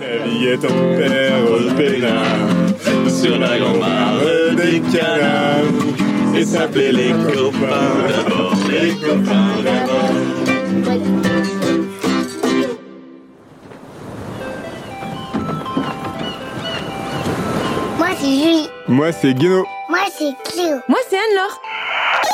Naviguait 0.00 0.56
ton 0.58 0.68
père 0.68 1.42
au 1.50 1.74
pénal 1.74 3.08
sur 3.08 3.38
la 3.38 3.58
grande 3.58 3.80
mare 3.80 4.20
des 4.56 4.80
canards 4.80 6.36
et 6.36 6.44
s'appelait 6.44 6.92
les 6.92 7.10
copains 7.10 7.94
d'abord, 8.08 8.54
les 8.70 8.90
copains 8.94 9.62
d'abord. 9.64 10.10
Moi, 17.98 18.08
c'est 18.20 18.26
Julie. 18.26 18.68
Moi, 18.86 19.12
c'est 19.12 19.34
Guéno. 19.34 19.64
Moi, 19.88 19.98
c'est 20.16 20.34
Cléo. 20.52 20.76
Moi, 20.88 20.98
c'est 21.08 21.16
Anne-Laure. 21.16 21.60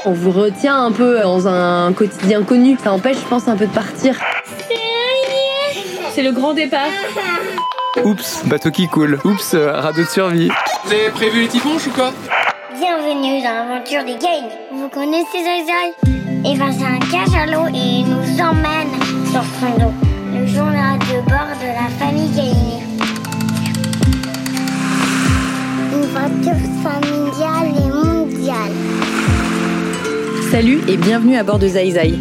On 0.04 0.12
vous 0.12 0.32
retient 0.32 0.84
un 0.84 0.92
peu 0.92 1.20
dans 1.20 1.48
un 1.48 1.92
quotidien 1.94 2.42
connu. 2.42 2.76
Ça 2.82 2.92
empêche, 2.92 3.16
je 3.16 3.28
pense, 3.28 3.48
un 3.48 3.56
peu 3.56 3.66
de 3.66 3.72
partir. 3.72 4.16
C'est 6.14 6.22
le 6.22 6.32
grand 6.32 6.52
départ. 6.52 6.90
Oups, 8.03 8.43
bateau 8.46 8.71
qui 8.71 8.89
coule. 8.89 9.21
Oups, 9.25 9.54
euh, 9.54 9.72
radeau 9.72 10.03
de 10.03 10.08
survie. 10.08 10.48
Vous 10.84 10.93
avez 10.93 11.11
prévu 11.11 11.43
les 11.43 11.48
typhons 11.48 11.76
ou 11.76 11.90
quoi 11.94 12.12
Bienvenue 12.76 13.40
dans 13.40 13.68
l'aventure 13.68 14.04
des 14.04 14.17
Gaines. 14.17 14.50
Vous 14.72 14.89
connaissez 14.89 15.44
Zai 15.44 15.94
Et 16.44 16.57
ben, 16.58 16.72
c'est 16.72 16.84
un 16.84 16.98
cage 16.98 17.34
à 17.36 17.46
l'eau 17.46 17.68
et 17.68 18.00
il 18.00 18.07
nous 18.08 18.40
emmène 18.40 18.90
sur 19.30 19.44
son 19.61 19.79
dos. 19.79 19.93
Le 20.32 20.46
journal 20.46 20.98
de 20.98 21.29
bord 21.29 21.54
de 21.61 21.68
la 21.68 21.89
famille 21.98 22.30
Gaines. 22.30 22.82
Une 25.92 26.06
voiture 26.08 26.61
familiale 26.82 27.75
et 27.79 27.89
mondiale. 27.92 28.72
Salut 30.50 30.81
et 30.89 30.96
bienvenue 30.96 31.36
à 31.36 31.45
bord 31.45 31.61
de 31.61 31.68
Zai. 31.68 32.19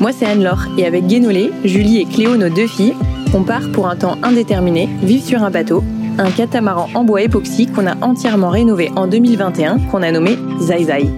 Moi, 0.00 0.12
c'est 0.16 0.26
Anne-Laure 0.26 0.66
et 0.78 0.86
avec 0.86 1.08
Guénolé, 1.08 1.50
Julie 1.64 1.98
et 1.98 2.04
Cléo, 2.04 2.36
nos 2.36 2.48
deux 2.48 2.68
filles, 2.68 2.94
on 3.34 3.42
part 3.42 3.70
pour 3.72 3.88
un 3.88 3.96
temps 3.96 4.18
indéterminé, 4.22 4.88
vivre 5.02 5.24
sur 5.24 5.42
un 5.42 5.50
bateau, 5.50 5.82
un 6.18 6.30
catamaran 6.30 6.88
en 6.94 7.04
bois 7.04 7.22
époxy 7.22 7.66
qu'on 7.66 7.86
a 7.86 7.96
entièrement 8.04 8.50
rénové 8.50 8.90
en 8.96 9.06
2021, 9.06 9.78
qu'on 9.90 10.02
a 10.02 10.10
nommé 10.10 10.36
Zai 10.60 10.84
Zai. 10.84 11.08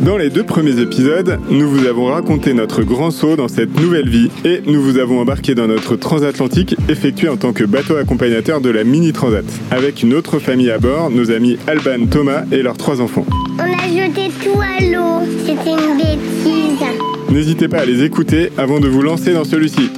Dans 0.00 0.16
les 0.16 0.30
deux 0.30 0.44
premiers 0.44 0.80
épisodes, 0.80 1.38
nous 1.50 1.68
vous 1.68 1.86
avons 1.86 2.06
raconté 2.06 2.54
notre 2.54 2.82
grand 2.82 3.10
saut 3.10 3.36
dans 3.36 3.48
cette 3.48 3.78
nouvelle 3.78 4.08
vie 4.08 4.30
et 4.46 4.62
nous 4.66 4.80
vous 4.80 4.96
avons 4.96 5.20
embarqué 5.20 5.54
dans 5.54 5.66
notre 5.66 5.94
transatlantique 5.96 6.74
effectué 6.88 7.28
en 7.28 7.36
tant 7.36 7.52
que 7.52 7.64
bateau 7.64 7.96
accompagnateur 7.96 8.62
de 8.62 8.70
la 8.70 8.82
Mini 8.82 9.12
Transat, 9.12 9.44
avec 9.70 10.02
une 10.02 10.14
autre 10.14 10.38
famille 10.38 10.70
à 10.70 10.78
bord, 10.78 11.10
nos 11.10 11.30
amis 11.30 11.58
Alban, 11.66 12.06
Thomas 12.10 12.44
et 12.50 12.62
leurs 12.62 12.78
trois 12.78 13.02
enfants. 13.02 13.26
On 13.58 13.62
a 13.62 13.88
jeté 13.88 14.30
tout 14.42 14.58
à 14.58 14.82
l'eau. 14.82 15.28
C'était 15.44 15.72
une 15.72 15.98
bêtise. 15.98 16.86
N'hésitez 17.30 17.68
pas 17.68 17.80
à 17.80 17.84
les 17.84 18.02
écouter 18.02 18.50
avant 18.56 18.80
de 18.80 18.88
vous 18.88 19.02
lancer 19.02 19.34
dans 19.34 19.44
celui-ci. 19.44 19.90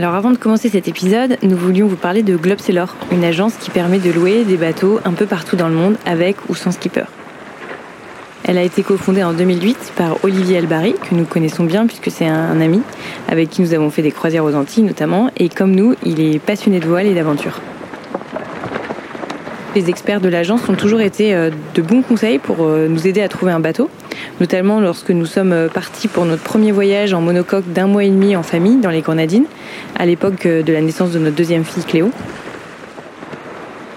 Alors 0.00 0.14
avant 0.14 0.30
de 0.30 0.38
commencer 0.38 0.70
cet 0.70 0.88
épisode, 0.88 1.36
nous 1.42 1.58
voulions 1.58 1.86
vous 1.86 1.94
parler 1.94 2.22
de 2.22 2.34
Globe 2.34 2.58
Sailor, 2.58 2.96
une 3.12 3.22
agence 3.22 3.56
qui 3.56 3.68
permet 3.68 3.98
de 3.98 4.10
louer 4.10 4.44
des 4.44 4.56
bateaux 4.56 4.98
un 5.04 5.12
peu 5.12 5.26
partout 5.26 5.56
dans 5.56 5.68
le 5.68 5.74
monde 5.74 5.96
avec 6.06 6.36
ou 6.48 6.54
sans 6.54 6.70
skipper. 6.70 7.04
Elle 8.44 8.56
a 8.56 8.62
été 8.62 8.82
cofondée 8.82 9.22
en 9.22 9.34
2008 9.34 9.92
par 9.96 10.16
Olivier 10.24 10.56
Albary, 10.56 10.94
que 10.94 11.14
nous 11.14 11.26
connaissons 11.26 11.64
bien 11.64 11.86
puisque 11.86 12.10
c'est 12.10 12.26
un 12.26 12.62
ami 12.62 12.80
avec 13.28 13.50
qui 13.50 13.60
nous 13.60 13.74
avons 13.74 13.90
fait 13.90 14.00
des 14.00 14.10
croisières 14.10 14.46
aux 14.46 14.54
Antilles 14.54 14.84
notamment, 14.84 15.30
et 15.36 15.50
comme 15.50 15.72
nous, 15.72 15.94
il 16.02 16.18
est 16.18 16.38
passionné 16.38 16.80
de 16.80 16.86
voile 16.86 17.04
et 17.04 17.12
d'aventure. 17.12 17.60
Les 19.76 19.90
experts 19.90 20.22
de 20.22 20.30
l'agence 20.30 20.66
ont 20.70 20.76
toujours 20.76 21.02
été 21.02 21.34
euh, 21.34 21.50
de 21.74 21.82
bons 21.82 22.00
conseils 22.00 22.38
pour 22.38 22.64
euh, 22.64 22.88
nous 22.88 23.06
aider 23.06 23.20
à 23.20 23.28
trouver 23.28 23.52
un 23.52 23.60
bateau, 23.60 23.90
notamment 24.40 24.80
lorsque 24.80 25.10
nous 25.10 25.26
sommes 25.26 25.52
euh, 25.52 25.68
partis 25.68 26.08
pour 26.08 26.24
notre 26.24 26.42
premier 26.42 26.72
voyage 26.72 27.14
en 27.14 27.20
monocoque 27.20 27.72
d'un 27.72 27.86
mois 27.86 28.04
et 28.04 28.10
demi 28.10 28.36
en 28.36 28.42
famille 28.42 28.76
dans 28.76 28.90
les 28.90 29.00
Grenadines, 29.00 29.46
à 29.96 30.06
l'époque 30.06 30.46
de 30.46 30.72
la 30.72 30.80
naissance 30.80 31.12
de 31.12 31.18
notre 31.18 31.36
deuxième 31.36 31.64
fille 31.64 31.84
Cléo. 31.84 32.10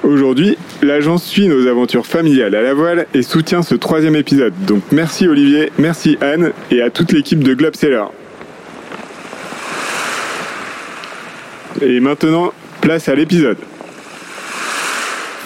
Aujourd'hui, 0.04 0.58
l'agence 0.82 1.24
suit 1.24 1.48
nos 1.48 1.66
aventures 1.68 2.06
familiales 2.06 2.56
à 2.56 2.62
la 2.62 2.74
voile 2.74 3.08
et 3.14 3.22
soutient 3.22 3.62
ce 3.62 3.74
troisième 3.74 4.18
épisode. 4.18 4.54
Donc 4.66 4.84
merci 4.92 5.28
Olivier, 5.28 5.72
merci 5.78 6.18
Anne 6.20 6.52
et 6.72 6.82
à 6.82 6.90
toute 6.90 7.14
l'équipe 7.14 7.42
de 7.42 7.54
Globe. 7.54 7.74
Et 11.82 12.00
maintenant, 12.00 12.54
place 12.82 13.10
à 13.10 13.16
l'épisode. 13.16 13.58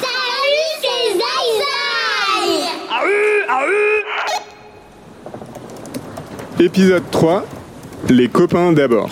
Salut, 0.01 0.09
c'est 0.81 1.13
Zai 1.13 1.19
Zai 1.59 2.67
Épisode 6.59 7.03
3, 7.12 7.45
les 8.09 8.29
copains 8.29 8.72
d'abord. 8.72 9.12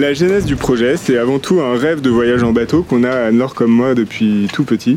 La 0.00 0.14
genèse 0.14 0.46
du 0.46 0.56
projet, 0.56 0.96
c'est 0.96 1.18
avant 1.18 1.38
tout 1.38 1.60
un 1.60 1.76
rêve 1.76 2.00
de 2.00 2.08
voyage 2.08 2.42
en 2.42 2.52
bateau 2.52 2.82
qu'on 2.82 3.04
a 3.04 3.30
Nord 3.32 3.54
comme 3.54 3.70
moi 3.70 3.94
depuis 3.94 4.48
tout 4.50 4.64
petit. 4.64 4.96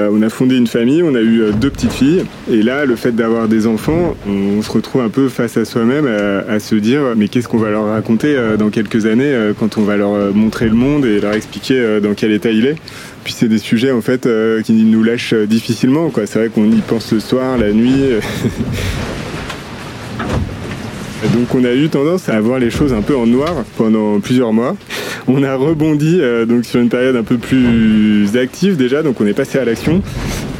Euh, 0.00 0.10
on 0.12 0.20
a 0.20 0.28
fondé 0.28 0.56
une 0.56 0.66
famille, 0.66 1.00
on 1.04 1.14
a 1.14 1.20
eu 1.20 1.42
euh, 1.42 1.52
deux 1.52 1.70
petites 1.70 1.92
filles, 1.92 2.24
et 2.50 2.60
là, 2.60 2.86
le 2.86 2.96
fait 2.96 3.12
d'avoir 3.12 3.46
des 3.46 3.68
enfants, 3.68 4.16
on 4.26 4.62
se 4.62 4.72
retrouve 4.72 5.02
un 5.02 5.10
peu 5.10 5.28
face 5.28 5.56
à 5.56 5.64
soi-même 5.64 6.08
à, 6.08 6.38
à 6.50 6.58
se 6.58 6.74
dire 6.74 7.02
mais 7.16 7.28
qu'est-ce 7.28 7.46
qu'on 7.46 7.58
va 7.58 7.70
leur 7.70 7.86
raconter 7.86 8.34
euh, 8.36 8.56
dans 8.56 8.70
quelques 8.70 9.06
années 9.06 9.32
quand 9.60 9.78
on 9.78 9.82
va 9.82 9.96
leur 9.96 10.34
montrer 10.34 10.66
le 10.66 10.74
monde 10.74 11.06
et 11.06 11.20
leur 11.20 11.34
expliquer 11.34 12.00
dans 12.02 12.14
quel 12.14 12.32
état 12.32 12.50
il 12.50 12.66
est. 12.66 12.76
Puis 13.22 13.32
c'est 13.32 13.48
des 13.48 13.58
sujets 13.58 13.92
en 13.92 14.00
fait 14.00 14.28
qui 14.64 14.72
nous 14.72 15.04
lâchent 15.04 15.34
difficilement. 15.34 16.10
C'est 16.24 16.38
vrai 16.40 16.48
qu'on 16.48 16.68
y 16.68 16.80
pense 16.80 17.12
le 17.12 17.20
soir, 17.20 17.56
la 17.58 17.70
nuit. 17.70 17.92
Donc 21.34 21.54
on 21.54 21.64
a 21.64 21.72
eu 21.72 21.88
tendance 21.88 22.28
à 22.28 22.40
voir 22.40 22.58
les 22.58 22.70
choses 22.70 22.92
un 22.92 23.02
peu 23.02 23.16
en 23.16 23.26
noir 23.26 23.64
pendant 23.76 24.20
plusieurs 24.20 24.52
mois. 24.52 24.76
On 25.28 25.42
a 25.42 25.56
rebondi 25.56 26.20
euh, 26.20 26.62
sur 26.62 26.80
une 26.80 26.88
période 26.88 27.16
un 27.16 27.24
peu 27.24 27.36
plus 27.36 28.36
active 28.36 28.76
déjà, 28.76 29.02
donc 29.02 29.20
on 29.20 29.26
est 29.26 29.32
passé 29.32 29.58
à 29.58 29.64
l'action. 29.64 30.02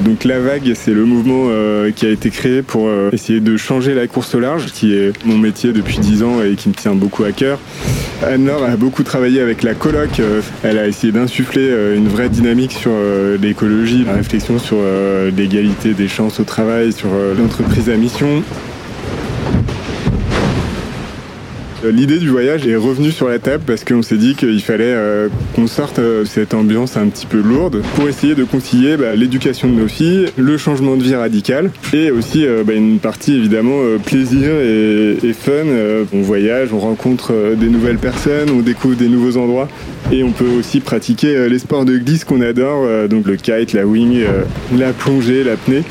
Donc 0.00 0.24
la 0.24 0.40
vague, 0.40 0.72
c'est 0.74 0.92
le 0.92 1.04
mouvement 1.04 1.46
euh, 1.48 1.92
qui 1.92 2.04
a 2.04 2.10
été 2.10 2.30
créé 2.30 2.62
pour 2.62 2.88
euh, 2.88 3.10
essayer 3.12 3.40
de 3.40 3.56
changer 3.56 3.94
la 3.94 4.08
course 4.08 4.34
au 4.34 4.40
large, 4.40 4.66
qui 4.72 4.94
est 4.94 5.12
mon 5.24 5.38
métier 5.38 5.72
depuis 5.72 5.98
10 5.98 6.22
ans 6.24 6.42
et 6.42 6.54
qui 6.54 6.68
me 6.68 6.74
tient 6.74 6.94
beaucoup 6.94 7.22
à 7.22 7.32
cœur. 7.32 7.60
Anne-Laure 8.24 8.64
a 8.64 8.76
beaucoup 8.76 9.04
travaillé 9.04 9.40
avec 9.40 9.62
la 9.62 9.74
coloc. 9.74 10.20
elle 10.64 10.78
a 10.78 10.88
essayé 10.88 11.12
d'insuffler 11.12 11.94
une 11.94 12.08
vraie 12.08 12.28
dynamique 12.28 12.72
sur 12.72 12.92
l'écologie, 13.40 14.04
la 14.04 14.14
réflexion 14.14 14.58
sur 14.58 14.78
l'égalité 15.36 15.92
des 15.92 16.08
chances 16.08 16.40
au 16.40 16.44
travail, 16.44 16.92
sur 16.92 17.10
l'entreprise 17.38 17.90
à 17.90 17.96
mission. 17.96 18.42
L'idée 21.90 22.18
du 22.18 22.28
voyage 22.28 22.66
est 22.66 22.76
revenue 22.76 23.10
sur 23.10 23.28
la 23.28 23.38
table 23.38 23.64
parce 23.66 23.84
qu'on 23.84 24.02
s'est 24.02 24.16
dit 24.16 24.34
qu'il 24.34 24.60
fallait 24.62 24.84
euh, 24.86 25.28
qu'on 25.54 25.66
sorte 25.66 25.98
euh, 25.98 26.24
cette 26.24 26.54
ambiance 26.54 26.96
un 26.96 27.06
petit 27.08 27.26
peu 27.26 27.40
lourde 27.40 27.82
pour 27.94 28.08
essayer 28.08 28.34
de 28.34 28.44
concilier 28.44 28.96
bah, 28.96 29.14
l'éducation 29.14 29.68
de 29.68 29.74
nos 29.74 29.88
filles, 29.88 30.26
le 30.36 30.56
changement 30.56 30.96
de 30.96 31.02
vie 31.02 31.14
radical 31.14 31.70
et 31.92 32.10
aussi 32.10 32.46
euh, 32.46 32.64
bah, 32.64 32.72
une 32.74 32.98
partie 32.98 33.34
évidemment 33.34 33.80
euh, 33.82 33.98
plaisir 33.98 34.50
et, 34.50 35.32
fun. 35.32 35.52
Euh, 35.52 36.04
on 36.12 36.22
voyage, 36.22 36.72
on 36.72 36.78
rencontre 36.78 37.32
euh, 37.32 37.54
des 37.54 37.68
nouvelles 37.68 37.98
personnes, 37.98 38.50
on 38.50 38.60
découvre 38.60 38.96
des 38.96 39.08
nouveaux 39.08 39.36
endroits 39.36 39.68
et 40.12 40.22
on 40.22 40.30
peut 40.30 40.48
aussi 40.58 40.80
pratiquer 40.80 41.36
euh, 41.36 41.48
les 41.48 41.58
sports 41.58 41.84
de 41.84 41.96
glisse 41.98 42.24
qu'on 42.24 42.40
adore, 42.40 42.84
euh, 42.84 43.08
donc 43.08 43.26
le 43.26 43.36
kite, 43.36 43.72
la 43.72 43.86
wing, 43.86 44.16
euh, 44.18 44.42
la 44.76 44.92
plongée, 44.92 45.42
l'apnée. 45.42 45.82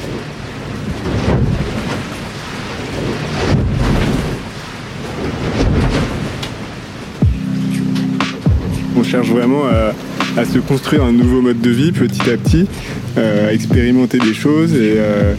Cherche 9.06 9.30
vraiment 9.30 9.66
à, 9.68 9.94
à 10.40 10.46
se 10.46 10.60
construire 10.60 11.04
un 11.04 11.12
nouveau 11.12 11.42
mode 11.42 11.62
de 11.62 11.70
vie 11.70 11.92
petit 11.92 12.30
à 12.30 12.38
petit, 12.38 12.68
euh, 13.18 13.50
à 13.50 13.54
expérimenter 13.54 14.18
des 14.18 14.34
choses 14.34 14.74
et 14.74 14.96
euh, 14.98 15.34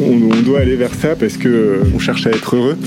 on, 0.00 0.30
on 0.32 0.42
doit 0.42 0.60
aller 0.60 0.76
vers 0.76 0.94
ça 0.94 1.16
parce 1.16 1.36
que 1.36 1.48
euh, 1.48 1.84
on 1.94 1.98
cherche 1.98 2.26
à 2.26 2.30
être 2.30 2.56
heureux. 2.56 2.76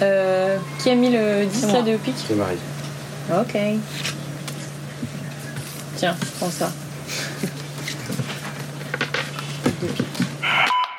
Euh, 0.00 0.56
qui 0.78 0.90
a 0.90 0.94
mis 0.94 1.10
le 1.10 1.44
disque 1.46 1.72
là 1.72 1.82
de 1.82 1.96
pic 1.96 2.14
C'est 2.16 2.36
Marie. 2.36 2.54
Ok. 3.30 3.58
Tiens, 5.96 6.16
prends 6.38 6.50
ça. 6.50 6.72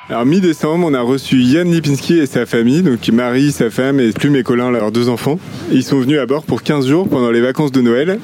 Alors 0.08 0.26
mi-décembre, 0.26 0.86
on 0.88 0.94
a 0.94 1.00
reçu 1.00 1.40
Yann 1.40 1.70
Lipinski 1.70 2.18
et 2.18 2.26
sa 2.26 2.44
famille, 2.44 2.82
donc 2.82 3.06
Marie, 3.08 3.52
sa 3.52 3.70
femme 3.70 4.00
et 4.00 4.10
Plume 4.10 4.34
et 4.36 4.42
Colin, 4.42 4.70
leurs 4.70 4.90
deux 4.90 5.08
enfants. 5.08 5.38
Ils 5.70 5.84
sont 5.84 6.00
venus 6.00 6.18
à 6.18 6.26
bord 6.26 6.42
pour 6.42 6.62
15 6.62 6.86
jours 6.88 7.08
pendant 7.08 7.30
les 7.30 7.40
vacances 7.40 7.70
de 7.70 7.80
Noël. 7.80 8.18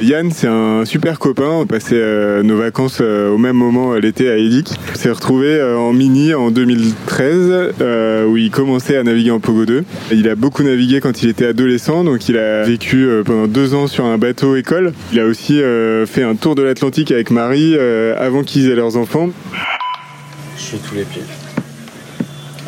Yann, 0.00 0.30
c'est 0.30 0.46
un 0.46 0.84
super 0.84 1.18
copain. 1.18 1.48
On 1.48 1.66
passait 1.66 1.96
euh, 1.96 2.44
nos 2.44 2.56
vacances 2.56 2.98
euh, 3.00 3.30
au 3.30 3.38
même 3.38 3.56
moment 3.56 3.94
euh, 3.94 3.98
l'été 3.98 4.30
à 4.30 4.36
Edic. 4.36 4.70
On 4.92 4.96
s'est 4.96 5.10
retrouvé 5.10 5.60
en 5.60 5.92
mini 5.92 6.34
en 6.34 6.52
2013, 6.52 7.74
où 8.28 8.36
il 8.36 8.50
commençait 8.50 8.96
à 8.96 9.02
naviguer 9.02 9.32
en 9.32 9.40
Pogo 9.40 9.66
2. 9.66 9.84
Il 10.12 10.28
a 10.28 10.36
beaucoup 10.36 10.62
navigué 10.62 11.00
quand 11.00 11.22
il 11.22 11.28
était 11.30 11.46
adolescent, 11.46 12.04
donc 12.04 12.28
il 12.28 12.38
a 12.38 12.62
vécu 12.62 13.08
pendant 13.24 13.48
deux 13.48 13.74
ans 13.74 13.86
sur 13.86 14.04
un 14.04 14.18
bateau 14.18 14.54
école. 14.56 14.92
Il 15.12 15.18
a 15.18 15.24
aussi 15.24 15.60
fait 16.06 16.22
un 16.22 16.36
tour 16.36 16.54
de 16.54 16.62
l'Atlantique 16.62 17.10
avec 17.10 17.30
Marie 17.30 17.76
avant 17.78 18.42
qu'ils 18.42 18.68
aient 18.68 18.76
leurs 18.76 18.96
enfants. 18.96 19.30
Je 20.56 20.62
fais 20.62 20.76
tous 20.76 20.94
les 20.94 21.04
pieds. 21.04 21.22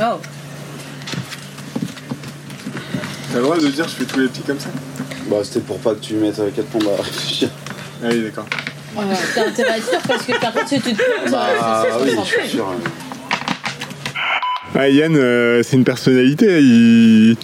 Oh. 0.00 0.18
T'as 3.32 3.38
le 3.38 3.42
droit 3.42 3.58
de 3.58 3.68
dire 3.68 3.86
je 3.86 3.94
fais 3.94 4.04
tous 4.04 4.20
les 4.20 4.28
pieds 4.28 4.42
comme 4.46 4.58
ça? 4.58 4.70
Bah 5.30 5.36
c'était 5.44 5.60
pour 5.60 5.78
pas 5.78 5.94
que 5.94 6.00
tu 6.00 6.14
mettes 6.14 6.36
4 6.36 6.66
plombes 6.66 6.88
à 6.98 7.02
réfléchir. 7.02 7.48
Ah 8.02 8.08
oui 8.10 8.22
d'accord. 8.24 8.46
Ouais, 8.96 9.04
T'as 9.34 9.46
intérêt 9.48 9.70
à 9.70 9.76
être 9.78 9.88
sûr 9.88 10.00
parce 10.08 10.24
que 10.26 10.40
par 10.40 10.52
contre 10.52 10.68
si 10.68 10.80
tu 10.80 10.92
te 10.92 11.30
Bah 11.30 11.46
oui, 12.02 12.10
je 12.18 12.24
suis 12.40 12.48
sûr. 12.48 12.66
Ah, 14.74 14.88
Yann, 14.88 15.14
euh, 15.16 15.62
c'est 15.62 15.76
une 15.76 15.84
personnalité. 15.84 16.60
Il, 16.60 17.36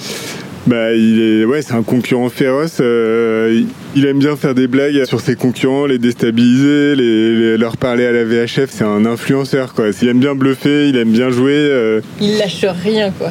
bah, 0.66 0.92
il 0.94 1.20
est, 1.20 1.44
ouais, 1.44 1.60
c'est 1.62 1.74
un 1.74 1.82
concurrent 1.82 2.28
féroce. 2.28 2.78
euh, 2.80 3.62
il 3.94 4.06
aime 4.06 4.18
bien 4.18 4.36
faire 4.36 4.54
des 4.54 4.66
blagues 4.68 5.04
sur 5.04 5.20
ses 5.20 5.34
concurrents, 5.36 5.86
les 5.86 5.98
déstabiliser, 5.98 6.94
les, 6.96 7.34
les- 7.36 7.56
leur 7.58 7.76
parler 7.76 8.06
à 8.06 8.12
la 8.12 8.24
VHF. 8.24 8.68
C'est 8.70 8.84
un 8.84 9.04
influenceur, 9.06 9.74
quoi. 9.74 9.86
Il 10.02 10.08
aime 10.08 10.20
bien 10.20 10.34
bluffer, 10.34 10.88
il 10.88 10.96
aime 10.96 11.10
bien 11.12 11.30
jouer. 11.30 11.54
euh, 11.54 12.00
Il 12.20 12.38
lâche 12.38 12.64
rien 12.82 13.10
quoi. 13.12 13.30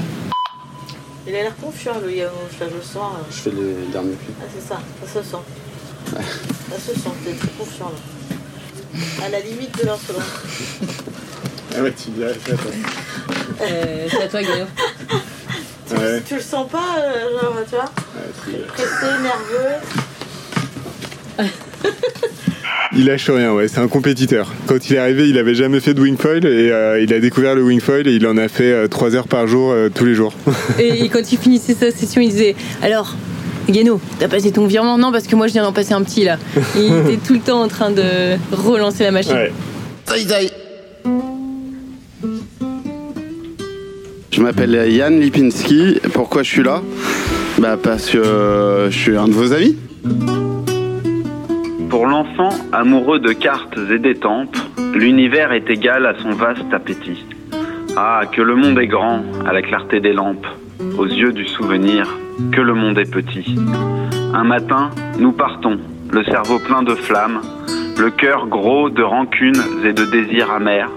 Il 1.28 1.36
a 1.36 1.42
l'air 1.44 1.56
confiant, 1.56 1.94
le 2.04 2.12
Yano, 2.14 2.32
je 2.60 2.66
le 2.66 2.82
sens. 2.82 3.14
euh. 3.16 3.24
Je 3.32 3.36
fais 3.36 3.50
les 3.52 3.74
derniers 3.92 4.14
plis. 4.16 4.34
Ah, 4.42 4.46
c'est 4.54 4.68
ça, 4.68 4.80
ça 5.02 5.24
se 5.24 5.30
sent. 5.30 5.38
Ça 6.70 6.78
se 6.80 7.00
sent, 7.00 7.10
t'es 7.24 7.34
très 7.34 7.48
confiant 7.58 7.90
là. 7.92 9.26
À 9.26 9.30
la 9.30 9.40
limite 9.40 9.76
de 9.78 9.86
l'insolence. 9.86 10.24
Ah 11.76 11.82
ouais, 11.82 11.92
tu 11.94 12.12
dirais 12.12 12.36
ça, 12.48 12.54
toi. 12.56 12.72
Euh, 13.62 14.08
c'est 14.10 14.22
à 14.24 14.28
toi 14.28 14.42
Guillaume. 14.42 14.68
Ouais, 15.92 16.20
Tu 16.28 16.34
le 16.36 16.42
sens 16.42 16.68
pas, 16.70 16.96
euh, 16.98 17.40
genre, 17.40 17.54
tu 17.70 17.76
vois 17.76 17.84
ouais, 17.86 18.66
Pressé, 18.68 19.06
nerveux. 19.22 19.76
Il 22.96 23.06
lâche 23.06 23.30
rien, 23.30 23.54
ouais. 23.54 23.68
C'est 23.68 23.80
un 23.80 23.88
compétiteur. 23.88 24.52
Quand 24.68 24.90
il 24.90 24.96
est 24.96 25.00
arrivé, 25.00 25.28
il 25.28 25.38
avait 25.38 25.56
jamais 25.56 25.80
fait 25.80 25.94
de 25.94 26.02
wingfoil 26.02 26.46
et 26.46 26.72
euh, 26.72 27.02
il 27.02 27.14
a 27.14 27.20
découvert 27.20 27.56
le 27.56 27.64
wingfoil 27.64 28.08
et 28.08 28.14
il 28.14 28.26
en 28.28 28.38
a 28.38 28.48
fait 28.48 28.88
3 28.88 29.16
heures 29.16 29.28
par 29.28 29.48
jour 29.48 29.72
euh, 29.72 29.90
tous 29.94 30.06
les 30.06 30.14
jours. 30.14 30.34
Et, 30.80 31.10
quand 31.10 31.32
il 31.32 31.38
finissait 31.38 31.74
sa 31.74 31.92
session, 31.92 32.22
il 32.22 32.30
disait 32.30 32.56
Alors, 32.82 33.16
Guéno, 33.70 34.00
t'as 34.20 34.28
passé 34.28 34.52
ton 34.52 34.66
virement? 34.68 34.98
Non, 34.98 35.12
parce 35.12 35.28
que 35.28 35.36
moi 35.36 35.48
je 35.48 35.54
viens 35.54 35.64
d'en 35.64 35.74
passer 35.74 35.94
un 35.94 36.04
petit 36.04 36.24
là. 36.24 36.38
Et 36.78 36.86
il 36.86 36.94
était 37.14 37.18
tout 37.18 37.34
le 37.34 37.40
temps 37.40 37.62
en 37.62 37.68
train 37.68 37.92
de 37.92 38.38
relancer 38.52 39.04
la 39.04 39.12
machine. 39.12 39.34
Ouais. 39.34 39.52
Je 44.32 44.42
m'appelle 44.42 44.92
Yann 44.92 45.20
Lipinski. 45.20 46.00
Pourquoi 46.14 46.44
je 46.44 46.50
suis 46.50 46.64
là? 46.64 46.82
Bah 47.58 47.78
parce 47.82 48.10
que 48.10 48.18
euh, 48.18 48.92
je 48.92 48.98
suis 48.98 49.16
un 49.16 49.28
de 49.28 49.34
vos 49.34 49.54
amis. 49.54 49.78
Pour 51.90 52.08
l'enfant 52.08 52.50
amoureux 52.72 53.20
de 53.20 53.32
cartes 53.32 53.78
et 53.92 54.00
d'étampes, 54.00 54.58
l'univers 54.94 55.52
est 55.54 55.70
égal 55.70 56.06
à 56.06 56.16
son 56.22 56.32
vaste 56.32 56.74
appétit. 56.74 57.24
Ah, 57.96 58.24
que 58.32 58.42
le 58.42 58.56
monde 58.56 58.78
est 58.80 58.88
grand 58.88 59.24
à 59.46 59.54
la 59.54 59.62
clarté 59.62 60.00
des 60.00 60.14
lampes, 60.14 60.48
aux 60.98 61.06
yeux 61.06 61.32
du 61.32 61.48
souvenir, 61.48 62.08
que 62.52 62.62
le 62.62 62.74
monde 62.74 62.98
est 62.98 63.10
petit. 63.10 63.56
Un 64.34 64.44
matin, 64.44 64.90
nous 65.20 65.32
partons, 65.32 65.80
le 66.12 66.24
cerveau 66.26 66.60
plein 66.60 66.84
de 66.84 66.96
flammes, 66.96 67.42
le 67.98 68.10
cœur 68.10 68.48
gros 68.48 68.90
de 68.90 69.04
rancunes 69.04 69.64
et 69.86 69.94
de 69.94 70.06
désirs 70.06 70.52
amers, 70.52 70.92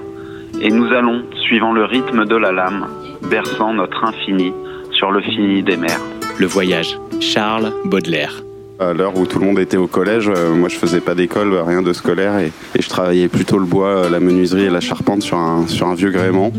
et 0.61 0.71
nous 0.71 0.93
allons, 0.93 1.23
suivant 1.47 1.73
le 1.73 1.85
rythme 1.85 2.25
de 2.25 2.37
la 2.37 2.51
lame, 2.51 2.87
berçant 3.31 3.73
notre 3.73 4.05
infini 4.05 4.53
sur 4.93 5.13
le 5.13 5.21
fini 5.21 5.63
des 5.63 5.77
mers. 5.77 6.01
Le 6.39 6.47
voyage. 6.47 6.99
Charles 7.21 7.73
Baudelaire. 7.85 8.48
À 8.81 8.93
l'heure 8.93 9.19
où 9.19 9.27
tout 9.27 9.41
le 9.41 9.45
monde 9.45 9.59
était 9.59 9.77
au 9.77 9.89
collège, 9.89 10.29
euh, 10.29 10.55
moi 10.55 10.69
je 10.69 10.77
faisais 10.77 11.01
pas 11.01 11.17
d'école, 11.17 11.53
euh, 11.53 11.65
rien 11.65 11.83
de 11.83 11.93
scolaire, 11.93 12.39
et, 12.39 12.53
je 12.79 12.89
travaillais 12.89 13.27
plutôt 13.27 13.59
le 13.59 13.65
bois, 13.65 14.05
euh, 14.05 14.09
la 14.09 14.21
menuiserie 14.21 14.67
et 14.67 14.71
la 14.71 14.79
charpente 14.79 15.23
sur 15.23 15.37
un, 15.37 15.67
sur 15.67 15.89
un 15.89 15.97
vieux 15.97 16.13
gréement. 16.13 16.53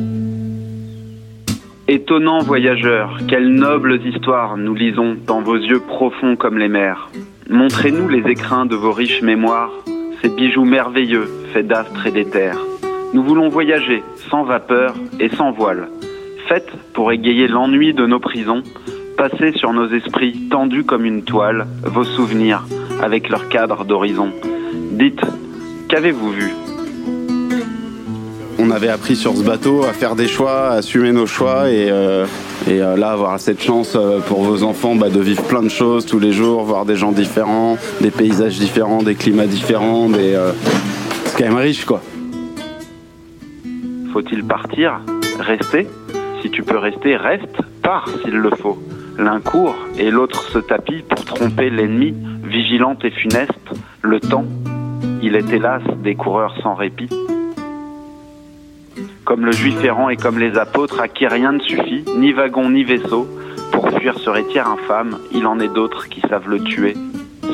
Étonnants 1.88 2.40
voyageurs, 2.40 3.20
quelles 3.30 3.54
nobles 3.54 4.02
histoires 4.06 4.58
nous 4.58 4.76
lisons 4.76 5.16
dans 5.26 5.42
vos 5.42 5.56
yeux 5.56 5.80
profonds 5.80 6.36
comme 6.36 6.58
les 6.58 6.68
mers. 6.68 7.10
Montrez-nous 7.50 8.10
les 8.10 8.30
écrins 8.30 8.66
de 8.66 8.76
vos 8.76 8.92
riches 8.92 9.22
mémoires, 9.22 9.72
ces 10.22 10.28
bijoux 10.28 10.66
merveilleux 10.66 11.30
faits 11.54 11.68
d'astres 11.68 12.06
et 12.06 12.12
d'éther. 12.12 12.52
Nous 13.14 13.24
voulons 13.24 13.48
voyager 13.48 14.04
sans 14.30 14.44
vapeur 14.44 14.94
et 15.22 15.30
sans 15.30 15.52
voile. 15.52 15.88
Faites 16.50 16.70
pour 16.94 17.14
égayer 17.14 17.48
l'ennui 17.48 17.94
de 17.94 18.06
nos 18.06 18.20
prisons, 18.20 18.62
passez 19.20 19.52
sur 19.52 19.74
nos 19.74 19.90
esprits 19.90 20.48
tendus 20.50 20.86
comme 20.86 21.04
une 21.04 21.24
toile 21.24 21.68
vos 21.84 22.06
souvenirs 22.06 22.64
avec 23.04 23.28
leur 23.28 23.50
cadre 23.50 23.84
d'horizon. 23.84 24.32
Dites, 24.92 25.20
qu'avez-vous 25.90 26.32
vu? 26.32 26.54
On 28.60 28.72
avait 28.72 28.88
appris 28.88 29.18
sur 29.18 29.36
ce 29.36 29.44
bateau 29.44 29.84
à 29.84 29.92
faire 29.92 30.16
des 30.16 30.30
choix, 30.30 30.70
à 30.70 30.76
assumer 30.76 31.12
nos 31.12 31.26
choix 31.26 31.70
et, 31.70 31.92
euh, 31.92 32.26
et 32.66 32.82
euh, 32.82 32.96
là 32.96 33.12
avoir 33.12 33.38
cette 33.42 33.62
chance 33.62 33.98
euh, 33.98 34.22
pour 34.22 34.42
vos 34.42 34.64
enfants 34.64 34.96
bah, 34.96 35.10
de 35.10 35.20
vivre 35.20 35.44
plein 35.44 35.64
de 35.64 35.70
choses 35.70 36.06
tous 36.06 36.20
les 36.20 36.32
jours, 36.32 36.64
voir 36.64 36.86
des 36.86 36.96
gens 36.96 37.12
différents, 37.12 37.78
des 38.00 38.12
paysages 38.12 38.58
différents, 38.58 39.04
des 39.04 39.16
climats 39.16 39.48
différents, 39.48 40.08
des, 40.08 40.40
c'est 41.26 41.38
quand 41.38 41.50
même 41.50 41.58
riche 41.58 41.84
quoi. 41.84 42.02
Faut-il 44.14 44.46
partir? 44.46 45.02
Rester? 45.42 45.90
Si 46.42 46.50
tu 46.50 46.64
peux 46.64 46.78
rester, 46.78 47.18
reste, 47.18 47.58
pars 47.84 48.08
s'il 48.24 48.36
le 48.36 48.52
faut. 48.52 48.80
L'un 49.20 49.42
court 49.42 49.76
et 49.98 50.12
l'autre 50.12 50.44
se 50.44 50.60
tapit 50.60 51.02
pour 51.02 51.26
tromper 51.26 51.70
l'ennemi, 51.70 52.16
vigilante 52.42 53.04
et 53.04 53.12
funeste, 53.12 53.52
le 54.02 54.22
temps. 54.22 54.46
Il 55.22 55.36
est 55.36 55.52
hélas 55.52 55.84
des 56.02 56.16
coureurs 56.16 56.56
sans 56.64 56.74
répit. 56.74 57.10
Comme 59.26 59.46
le 59.46 59.52
juif 59.52 59.84
errant 59.84 60.08
et 60.08 60.16
comme 60.16 60.40
les 60.40 60.58
apôtres 60.58 61.02
à 61.02 61.10
qui 61.10 61.28
rien 61.28 61.52
ne 61.52 61.60
suffit, 61.60 62.06
ni 62.16 62.32
wagon 62.32 62.70
ni 62.70 62.86
vaisseau, 62.86 63.28
pour 63.74 63.90
fuir 63.90 64.18
ce 64.18 64.30
rétière 64.30 64.70
infâme, 64.70 65.18
il 65.34 65.46
en 65.48 65.60
est 65.60 65.74
d'autres 65.74 66.08
qui 66.08 66.22
savent 66.22 66.48
le 66.48 66.62
tuer 66.62 66.96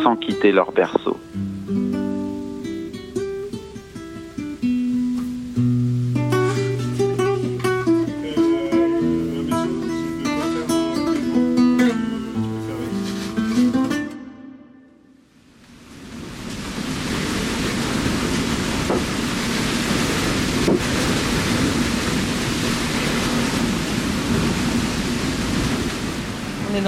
sans 0.03 0.15
quitter 0.15 0.51
leur 0.51 0.71
berceau. 0.71 1.17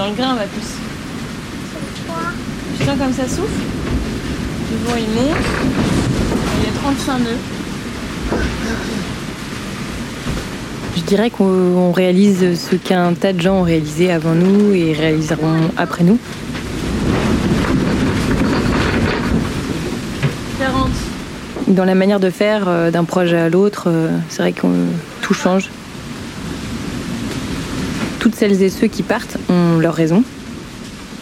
Le 0.08 0.14
grain, 0.14 0.34
ma 0.36 0.44
puce. 0.44 0.74
Tu 2.78 2.84
sens 2.86 2.98
comme 2.98 3.12
ça 3.12 3.28
souffle 3.28 3.60
Le 4.70 4.88
vent 4.88 4.96
il 4.96 5.14
monte. 5.14 5.36
Il 6.60 6.64
y 6.64 6.68
a 6.68 6.80
35 6.80 7.18
nœuds. 7.18 7.26
Je 10.96 11.02
dirais 11.02 11.28
qu'on 11.28 11.44
on 11.44 11.92
réalise 11.92 12.58
ce 12.58 12.76
qu'un 12.76 13.12
tas 13.12 13.34
de 13.34 13.40
gens 13.40 13.56
ont 13.56 13.62
réalisé 13.62 14.10
avant 14.10 14.34
nous 14.34 14.72
et 14.72 14.94
réaliseront 14.94 15.70
après 15.76 16.04
nous. 16.04 16.18
40. 20.58 20.88
Dans 21.68 21.84
la 21.84 21.94
manière 21.94 22.20
de 22.20 22.30
faire 22.30 22.64
euh, 22.66 22.90
d'un 22.90 23.04
projet 23.04 23.36
à 23.36 23.48
l'autre, 23.50 23.84
euh, 23.88 24.08
c'est 24.30 24.40
vrai 24.40 24.52
que 24.52 24.66
tout 25.20 25.34
change. 25.34 25.68
Toutes 28.20 28.34
celles 28.34 28.62
et 28.62 28.70
ceux 28.70 28.86
qui 28.86 29.02
partent 29.02 29.37
ont 29.48 29.78
leur 29.78 29.94
raison. 29.94 30.22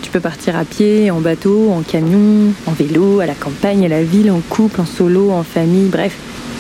Tu 0.03 0.11
peux 0.11 0.21
partir 0.21 0.57
à 0.57 0.65
pied, 0.65 1.11
en 1.11 1.21
bateau, 1.21 1.71
en 1.73 1.83
camion, 1.83 2.53
en 2.67 2.73
vélo, 2.73 3.21
à 3.21 3.27
la 3.27 3.35
campagne, 3.35 3.85
à 3.85 3.89
la 3.89 4.03
ville, 4.03 4.31
en 4.31 4.41
couple, 4.41 4.81
en 4.81 4.87
solo, 4.87 5.31
en 5.31 5.43
famille, 5.43 5.89
bref. 5.89 6.15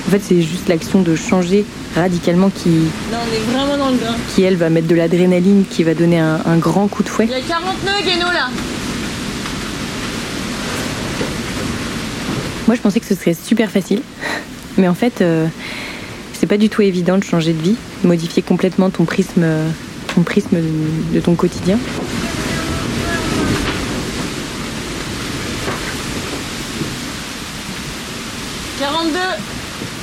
En 0.08 0.10
fait, 0.10 0.20
c'est 0.22 0.40
juste 0.42 0.68
l'action 0.68 1.02
de 1.02 1.16
changer 1.16 1.64
radicalement 1.94 2.50
qui, 2.50 2.70
Là, 3.10 3.18
on 3.22 3.34
est 3.34 3.52
vraiment 3.52 3.76
dans 3.76 3.90
le 3.90 3.96
grain. 3.96 4.14
qui 4.34 4.42
elle, 4.42 4.56
va 4.56 4.70
mettre 4.70 4.86
de 4.86 4.94
l'adrénaline, 4.94 5.64
qui 5.68 5.82
va 5.82 5.94
donner 5.94 6.18
un, 6.18 6.40
un 6.44 6.56
grand 6.56 6.86
coup 6.88 7.02
de 7.02 7.08
fouet. 7.08 7.26
Il 7.26 7.32
y 7.32 7.34
a 7.34 7.40
40 7.40 7.84
nœuds, 7.84 8.04
Guéno, 8.04 8.26
là. 8.26 8.48
Moi, 12.66 12.74
je 12.74 12.80
pensais 12.80 13.00
que 13.00 13.06
ce 13.06 13.14
serait 13.14 13.34
super 13.34 13.70
facile. 13.70 14.02
Mais 14.76 14.88
en 14.88 14.94
fait, 14.94 15.20
euh, 15.20 15.46
c'est 16.32 16.46
pas 16.46 16.58
du 16.58 16.68
tout 16.68 16.82
évident 16.82 17.16
de 17.16 17.24
changer 17.24 17.52
de 17.52 17.62
vie, 17.62 17.76
de 18.02 18.08
modifier 18.08 18.42
complètement 18.42 18.90
ton 18.90 19.04
prisme, 19.04 19.42
euh, 19.42 19.68
ton 20.16 20.22
prisme 20.22 20.56
de, 20.56 21.14
de 21.14 21.20
ton 21.20 21.34
quotidien. 21.34 21.78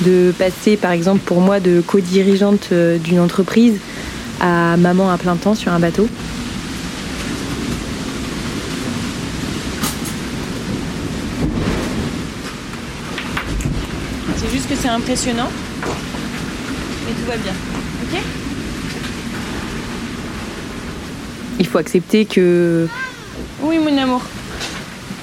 De 0.04 0.34
passer, 0.36 0.76
par 0.76 0.90
exemple, 0.90 1.20
pour 1.24 1.40
moi, 1.40 1.60
de 1.60 1.80
co-dirigeante 1.80 2.68
euh, 2.72 2.98
d'une 2.98 3.20
entreprise 3.20 3.78
à 4.40 4.76
maman 4.76 5.10
à 5.10 5.16
plein 5.16 5.36
temps 5.36 5.54
sur 5.54 5.72
un 5.72 5.78
bateau. 5.78 6.08
C'est 14.36 14.50
juste 14.52 14.68
que 14.68 14.74
c'est 14.74 14.88
impressionnant. 14.88 15.48
Mais 17.06 17.12
tout 17.12 17.26
va 17.26 17.36
bien. 17.36 17.52
Ok 18.02 18.20
Il 21.64 21.68
faut 21.68 21.78
accepter 21.78 22.26
que. 22.26 22.86
Oui, 23.62 23.78
mon 23.78 23.96
amour. 23.96 24.20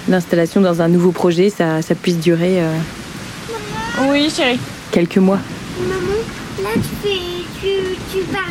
L'installation 0.10 0.60
dans 0.60 0.82
un 0.82 0.88
nouveau 0.88 1.12
projet, 1.12 1.52
ça, 1.52 1.84
ça 1.84 1.94
puisse 1.94 2.18
durer 2.18 2.64
euh, 2.64 2.72
Oui, 4.10 4.28
chérie. 4.36 4.60
quelques 4.92 5.18
mois. 5.20 5.38
Maman, 5.88 6.02
là 6.64 6.70
tu 6.74 7.08
fais. 7.08 7.20
Tu, 7.62 7.68
tu 8.12 8.24
pars. 8.26 8.42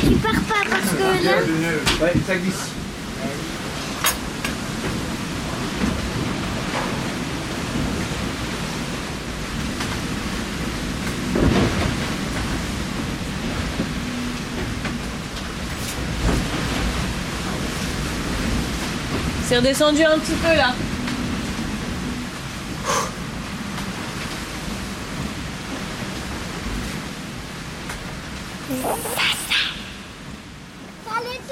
Tu 0.00 0.14
pars 0.14 0.30
pas 0.32 0.62
parce 0.70 0.92
que 0.92 1.24
là. 1.24 1.32
Ouais, 2.06 2.12
ça 2.24 2.36
glisse. 2.36 2.54
C'est 19.50 19.56
redescendu 19.56 20.04
un 20.04 20.16
petit 20.16 20.36
peu 20.40 20.54
là. 20.56 20.72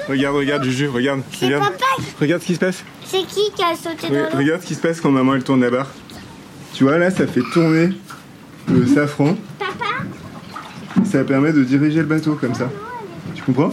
Regarde, 0.07 0.35
regarde, 0.37 0.63
Juju, 0.63 0.87
regarde. 0.89 1.21
C'est 1.31 1.45
Regarde, 1.45 1.63
papa. 1.65 1.85
regarde 2.19 2.41
ce 2.41 2.47
qui 2.47 2.55
se 2.55 2.59
passe. 2.59 2.83
C'est 3.05 3.19
qui 3.27 3.51
qui 3.55 3.61
a 3.63 3.75
sauté 3.75 4.07
dans 4.09 4.15
Re- 4.15 4.31
l'eau 4.31 4.37
Regarde 4.37 4.61
ce 4.61 4.67
qui 4.67 4.75
se 4.75 4.81
passe 4.81 4.99
quand 5.01 5.11
maman 5.11 5.35
elle 5.35 5.43
tourne 5.43 5.61
la 5.61 5.69
barre. 5.69 5.87
Tu 6.73 6.83
vois, 6.83 6.97
là, 6.97 7.11
ça 7.11 7.27
fait 7.27 7.43
tourner 7.53 7.89
le 8.67 8.87
safran. 8.87 9.35
Papa 9.59 11.03
Ça 11.05 11.23
permet 11.23 11.53
de 11.53 11.63
diriger 11.63 11.99
le 11.99 12.05
bateau 12.05 12.35
comme 12.35 12.55
ça. 12.55 12.69
Tu 13.35 13.43
comprends? 13.43 13.71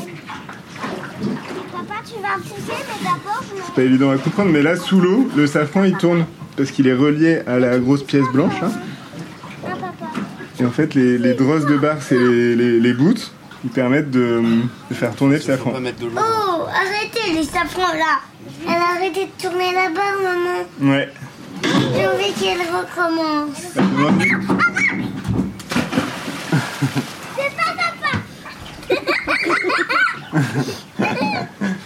Mais 2.38 3.04
d'abord 3.04 3.42
je 3.42 3.62
C'est 3.66 3.74
pas 3.74 3.82
évident 3.82 4.10
à 4.10 4.16
comprendre, 4.18 4.50
mais 4.52 4.62
là, 4.62 4.76
sous 4.76 5.00
l'eau, 5.00 5.28
le 5.36 5.46
safran 5.46 5.84
il 5.84 5.96
tourne 5.96 6.26
parce 6.56 6.70
qu'il 6.70 6.86
est 6.88 6.94
relié 6.94 7.40
à 7.46 7.58
la 7.58 7.78
grosse 7.78 8.02
pièce 8.02 8.24
blanche. 8.32 8.54
hein. 8.62 8.70
Papa. 9.62 9.86
Et 10.60 10.64
en 10.64 10.70
fait, 10.70 10.94
les, 10.94 11.18
les 11.18 11.34
drosses 11.34 11.66
de 11.66 11.76
barre, 11.76 11.98
c'est 12.00 12.16
les, 12.18 12.56
les, 12.56 12.80
les 12.80 12.92
boots. 12.94 13.30
Ils 13.64 13.70
permettent 13.70 14.10
de, 14.10 14.42
de 14.90 14.94
faire 14.94 15.14
tourner 15.14 15.36
le 15.36 15.40
safran. 15.42 15.72
Oh, 15.74 16.66
arrêtez 16.68 17.32
les 17.34 17.42
safrans 17.44 17.92
là. 17.94 18.20
Elle 18.64 18.72
a 18.74 18.90
arrêté 18.96 19.26
de 19.26 19.30
tourner 19.42 19.72
la 19.74 19.90
barre, 19.90 20.18
maman. 20.22 20.64
Ouais. 20.94 21.08
J'ai 21.62 22.06
envie 22.06 22.32
qu'elle 22.38 22.60
recommence. 22.60 23.74
C'est 27.36 27.52
pas 27.56 27.72
papa. 27.76 28.12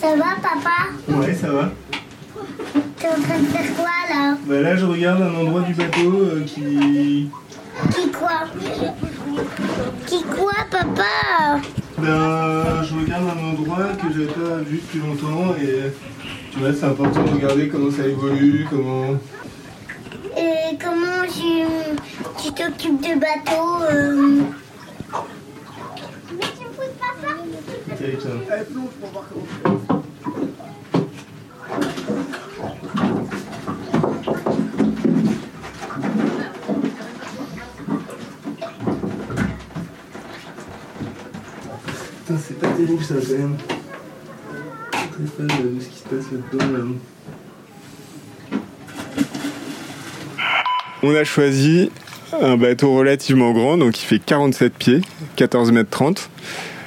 Ça 0.00 0.14
va, 0.16 0.36
papa 0.40 0.76
Ouais, 1.18 1.34
ça 1.34 1.50
va. 1.50 1.72
T'es 2.96 3.08
en 3.08 3.20
train 3.20 3.38
de 3.40 3.46
faire 3.46 3.76
quoi 3.76 3.86
là 4.08 4.36
Bah 4.46 4.60
là, 4.60 4.76
je 4.76 4.84
regarde 4.84 5.22
un 5.22 5.34
endroit 5.34 5.62
du 5.62 5.74
bateau 5.74 6.12
euh, 6.22 6.44
qui. 6.46 7.28
Qui 7.92 8.10
quoi 8.12 8.44
Qui 10.06 10.22
quoi, 10.22 10.52
papa 10.70 11.60
Ben, 11.98 12.82
je 12.84 12.94
regarde 12.94 13.24
un 13.24 13.50
endroit 13.50 13.88
que 14.00 14.12
j'avais 14.12 14.26
pas 14.26 14.58
vu 14.58 14.76
depuis 14.76 15.00
longtemps 15.00 15.54
et 15.60 15.92
tu 16.52 16.58
vois, 16.60 16.72
c'est 16.72 16.86
important 16.86 17.24
de 17.24 17.30
regarder 17.30 17.68
comment 17.68 17.90
ça 17.90 18.06
évolue, 18.06 18.66
comment. 18.70 19.14
Et 20.36 20.76
comment 20.80 21.26
tu, 21.26 21.64
tu 22.42 22.52
t'occupes 22.52 23.00
de 23.00 23.18
bateau 23.18 23.82
euh... 23.90 24.42
Mais 26.32 26.46
tu 26.56 26.64
me 26.64 26.70
pousses 26.70 26.96
pas 26.98 27.14
ça 27.22 27.34
Tiens. 27.96 29.87
Putain, 42.26 42.40
c'est 42.46 42.58
pas 42.58 42.68
terrible 42.68 43.02
ça 43.02 43.14
quand 43.14 43.38
même. 43.38 43.56
Très 44.90 45.26
fan 45.36 45.46
de 45.46 45.80
ce 45.80 45.88
qui 45.88 45.98
se 45.98 46.02
passe 46.04 46.26
là-dedans. 46.32 46.78
là. 46.78 46.84
On 51.02 51.14
a 51.14 51.24
choisi 51.24 51.90
un 52.42 52.56
bateau 52.56 52.94
relativement 52.94 53.52
grand, 53.52 53.78
donc 53.78 54.00
il 54.00 54.04
fait 54.04 54.18
47 54.18 54.74
pieds, 54.74 55.00
14 55.36 55.72
mètres 55.72 55.90
30. 55.90 56.28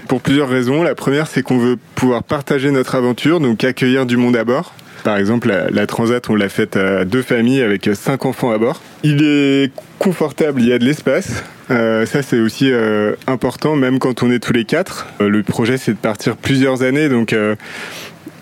Pour 0.07 0.21
plusieurs 0.21 0.50
raisons. 0.50 0.83
La 0.83 0.93
première, 0.95 1.27
c'est 1.27 1.41
qu'on 1.41 1.57
veut 1.57 1.77
pouvoir 1.95 2.24
partager 2.24 2.69
notre 2.71 2.95
aventure, 2.95 3.39
donc 3.39 3.63
accueillir 3.63 4.05
du 4.05 4.17
monde 4.17 4.36
à 4.36 4.43
bord. 4.43 4.74
Par 5.03 5.17
exemple, 5.17 5.48
la, 5.48 5.70
la 5.70 5.88
Transat, 5.88 6.29
on 6.29 6.36
l'a 6.36 6.50
faite 6.50 6.77
à 6.77 7.05
deux 7.05 7.22
familles 7.22 7.62
avec 7.62 7.89
cinq 7.93 8.25
enfants 8.25 8.51
à 8.51 8.58
bord. 8.58 8.81
Il 9.03 9.24
est 9.24 9.72
confortable, 10.00 10.62
il 10.62 10.67
y 10.67 10.74
a 10.74 10.79
de 10.79 10.86
l'espace. 10.86 11.43
Euh, 11.72 12.05
ça, 12.05 12.22
c'est 12.22 12.39
aussi 12.39 12.72
euh, 12.72 13.13
important, 13.27 13.75
même 13.75 13.98
quand 14.00 14.24
on 14.24 14.31
est 14.31 14.39
tous 14.39 14.53
les 14.53 14.65
quatre. 14.65 15.08
Euh, 15.22 15.29
le 15.29 15.41
projet, 15.43 15.77
c'est 15.77 15.93
de 15.93 15.98
partir 15.98 16.36
plusieurs 16.38 16.84
années, 16.84 17.10
donc 17.10 17.34
euh, 17.34 17.55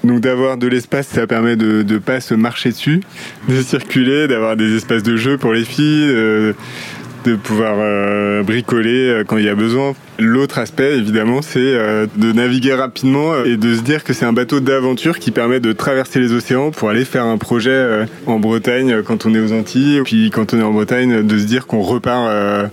donc 0.03 0.21
d'avoir 0.21 0.57
de 0.57 0.67
l'espace, 0.67 1.07
ça 1.07 1.27
permet 1.27 1.57
de 1.57 1.83
ne 1.83 1.97
pas 1.97 2.21
se 2.21 2.33
marcher 2.33 2.69
dessus, 2.69 3.01
de 3.49 3.61
circuler, 3.61 4.27
d'avoir 4.27 4.55
des 4.55 4.75
espaces 4.75 5.03
de 5.03 5.17
jeu 5.17 5.37
pour 5.37 5.53
les 5.53 5.65
filles, 5.65 6.07
euh, 6.09 6.53
de 7.25 7.35
pouvoir 7.35 7.75
euh, 7.77 8.43
bricoler 8.43 9.09
euh, 9.09 9.23
quand 9.23 9.37
il 9.37 9.45
y 9.45 9.49
a 9.49 9.55
besoin. 9.55 9.93
L'autre 10.17 10.57
aspect, 10.59 10.97
évidemment, 10.97 11.41
c'est 11.41 11.59
euh, 11.59 12.07
de 12.15 12.31
naviguer 12.31 12.73
rapidement 12.73 13.43
et 13.43 13.57
de 13.57 13.75
se 13.75 13.81
dire 13.81 14.03
que 14.03 14.13
c'est 14.13 14.25
un 14.25 14.33
bateau 14.33 14.59
d'aventure 14.59 15.19
qui 15.19 15.31
permet 15.31 15.59
de 15.59 15.71
traverser 15.73 16.19
les 16.19 16.33
océans 16.33 16.71
pour 16.71 16.89
aller 16.89 17.05
faire 17.05 17.25
un 17.25 17.37
projet 17.37 18.05
en 18.25 18.39
Bretagne 18.39 19.01
quand 19.03 19.25
on 19.25 19.33
est 19.33 19.39
aux 19.39 19.53
Antilles. 19.53 20.01
Puis 20.03 20.29
quand 20.29 20.53
on 20.53 20.59
est 20.59 20.63
en 20.63 20.71
Bretagne, 20.71 21.25
de 21.25 21.37
se 21.37 21.45
dire 21.45 21.67
qu'on 21.67 21.81
repart 21.81 22.69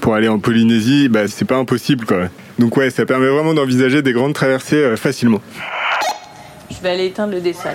pour 0.00 0.14
aller 0.14 0.28
en 0.28 0.38
Polynésie, 0.38 1.08
bah, 1.08 1.28
c'est 1.28 1.44
pas 1.44 1.56
impossible 1.56 2.04
quoi. 2.04 2.28
Donc 2.58 2.76
ouais, 2.76 2.90
ça 2.90 3.06
permet 3.06 3.28
vraiment 3.28 3.54
d'envisager 3.54 4.02
des 4.02 4.12
grandes 4.12 4.34
traversées 4.34 4.96
facilement. 4.96 5.40
Je 6.70 6.82
vais 6.82 6.90
aller 6.90 7.06
éteindre 7.06 7.34
le 7.34 7.40
dessin. 7.40 7.70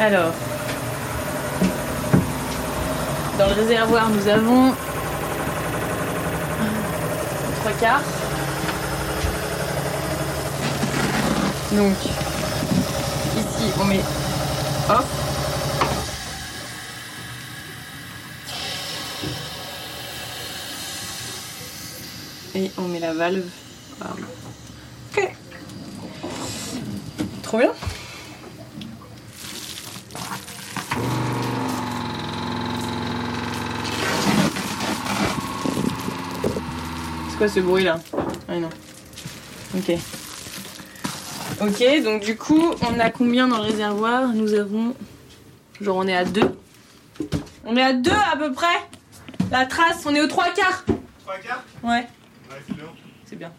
Alors, 0.00 0.32
dans 3.38 3.46
le 3.46 3.52
réservoir, 3.52 4.10
nous 4.10 4.26
avons 4.26 4.74
trois 7.60 7.72
quarts. 7.72 8.02
Donc, 11.70 11.96
ici, 13.36 13.72
on 13.80 13.84
met 13.84 14.00
hop. 14.90 15.04
Et 22.56 22.72
on 22.76 22.88
met 22.88 22.98
la 22.98 23.14
valve. 23.14 23.44
Ok. 25.12 25.32
Trop 27.42 27.58
bien. 27.58 27.72
Quoi 37.38 37.48
ce 37.48 37.60
bruit 37.60 37.84
là 37.84 37.98
Ah 38.48 38.56
non. 38.58 38.68
Ok. 39.76 39.92
Ok, 41.60 42.02
donc 42.04 42.22
du 42.24 42.36
coup, 42.36 42.62
on 42.88 43.00
a 43.00 43.10
combien 43.10 43.48
dans 43.48 43.56
le 43.58 43.64
réservoir? 43.64 44.28
Nous 44.34 44.54
avons. 44.54 44.94
Genre, 45.80 45.96
on 45.96 46.06
est 46.08 46.16
à 46.16 46.24
deux. 46.24 46.50
On 47.64 47.76
est 47.76 47.82
à 47.82 47.92
deux 47.92 48.10
à 48.10 48.36
peu 48.36 48.52
près 48.52 48.66
La 49.50 49.66
trace, 49.66 50.04
on 50.06 50.14
est 50.14 50.20
aux 50.20 50.26
trois 50.26 50.52
quarts 50.54 50.84
Trois 51.24 51.36
quarts? 51.38 51.64
Ouais, 51.82 51.90
Ouais, 51.90 52.56
c'est 52.66 52.74
bien. 52.76 52.84
c'est 53.28 53.36
bien. 53.38 53.52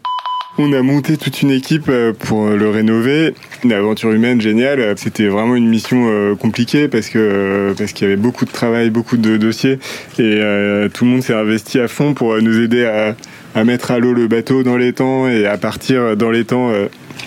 On 0.58 0.72
a 0.72 0.82
monté 0.82 1.16
toute 1.16 1.40
une 1.42 1.50
équipe 1.52 1.88
euh, 1.88 2.12
pour 2.12 2.48
le 2.48 2.68
rénover. 2.68 3.34
Une 3.64 3.72
aventure 3.72 4.10
humaine 4.10 4.40
géniale. 4.40 4.98
C'était 4.98 5.28
vraiment 5.28 5.54
une 5.56 5.68
mission 5.68 6.08
euh, 6.10 6.34
compliquée 6.34 6.88
parce 6.88 7.08
que 7.08 7.74
parce 7.78 7.92
qu'il 7.92 8.08
y 8.08 8.10
avait 8.10 8.20
beaucoup 8.20 8.44
de 8.44 8.50
travail, 8.50 8.90
beaucoup 8.90 9.16
de 9.16 9.36
dossiers 9.36 9.78
et 10.18 10.88
tout 10.92 11.04
le 11.04 11.10
monde 11.10 11.22
s'est 11.22 11.34
investi 11.34 11.78
à 11.80 11.88
fond 11.88 12.14
pour 12.14 12.40
nous 12.42 12.60
aider 12.60 12.84
à, 12.84 13.14
à 13.54 13.64
mettre 13.64 13.90
à 13.90 13.98
l'eau 13.98 14.12
le 14.12 14.28
bateau 14.28 14.62
dans 14.62 14.76
les 14.76 14.92
temps 14.92 15.28
et 15.28 15.46
à 15.46 15.58
partir 15.58 16.16
dans 16.16 16.30
les 16.30 16.44
temps 16.44 16.70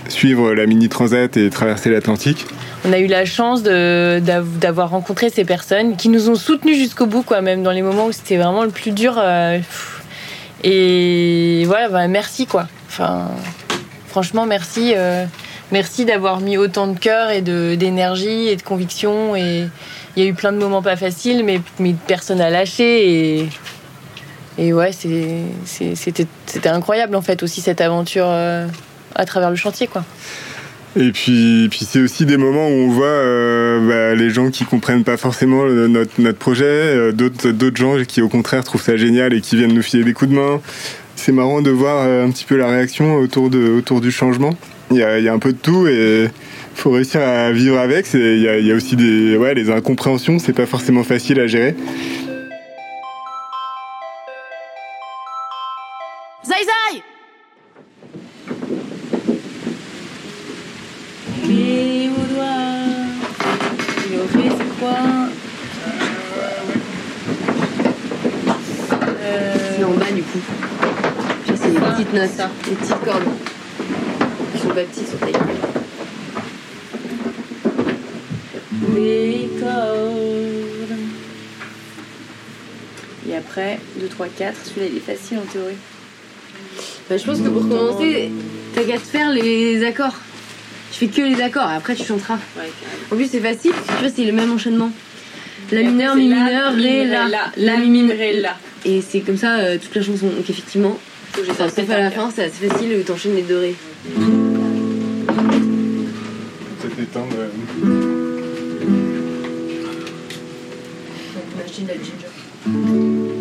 suivre 0.08 0.54
la 0.54 0.66
mini 0.66 0.90
transat 0.90 1.36
et 1.38 1.50
traverser 1.50 1.90
l'Atlantique. 1.90 2.46
On 2.86 2.94
a 2.94 3.00
eu 3.00 3.08
la 3.08 3.26
chance 3.26 3.64
d'avoir 3.64 4.90
rencontré 4.90 5.30
ces 5.30 5.46
personnes 5.46 5.96
qui 5.96 6.10
nous 6.10 6.30
ont 6.30 6.36
soutenus 6.36 6.78
jusqu'au 6.78 7.06
bout, 7.06 7.24
quoi, 7.24 7.42
même 7.42 7.64
dans 7.64 7.72
les 7.72 7.82
moments 7.82 8.08
où 8.08 8.12
c'était 8.12 8.38
vraiment 8.38 8.64
le 8.64 8.70
plus 8.70 8.92
dur. 8.92 9.22
et 10.64 11.64
voilà, 11.66 11.90
bah, 11.90 12.08
merci 12.08 12.46
quoi. 12.46 12.68
Enfin, 12.88 13.32
franchement, 14.14 14.46
merci. 14.46 14.94
Euh, 14.96 15.26
merci 15.72 16.06
d'avoir 16.06 16.40
mis 16.40 16.58
autant 16.58 16.86
de 16.86 16.98
cœur 16.98 17.32
et 17.32 17.42
d'énergie 17.42 18.48
et 18.48 18.56
de 18.56 18.62
conviction. 18.62 19.36
Et 19.36 19.68
il 20.16 20.24
y 20.24 20.26
a 20.26 20.30
eu 20.30 20.36
plein 20.36 20.52
de 20.52 20.60
moments 20.60 20.84
pas 20.84 20.96
faciles, 20.96 21.44
mais, 21.44 21.60
mais 21.80 21.96
personne 22.06 22.38
n'a 22.38 22.52
lâché. 22.52 23.40
Et, 23.40 23.50
et 24.58 24.74
ouais, 24.74 24.92
c'était 24.94 26.70
incroyable 26.70 27.16
en 27.16 27.22
fait 27.22 27.44
aussi 27.44 27.62
cette 27.62 27.82
aventure 27.82 28.26
euh, 28.28 28.68
à 29.16 29.26
travers 29.26 29.50
le 29.50 29.56
chantier, 29.56 29.88
quoi. 29.88 30.04
Et 30.96 31.12
puis, 31.12 31.68
puis 31.72 31.88
c'est 31.90 32.00
aussi 32.00 32.24
des 32.24 32.38
moments 32.38 32.68
où 32.68 32.72
on 32.72 32.90
voit 32.90 33.08
euh, 33.08 33.88
bah, 33.88 34.16
les 34.16 34.30
gens 34.30 34.52
qui 34.52 34.64
comprennent 34.64 35.04
pas 35.04 35.18
forcément 35.18 35.66
notre, 35.66 36.32
projet, 36.34 37.12
d'autres 37.14 37.78
gens 37.78 38.04
qui 38.08 38.22
au 38.22 38.30
contraire 38.30 38.64
trouvent 38.64 38.84
ça 38.84 38.96
génial 38.96 39.34
et 39.34 39.42
qui 39.42 39.56
viennent 39.56 39.74
nous 39.74 39.82
filer 39.82 40.04
des 40.04 40.14
coups 40.14 40.30
de 40.30 40.36
main 40.36 40.62
c'est 41.24 41.32
marrant 41.32 41.62
de 41.62 41.72
voir 41.72 42.04
euh, 42.06 42.26
un 42.26 42.32
petit 42.32 42.44
peu 42.44 42.58
la 42.58 42.68
réaction 42.68 43.16
autour, 43.16 43.50
de, 43.50 43.70
autour 43.70 44.02
du 44.02 44.12
changement. 44.12 44.56
Il 44.92 44.98
y, 44.98 45.04
a, 45.04 45.34
un 45.34 45.40
peu 45.40 45.54
de 45.54 45.58
tout 45.58 45.88
et 45.88 46.26
il 46.26 46.30
faut 46.76 46.92
réussir 46.92 47.22
à 47.22 47.52
vivre 47.52 47.80
avec. 47.80 48.06
Il 48.14 48.40
y, 48.40 48.72
a, 48.72 48.76
aussi 48.76 48.96
des, 48.96 49.38
ouais, 49.38 49.56
les 49.56 49.72
incompréhensions, 49.72 50.38
c'est 50.38 50.54
pas 50.54 50.68
forcément 50.68 51.04
facile 51.04 51.40
à 51.40 51.48
gérer. 51.48 51.76
C'est 70.34 71.72
du 71.72 71.80
coup 71.80 71.86
les 71.86 71.92
petites 71.92 72.14
notes, 72.14 72.50
les 72.68 72.76
petites 72.76 73.06
cordes. 73.06 73.24
Qui 74.54 74.62
sont 74.62 74.68
pas 74.70 74.82
petites, 74.82 75.08
sont 75.08 75.18
taillées. 75.18 75.34
Les 78.96 79.50
cordes. 79.60 80.98
Et 83.30 83.36
après, 83.36 83.80
2, 84.00 84.08
3, 84.08 84.28
4, 84.28 84.56
celui-là 84.66 84.88
il 84.92 84.98
est 84.98 85.00
facile 85.00 85.38
en 85.38 85.42
théorie. 85.42 85.76
Bah, 87.10 87.18
je 87.18 87.24
pense 87.24 87.40
que 87.40 87.50
pour 87.50 87.62
commencer, 87.62 88.32
t'as 88.74 88.84
qu'à 88.84 88.98
te 88.98 89.06
faire 89.06 89.30
les 89.30 89.86
accords. 89.86 90.16
Tu 90.92 91.00
fais 91.00 91.08
que 91.08 91.22
les 91.22 91.42
accords, 91.42 91.70
après 91.70 91.96
tu 91.96 92.06
chanteras. 92.06 92.40
en 93.12 93.16
plus, 93.16 93.28
c'est 93.30 93.40
facile, 93.40 93.72
tu 93.72 93.94
vois, 94.00 94.10
c'est 94.10 94.26
le 94.26 94.32
même 94.32 94.52
enchaînement. 94.52 94.92
La 95.72 95.82
mineur, 95.82 96.16
mi 96.16 96.28
mineur, 96.28 96.74
ré, 96.74 97.06
la. 97.06 97.28
La, 97.56 97.78
mi 97.78 97.90
mineur, 97.90 98.18
ré, 98.18 98.40
la. 98.40 98.58
Et 98.86 99.02
c'est 99.02 99.22
comme 99.22 99.38
ça 99.38 99.58
euh, 99.60 99.78
toute 99.78 99.96
la 99.96 100.02
chanson. 100.02 100.28
Donc 100.28 100.50
effectivement, 100.50 100.98
Enfin, 101.50 101.68
sauf 101.68 101.90
à 101.90 102.00
la 102.00 102.12
fin, 102.12 102.30
c'est 102.30 102.44
assez 102.44 102.68
facile, 102.68 103.04
t'enchaînes 103.04 103.36
les 103.36 103.42
dorés. 103.42 103.76
C'est 106.80 107.02
étendre. 107.02 107.36
Machine 111.58 111.90
à 111.90 111.94
ginger. 111.94 113.34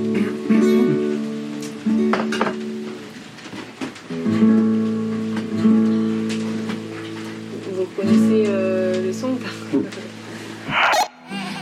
Vous 7.74 7.86
connaissez 7.96 8.44
euh, 8.48 9.06
le 9.06 9.12
son 9.12 9.32
ou 9.32 9.36
pas? 9.36 9.48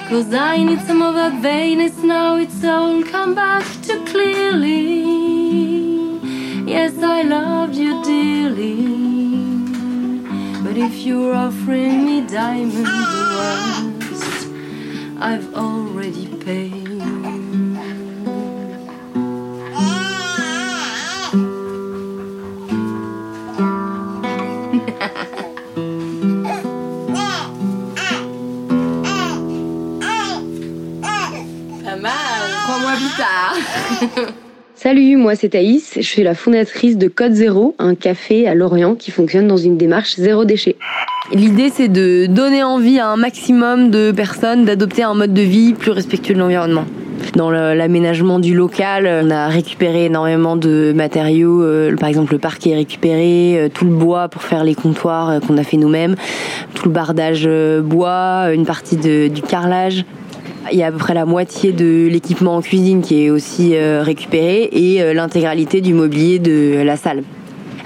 Cause 0.09 0.27
I 0.33 0.65
need 0.65 0.81
some 0.87 1.00
that 1.21 1.43
vainness 1.43 2.03
now, 2.03 2.37
it's 2.37 2.65
all 2.65 3.03
come 3.05 3.35
back 3.35 3.63
to 3.83 3.95
clearly. 4.07 5.05
Yes, 6.65 6.95
I 7.03 7.21
loved 7.21 7.77
you 7.77 8.03
dearly. 8.03 8.77
But 10.65 10.79
if 10.79 10.95
you're 11.05 11.35
offering 11.35 12.07
me 12.07 12.27
diamonds, 12.27 13.90
c'est 35.41 35.49
Thaïs, 35.49 35.93
je 35.97 36.03
suis 36.03 36.23
la 36.23 36.35
fondatrice 36.35 36.99
de 36.99 37.09
Code 37.09 37.33
Zéro, 37.33 37.75
un 37.79 37.95
café 37.95 38.47
à 38.47 38.55
Lorient 38.55 38.95
qui 38.95 39.11
fonctionne 39.11 39.49
dans 39.49 39.57
une 39.57 39.79
démarche 39.79 40.17
zéro 40.17 40.45
déchet. 40.45 40.77
L'idée 41.33 41.71
c'est 41.73 41.89
de 41.89 42.27
donner 42.27 42.63
envie 42.63 42.99
à 42.99 43.09
un 43.09 43.17
maximum 43.17 43.91
de 43.91 44.13
personnes 44.13 44.67
d'adopter 44.67 45.03
un 45.03 45.15
mode 45.15 45.33
de 45.33 45.41
vie 45.41 45.73
plus 45.73 45.93
respectueux 45.93 46.35
de 46.35 46.41
l'environnement. 46.41 46.85
Dans 47.37 47.51
l'aménagement 47.51 48.39
du 48.39 48.55
local, 48.55 49.09
on 49.25 49.31
a 49.31 49.49
récupéré 49.49 50.07
énormément 50.07 50.57
de 50.57 50.93
matériaux. 50.95 51.63
Euh, 51.63 51.97
par 51.97 52.09
exemple, 52.09 52.33
le 52.33 52.39
parquet 52.39 52.75
récupéré, 52.75 53.59
euh, 53.59 53.69
tout 53.73 53.85
le 53.85 53.95
bois 53.95 54.29
pour 54.29 54.43
faire 54.43 54.65
les 54.65 54.75
comptoirs 54.75 55.31
euh, 55.31 55.41
qu'on 55.41 55.57
a 55.57 55.65
fait 55.65 55.77
nous-mêmes, 55.77 56.17
tout 56.75 56.87
le 56.87 56.93
bardage 56.93 57.49
bois, 57.83 58.53
une 58.53 58.67
partie 58.67 58.97
du 58.97 59.43
carrelage. 59.43 60.05
Il 60.71 60.79
y 60.79 60.83
a 60.83 60.89
à 60.89 60.93
peu 60.93 60.99
près 60.99 61.15
la 61.15 61.25
moitié 61.25 61.73
de 61.73 62.07
l'équipement 62.09 62.57
en 62.57 62.61
cuisine 62.61 63.03
qui 63.03 63.25
est 63.25 63.31
aussi 63.31 63.75
euh, 63.75 64.03
récupéré 64.03 64.69
et 64.73 65.03
euh, 65.03 65.15
l'intégralité 65.15 65.81
du 65.81 65.95
mobilier 65.95 66.39
de 66.39 66.83
la 66.83 66.97
salle. 66.97 67.23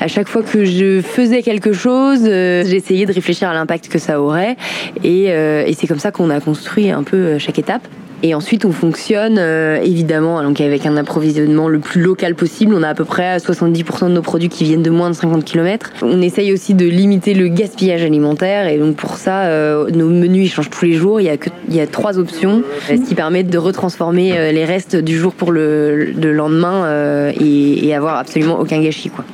À 0.01 0.09
chaque 0.09 0.29
fois 0.29 0.43
que 0.43 0.65
je 0.65 1.01
faisais 1.01 1.43
quelque 1.43 1.73
chose, 1.73 2.21
euh, 2.25 2.65
j'essayais 2.67 3.07
de 3.07 3.13
réfléchir 3.13 3.49
à 3.49 3.55
l'impact 3.55 3.89
que 3.89 3.99
ça 3.99 4.21
aurait 4.21 4.57
et, 5.05 5.27
et 5.27 5.73
c'est 5.75 5.87
comme 5.87 6.01
ça 6.01 6.11
qu'on 6.11 6.31
a 6.31 6.41
construit 6.41 6.91
un 6.91 7.05
peu 7.05 7.39
chaque 7.39 7.59
étape. 7.59 7.87
Et 8.27 8.35
ensuite, 8.35 8.65
on 8.65 8.73
fonctionne 8.73 9.37
euh, 9.39 9.79
évidemment 9.83 10.43
donc 10.43 10.59
avec 10.63 10.87
un 10.87 10.97
approvisionnement 10.97 11.69
le 11.69 11.79
plus 11.79 12.01
local 12.01 12.35
possible. 12.35 12.75
On 12.75 12.83
a 12.83 12.89
à 12.89 12.95
peu 12.95 13.05
près 13.05 13.37
70% 13.37 14.09
de 14.09 14.15
nos 14.15 14.23
produits 14.23 14.49
qui 14.49 14.65
viennent 14.65 14.83
de 14.83 14.89
moins 14.89 15.11
de 15.11 15.15
50 15.15 15.45
km. 15.45 15.91
On 16.01 16.23
essaye 16.23 16.51
aussi 16.51 16.73
de 16.73 16.87
limiter 16.87 17.35
le 17.35 17.49
gaspillage 17.49 18.03
alimentaire 18.03 18.67
et 18.67 18.79
donc 18.79 18.97
pour 18.97 19.19
ça, 19.19 19.43
euh, 19.43 19.91
nos 19.91 20.09
menus 20.09 20.47
ils 20.47 20.51
changent 20.51 20.71
tous 20.71 20.87
les 20.87 20.95
jours. 20.95 21.21
Il 21.21 21.25
y 21.25 21.29
a 21.29 21.37
que 21.37 21.51
il 21.69 21.75
y 21.75 21.81
a 21.81 21.87
trois 21.87 22.19
options, 22.19 22.63
ce 22.89 22.95
qui 22.95 23.15
permet 23.15 23.43
de 23.43 23.59
retransformer 23.59 24.39
euh, 24.39 24.53
les 24.53 24.65
restes 24.65 24.97
du 24.97 25.19
jour 25.19 25.35
pour 25.35 25.53
le, 25.53 26.07
le 26.07 26.33
lendemain 26.33 27.31
et, 27.39 27.87
et 27.87 27.95
avoir 27.95 28.17
absolument 28.17 28.59
aucun 28.59 28.81
gâchis 28.81 29.11
quoi. 29.11 29.27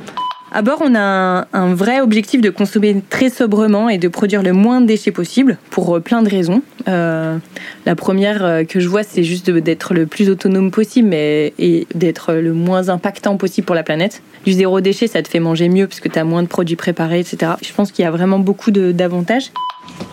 À 0.53 0.61
bord, 0.61 0.79
on 0.81 0.95
a 0.95 1.47
un, 1.53 1.73
vrai 1.73 2.01
objectif 2.01 2.41
de 2.41 2.49
consommer 2.49 3.01
très 3.09 3.29
sobrement 3.29 3.87
et 3.87 3.97
de 3.97 4.09
produire 4.09 4.43
le 4.43 4.51
moins 4.51 4.81
de 4.81 4.85
déchets 4.85 5.11
possible 5.11 5.57
pour 5.69 5.95
euh, 5.95 6.01
plein 6.01 6.21
de 6.21 6.29
raisons. 6.29 6.61
Euh, 6.89 7.37
la 7.85 7.95
première 7.95 8.43
euh, 8.43 8.63
que 8.65 8.81
je 8.81 8.89
vois, 8.89 9.03
c'est 9.03 9.23
juste 9.23 9.49
d'être 9.49 9.93
le 9.93 10.05
plus 10.07 10.29
autonome 10.29 10.69
possible 10.69 11.07
mais, 11.07 11.53
et 11.57 11.87
d'être 11.95 12.33
le 12.33 12.51
moins 12.51 12.89
impactant 12.89 13.37
possible 13.37 13.65
pour 13.65 13.75
la 13.75 13.83
planète. 13.83 14.21
Du 14.43 14.51
zéro 14.51 14.81
déchet, 14.81 15.07
ça 15.07 15.23
te 15.23 15.29
fait 15.29 15.39
manger 15.39 15.69
mieux 15.69 15.87
parce 15.87 16.01
que 16.01 16.09
tu 16.09 16.19
as 16.19 16.25
moins 16.25 16.43
de 16.43 16.49
produits 16.49 16.75
préparés, 16.75 17.21
etc. 17.21 17.53
Je 17.61 17.71
pense 17.71 17.93
qu'il 17.93 18.03
y 18.03 18.07
a 18.07 18.11
vraiment 18.11 18.39
beaucoup 18.39 18.71
d'avantages. 18.71 19.51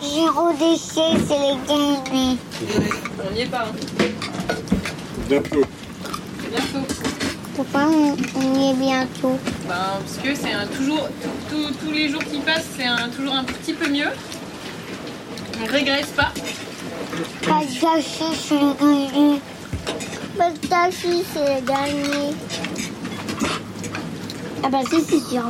Zéro 0.01 0.53
déchet, 0.53 1.19
c'est 1.27 1.33
les 1.33 1.57
gagnants. 1.67 2.37
On 3.29 3.35
n'y 3.35 3.41
est 3.41 3.45
pas. 3.45 3.67
Hein. 3.67 4.05
Bientôt. 5.27 5.65
Bientôt. 6.49 6.98
Pourquoi 7.59 7.89
on, 7.91 8.55
y 8.55 8.69
est 8.69 8.73
bientôt 8.73 9.37
ben, 9.67 9.75
Parce 9.99 10.17
que 10.23 10.33
c'est 10.33 10.77
toujours, 10.77 11.09
tous 11.49 11.91
les 11.91 12.07
jours 12.07 12.23
qui 12.23 12.39
passent, 12.39 12.69
c'est 12.77 13.17
toujours 13.17 13.35
un 13.35 13.43
petit 13.43 13.73
peu 13.73 13.89
mieux. 13.89 14.07
On 15.61 15.65
régresse 15.69 16.07
pas. 16.15 16.31
Pas 17.45 17.59
de 17.59 17.81
gâchis, 17.81 18.37
c'est 18.47 18.55
le 18.55 19.39
Pas 20.37 20.51
de 20.51 20.67
gâchis, 20.69 21.25
c'est 21.33 21.55
le 21.55 21.65
dernier. 21.65 22.33
Ah 24.63 24.69
bah 24.69 24.79
si, 24.89 25.01
c'est 25.01 25.19
sûr. 25.19 25.43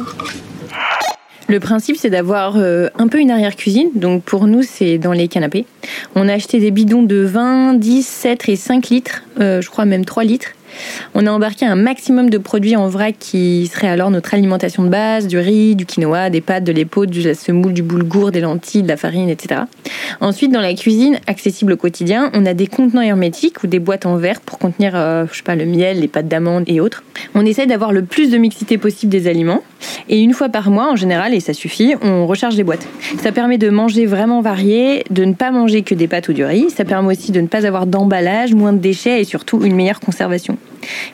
Le 1.47 1.59
principe, 1.59 1.95
c'est 1.95 2.09
d'avoir 2.09 2.57
euh, 2.57 2.87
un 2.97 3.07
peu 3.07 3.19
une 3.19 3.29
arrière-cuisine. 3.29 3.91
Donc 3.93 4.23
pour 4.23 4.47
nous, 4.47 4.63
c'est 4.63 4.97
dans 4.97 5.13
les 5.13 5.27
canapés. 5.27 5.67
On 6.15 6.27
a 6.27 6.33
acheté 6.33 6.59
des 6.59 6.71
bidons 6.71 7.03
de 7.03 7.17
20, 7.17 7.75
10, 7.75 8.07
7 8.07 8.49
et 8.49 8.55
5 8.55 8.89
litres, 8.89 9.21
euh, 9.39 9.61
je 9.61 9.69
crois 9.69 9.85
même 9.85 10.05
3 10.05 10.23
litres. 10.23 10.53
On 11.15 11.25
a 11.25 11.31
embarqué 11.31 11.65
un 11.65 11.75
maximum 11.75 12.29
de 12.29 12.37
produits 12.37 12.75
en 12.75 12.87
vrac 12.87 13.15
qui 13.19 13.67
seraient 13.67 13.87
alors 13.87 14.11
notre 14.11 14.33
alimentation 14.33 14.83
de 14.83 14.89
base, 14.89 15.27
du 15.27 15.37
riz, 15.37 15.75
du 15.75 15.85
quinoa, 15.85 16.29
des 16.29 16.41
pâtes, 16.41 16.63
de 16.63 16.71
l'épaule, 16.71 17.07
du 17.07 17.21
semoule, 17.33 17.73
du 17.73 17.83
boulgour, 17.83 18.31
des 18.31 18.41
lentilles, 18.41 18.83
de 18.83 18.87
la 18.87 18.97
farine, 18.97 19.29
etc. 19.29 19.61
Ensuite, 20.21 20.51
dans 20.51 20.61
la 20.61 20.73
cuisine, 20.73 21.19
accessible 21.27 21.73
au 21.73 21.77
quotidien, 21.77 22.29
on 22.33 22.45
a 22.45 22.53
des 22.53 22.67
contenants 22.67 23.01
hermétiques 23.01 23.63
ou 23.63 23.67
des 23.67 23.79
boîtes 23.79 24.05
en 24.05 24.17
verre 24.17 24.41
pour 24.41 24.59
contenir, 24.59 24.93
euh, 24.95 25.25
je 25.31 25.37
sais 25.37 25.43
pas, 25.43 25.55
le 25.55 25.65
miel, 25.65 25.99
les 25.99 26.07
pâtes 26.07 26.27
d'amande 26.27 26.63
et 26.67 26.79
autres. 26.79 27.03
On 27.35 27.45
essaie 27.45 27.65
d'avoir 27.65 27.91
le 27.91 28.03
plus 28.03 28.31
de 28.31 28.37
mixité 28.37 28.77
possible 28.77 29.11
des 29.11 29.27
aliments. 29.27 29.63
Et 30.09 30.21
une 30.21 30.33
fois 30.33 30.49
par 30.49 30.69
mois, 30.71 30.91
en 30.91 30.95
général, 30.95 31.33
et 31.33 31.39
ça 31.39 31.53
suffit, 31.53 31.95
on 32.01 32.27
recharge 32.27 32.55
les 32.55 32.63
boîtes. 32.63 32.87
Ça 33.21 33.31
permet 33.31 33.57
de 33.57 33.69
manger 33.69 34.05
vraiment 34.05 34.41
varié, 34.41 35.03
de 35.09 35.23
ne 35.25 35.33
pas 35.33 35.51
manger 35.51 35.83
que 35.83 35.95
des 35.95 36.07
pâtes 36.07 36.29
ou 36.29 36.33
du 36.33 36.43
riz. 36.43 36.69
Ça 36.69 36.85
permet 36.85 37.13
aussi 37.13 37.31
de 37.31 37.41
ne 37.41 37.47
pas 37.47 37.65
avoir 37.65 37.85
d'emballage, 37.85 38.53
moins 38.53 38.73
de 38.73 38.79
déchets 38.79 39.21
et 39.21 39.23
surtout 39.23 39.63
une 39.63 39.75
meilleure 39.75 39.99
conservation. 39.99 40.57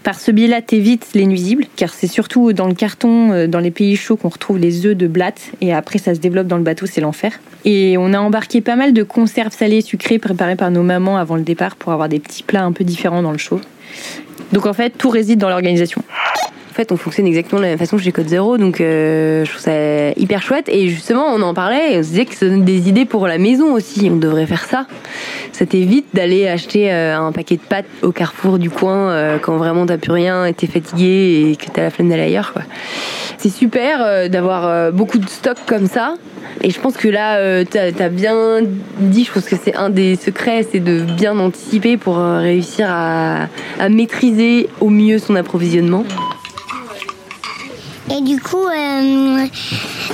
Par 0.03 0.19
ce 0.19 0.31
biais-là, 0.31 0.62
t'évites 0.62 1.10
les 1.13 1.25
nuisibles, 1.25 1.65
car 1.75 1.93
c'est 1.93 2.08
surtout 2.08 2.53
dans 2.53 2.67
le 2.67 2.75
carton, 2.75 3.31
euh, 3.31 3.47
dans 3.47 3.60
les 3.60 3.71
pays 3.71 3.95
chauds, 3.95 4.15
qu'on 4.15 4.29
retrouve 4.29 4.60
les 4.60 4.86
œufs 4.86 4.95
de 4.95 5.08
blatte, 5.08 5.51
et 5.62 5.73
après 5.73 5.97
ça 5.97 6.13
se 6.13 6.19
développe 6.19 6.47
dans 6.47 6.58
le 6.58 6.63
bateau, 6.63 6.86
c'est 6.86 7.01
l'enfer. 7.01 7.39
Et 7.65 7.97
on 7.97 8.13
a 8.13 8.19
embarqué 8.19 8.62
pas 8.62 8.75
mal 8.75 8.93
de 8.93 9.03
conserves 9.03 9.53
salées, 9.53 9.81
sucrées, 9.81 10.19
préparées 10.19 10.55
par 10.55 10.69
nos 10.71 10.84
mamans 10.84 11.17
avant 11.17 11.36
le 11.36 11.41
départ 11.41 11.75
pour 11.75 11.91
avoir 11.91 12.10
des 12.10 12.19
petits 12.19 12.43
plats 12.43 12.63
un 12.63 12.71
peu 12.71 12.84
différents 12.84 13.23
dans 13.23 13.31
le 13.31 13.38
chaud. 13.38 13.60
Donc 14.51 14.65
en 14.67 14.73
fait, 14.73 14.91
tout 14.91 15.10
réside 15.10 15.39
dans 15.39 15.49
l'organisation. 15.49 16.03
En 16.76 16.78
fait, 16.78 16.92
on 16.92 16.98
fonctionne 16.98 17.26
exactement 17.26 17.62
de 17.62 17.64
la 17.64 17.70
même 17.70 17.80
façon 17.80 17.98
chez 17.98 18.12
Code 18.12 18.28
Zéro, 18.28 18.58
donc 18.58 18.82
euh, 18.82 19.46
je 19.46 19.50
trouve 19.50 19.62
ça 19.62 20.10
hyper 20.18 20.42
chouette. 20.42 20.68
Et 20.68 20.90
justement, 20.90 21.28
on 21.34 21.42
en 21.42 21.54
parlait, 21.54 21.98
on 21.98 22.04
se 22.04 22.10
disait 22.10 22.26
que 22.26 22.36
ça 22.36 22.48
donne 22.48 22.66
des 22.66 22.90
idées 22.90 23.06
pour 23.06 23.28
la 23.30 23.38
maison 23.38 23.72
aussi. 23.72 24.10
On 24.12 24.18
devrait 24.18 24.46
faire 24.46 24.66
ça. 24.66 24.86
Ça 25.54 25.66
t'évite 25.66 26.08
d'aller 26.14 26.50
acheter 26.50 26.92
euh, 26.92 27.18
un 27.18 27.32
paquet 27.32 27.56
de 27.56 27.62
pâtes 27.62 27.86
au 28.02 28.12
carrefour 28.12 28.60
du 28.60 28.70
coin 28.70 29.10
euh, 29.10 29.38
quand 29.42 29.56
vraiment 29.56 29.86
t'as 29.86 29.98
plus 29.98 30.12
rien 30.12 30.46
et 30.46 30.54
t'es 30.54 30.68
fatigué 30.68 31.52
et 31.52 31.56
que 31.56 31.72
t'as 31.72 31.84
la 31.84 31.92
flemme 31.92 32.10
d'aller 32.10 32.24
ailleurs. 32.24 32.54
C'est 33.38 33.48
super 33.48 34.30
d'avoir 34.30 34.92
beaucoup 34.92 35.18
de 35.18 35.30
stock 35.30 35.58
comme 35.66 35.88
ça. 35.88 36.16
Et 36.62 36.72
je 36.72 36.80
pense 36.82 36.98
que 36.98 37.08
là, 37.08 37.64
t'as 37.64 37.92
as 37.98 38.10
bien 38.10 38.60
dit, 39.00 39.24
je 39.24 39.32
pense 39.32 39.46
que 39.46 39.56
c'est 39.56 39.78
un 39.78 39.90
des 39.90 40.18
secrets, 40.18 40.66
c'est 40.70 40.82
de 40.82 41.00
bien 41.00 41.40
anticiper 41.40 41.96
pour 41.96 42.18
réussir 42.18 42.88
à 42.90 43.48
maîtriser 43.90 44.68
au 44.82 44.90
mieux 44.90 45.20
son 45.20 45.36
approvisionnement. 45.38 46.04
Et 48.12 48.22
du 48.22 48.39
coup, 48.39 48.65
euh, 48.65 49.48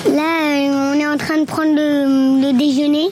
là, 0.07 0.31
euh, 0.45 0.93
on 0.93 0.99
est 0.99 1.07
en 1.07 1.17
train 1.17 1.37
de 1.39 1.45
prendre 1.45 1.73
le, 1.75 2.41
le 2.41 2.57
déjeuner. 2.57 3.09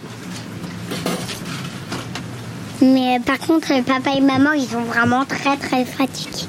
Mais 2.82 3.18
euh, 3.18 3.20
par 3.20 3.39
contre, 3.39 3.68
papa 3.84 4.12
et 4.15 4.22
maman, 4.22 4.54
ils 4.54 4.68
sont 4.68 4.82
vraiment 4.84 5.26
très 5.26 5.58
très 5.58 5.84
fatigués. 5.84 6.48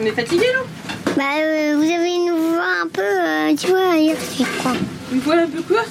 On 0.00 0.04
est 0.04 0.12
fatigué 0.12 0.44
là 0.44 1.12
Bah, 1.16 1.22
euh, 1.40 1.74
vous 1.76 1.90
avez 1.90 2.14
une 2.14 2.32
voix 2.32 2.82
un 2.84 2.88
peu, 2.88 3.00
euh, 3.02 3.54
tu 3.56 3.68
vois, 3.68 3.96
hirsute, 3.96 4.46
quoi. 4.62 4.72
Une 5.12 5.20
fois 5.22 5.34
un 5.36 5.46
peu 5.46 5.62
quoi? 5.62 5.82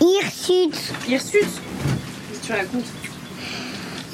Hirsute. 0.00 0.92
Hirsute? 1.08 1.40
Qu'est-ce 1.42 2.40
que 2.40 2.46
tu 2.46 2.52
racontes? 2.52 2.84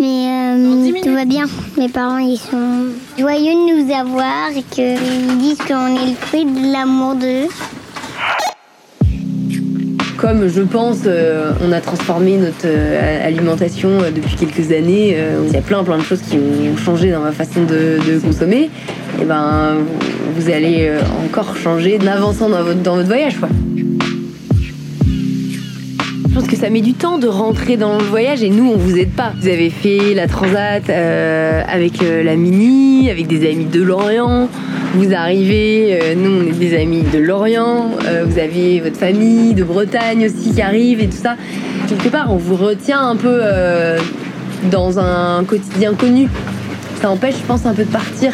Mais 0.03 0.27
euh, 0.27 1.01
tout 1.01 1.15
va 1.15 1.25
bien. 1.25 1.45
Mes 1.79 1.88
parents, 1.88 2.19
ils 2.19 2.37
sont 2.37 2.87
joyeux 3.17 3.53
de 3.53 3.85
nous 3.85 3.95
avoir 3.95 4.51
et 4.51 4.65
qu'ils 4.69 5.38
disent 5.38 5.59
qu'on 5.59 5.95
est 5.95 6.09
le 6.11 6.17
fruit 6.21 6.45
de 6.45 6.73
l'amour 6.73 7.15
d'eux. 7.15 7.47
Comme 10.19 10.49
je 10.49 10.62
pense, 10.62 11.03
euh, 11.07 11.53
on 11.65 11.71
a 11.71 11.81
transformé 11.81 12.37
notre 12.37 12.65
euh, 12.67 13.29
alimentation 13.29 13.91
euh, 13.91 14.11
depuis 14.11 14.35
quelques 14.35 14.73
années. 14.73 15.15
euh, 15.15 15.45
il 15.47 15.53
y 15.53 15.57
a 15.57 15.61
plein 15.61 15.85
plein 15.85 15.99
de 15.99 16.03
choses 16.03 16.23
qui 16.29 16.37
ont 16.37 16.77
changé 16.77 17.12
dans 17.12 17.21
ma 17.21 17.31
façon 17.31 17.62
de, 17.62 17.99
de 18.05 18.19
consommer. 18.19 18.71
Et 19.21 19.25
ben, 19.25 19.77
vous, 19.77 20.41
vous 20.43 20.51
allez 20.51 20.88
euh, 20.88 21.01
encore 21.25 21.57
changer 21.57 21.97
en 22.03 22.07
avançant 22.09 22.49
dans 22.49 22.65
votre, 22.65 22.83
dans 22.83 22.97
votre 22.97 23.07
voyage, 23.07 23.38
quoi. 23.38 23.51
Je 26.33 26.38
pense 26.38 26.49
que 26.49 26.57
ça 26.57 26.71
met 26.71 26.81
du 26.81 26.95
temps 26.95 27.18
de 27.18 27.29
rentrer 27.29 27.77
dans 27.77 27.99
le 27.99 28.05
voyage 28.05 28.42
et 28.42 28.49
nous, 28.49 28.73
on 28.73 28.79
vous 28.79 28.97
aide 28.97 29.12
pas. 29.12 29.35
Vous 29.38 29.49
avez 29.49 29.68
fait 29.68 30.14
la 30.14 30.27
transat 30.27 30.88
euh, 30.88 31.62
avec 31.68 32.03
euh, 32.03 32.23
la 32.23 32.37
Mini, 32.37 33.11
avec 33.11 33.27
des 33.27 33.47
amis 33.51 33.66
de 33.66 33.83
Lorient. 33.83 34.49
Vous 34.95 35.12
arrivez, 35.12 35.90
euh, 35.92 36.14
nous, 36.14 36.31
on 36.31 36.47
est 36.47 36.59
des 36.59 36.81
amis 36.81 37.03
de 37.03 37.18
Lorient. 37.18 37.90
vous 38.25 38.38
avez 38.38 38.81
votre 38.81 38.97
famille 38.97 39.53
de 39.53 39.62
Bretagne 39.62 40.25
aussi 40.25 40.55
qui 40.55 40.62
arrive 40.62 41.03
et 41.03 41.09
tout 41.09 41.21
ça. 41.23 41.37
Quelque 41.87 42.09
part, 42.09 42.33
on 42.33 42.37
vous 42.37 42.57
retient 42.57 43.09
un 43.09 43.16
peu 43.16 43.42
dans 44.71 44.99
un 44.99 45.45
quotidien 45.45 45.92
connu. 45.92 46.31
Ça 47.03 47.11
empêche, 47.11 47.35
je 47.42 47.47
pense, 47.47 47.66
un 47.66 47.75
peu 47.75 47.85
de 47.85 47.90
partir. 47.92 48.33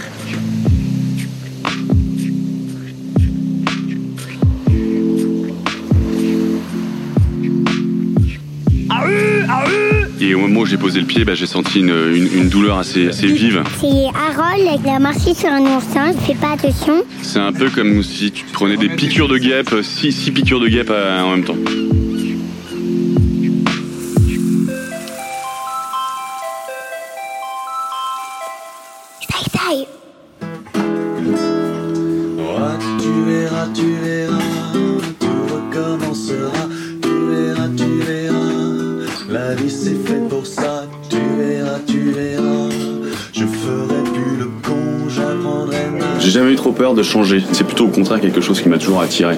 Et 10.31 10.35
au 10.35 10.41
moment 10.41 10.61
où 10.61 10.67
j'ai 10.67 10.77
posé 10.77 11.01
le 11.01 11.07
pied, 11.07 11.25
bah, 11.25 11.35
j'ai 11.35 11.47
senti 11.47 11.79
une, 11.81 11.88
une- 11.88 12.29
une 12.43 12.49
douleur 12.51 12.77
assez, 12.79 13.09
assez 13.09 13.29
vive. 13.29 13.62
C'est 13.81 13.87
Harold, 14.14 14.81
il 14.85 14.91
a 14.91 14.99
marché 14.99 15.33
sur 15.33 15.49
un 15.49 15.62
oursin, 15.62 16.12
il 16.12 16.21
fait 16.21 16.35
pas 16.38 16.53
attention. 16.53 17.03
C'est 17.23 17.38
un 17.38 17.51
peu 17.53 17.71
comme 17.71 18.03
si 18.03 18.31
tu 18.31 18.45
prenais 18.53 18.77
des 18.77 18.91
piqûres 18.91 19.29
de 19.29 19.38
guêpe, 19.38 19.75
six, 19.83 20.12
six 20.12 20.31
piqûres 20.31 20.61
de 20.61 20.69
guêpe 20.69 20.91
euh, 20.91 21.23
en 21.23 21.31
même 21.31 21.45
temps. 21.45 21.57
De 46.94 47.03
changer. 47.03 47.42
C'est 47.53 47.64
plutôt 47.64 47.87
au 47.87 47.88
contraire 47.88 48.20
quelque 48.20 48.40
chose 48.40 48.61
qui 48.61 48.68
m'a 48.68 48.79
toujours 48.79 49.01
attiré. 49.01 49.37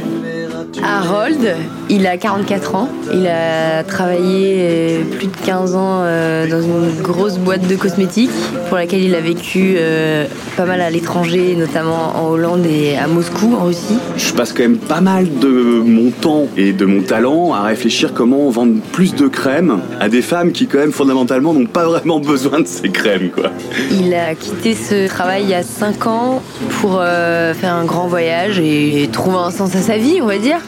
Il 1.88 2.06
a 2.06 2.16
44 2.16 2.74
ans. 2.74 2.88
Il 3.12 3.26
a 3.26 3.82
travaillé 3.82 4.56
euh, 4.58 5.02
plus 5.04 5.26
de 5.26 5.36
15 5.44 5.74
ans 5.74 6.00
euh, 6.02 6.48
dans 6.48 6.62
une 6.62 7.02
grosse 7.02 7.38
boîte 7.38 7.66
de 7.66 7.76
cosmétiques 7.76 8.30
pour 8.68 8.76
laquelle 8.76 9.02
il 9.02 9.14
a 9.14 9.20
vécu 9.20 9.74
euh, 9.76 10.26
pas 10.56 10.66
mal 10.66 10.80
à 10.80 10.90
l'étranger, 10.90 11.56
notamment 11.56 12.12
en 12.16 12.28
Hollande 12.30 12.64
et 12.66 12.96
à 12.96 13.06
Moscou, 13.06 13.54
en 13.58 13.64
Russie. 13.64 13.98
Je 14.16 14.32
passe 14.32 14.52
quand 14.52 14.62
même 14.62 14.78
pas 14.78 15.00
mal 15.00 15.26
de 15.40 15.48
mon 15.48 16.10
temps 16.10 16.46
et 16.56 16.72
de 16.72 16.84
mon 16.84 17.02
talent 17.02 17.52
à 17.52 17.62
réfléchir 17.62 18.12
comment 18.14 18.48
vendre 18.50 18.80
plus 18.92 19.14
de 19.14 19.26
crème 19.26 19.80
à 19.98 20.08
des 20.08 20.22
femmes 20.22 20.52
qui 20.52 20.66
quand 20.66 20.78
même 20.78 20.92
fondamentalement 20.92 21.52
n'ont 21.52 21.66
pas 21.66 21.84
vraiment 21.84 22.20
besoin 22.20 22.60
de 22.60 22.66
ces 22.66 22.90
crèmes 22.90 23.30
quoi. 23.30 23.50
Il 23.90 24.14
a 24.14 24.34
quitté 24.34 24.74
ce 24.74 25.08
travail 25.08 25.42
il 25.44 25.50
y 25.50 25.54
a 25.54 25.62
5 25.62 26.06
ans 26.06 26.42
pour 26.80 27.00
faire 27.00 27.74
un 27.74 27.84
grand 27.84 28.06
voyage 28.06 28.58
et 28.58 29.08
trouver 29.12 29.38
un 29.38 29.50
sens 29.50 29.74
à 29.74 29.80
sa 29.80 29.96
vie, 29.96 30.20
on 30.22 30.26
va 30.26 30.38
dire. 30.38 30.60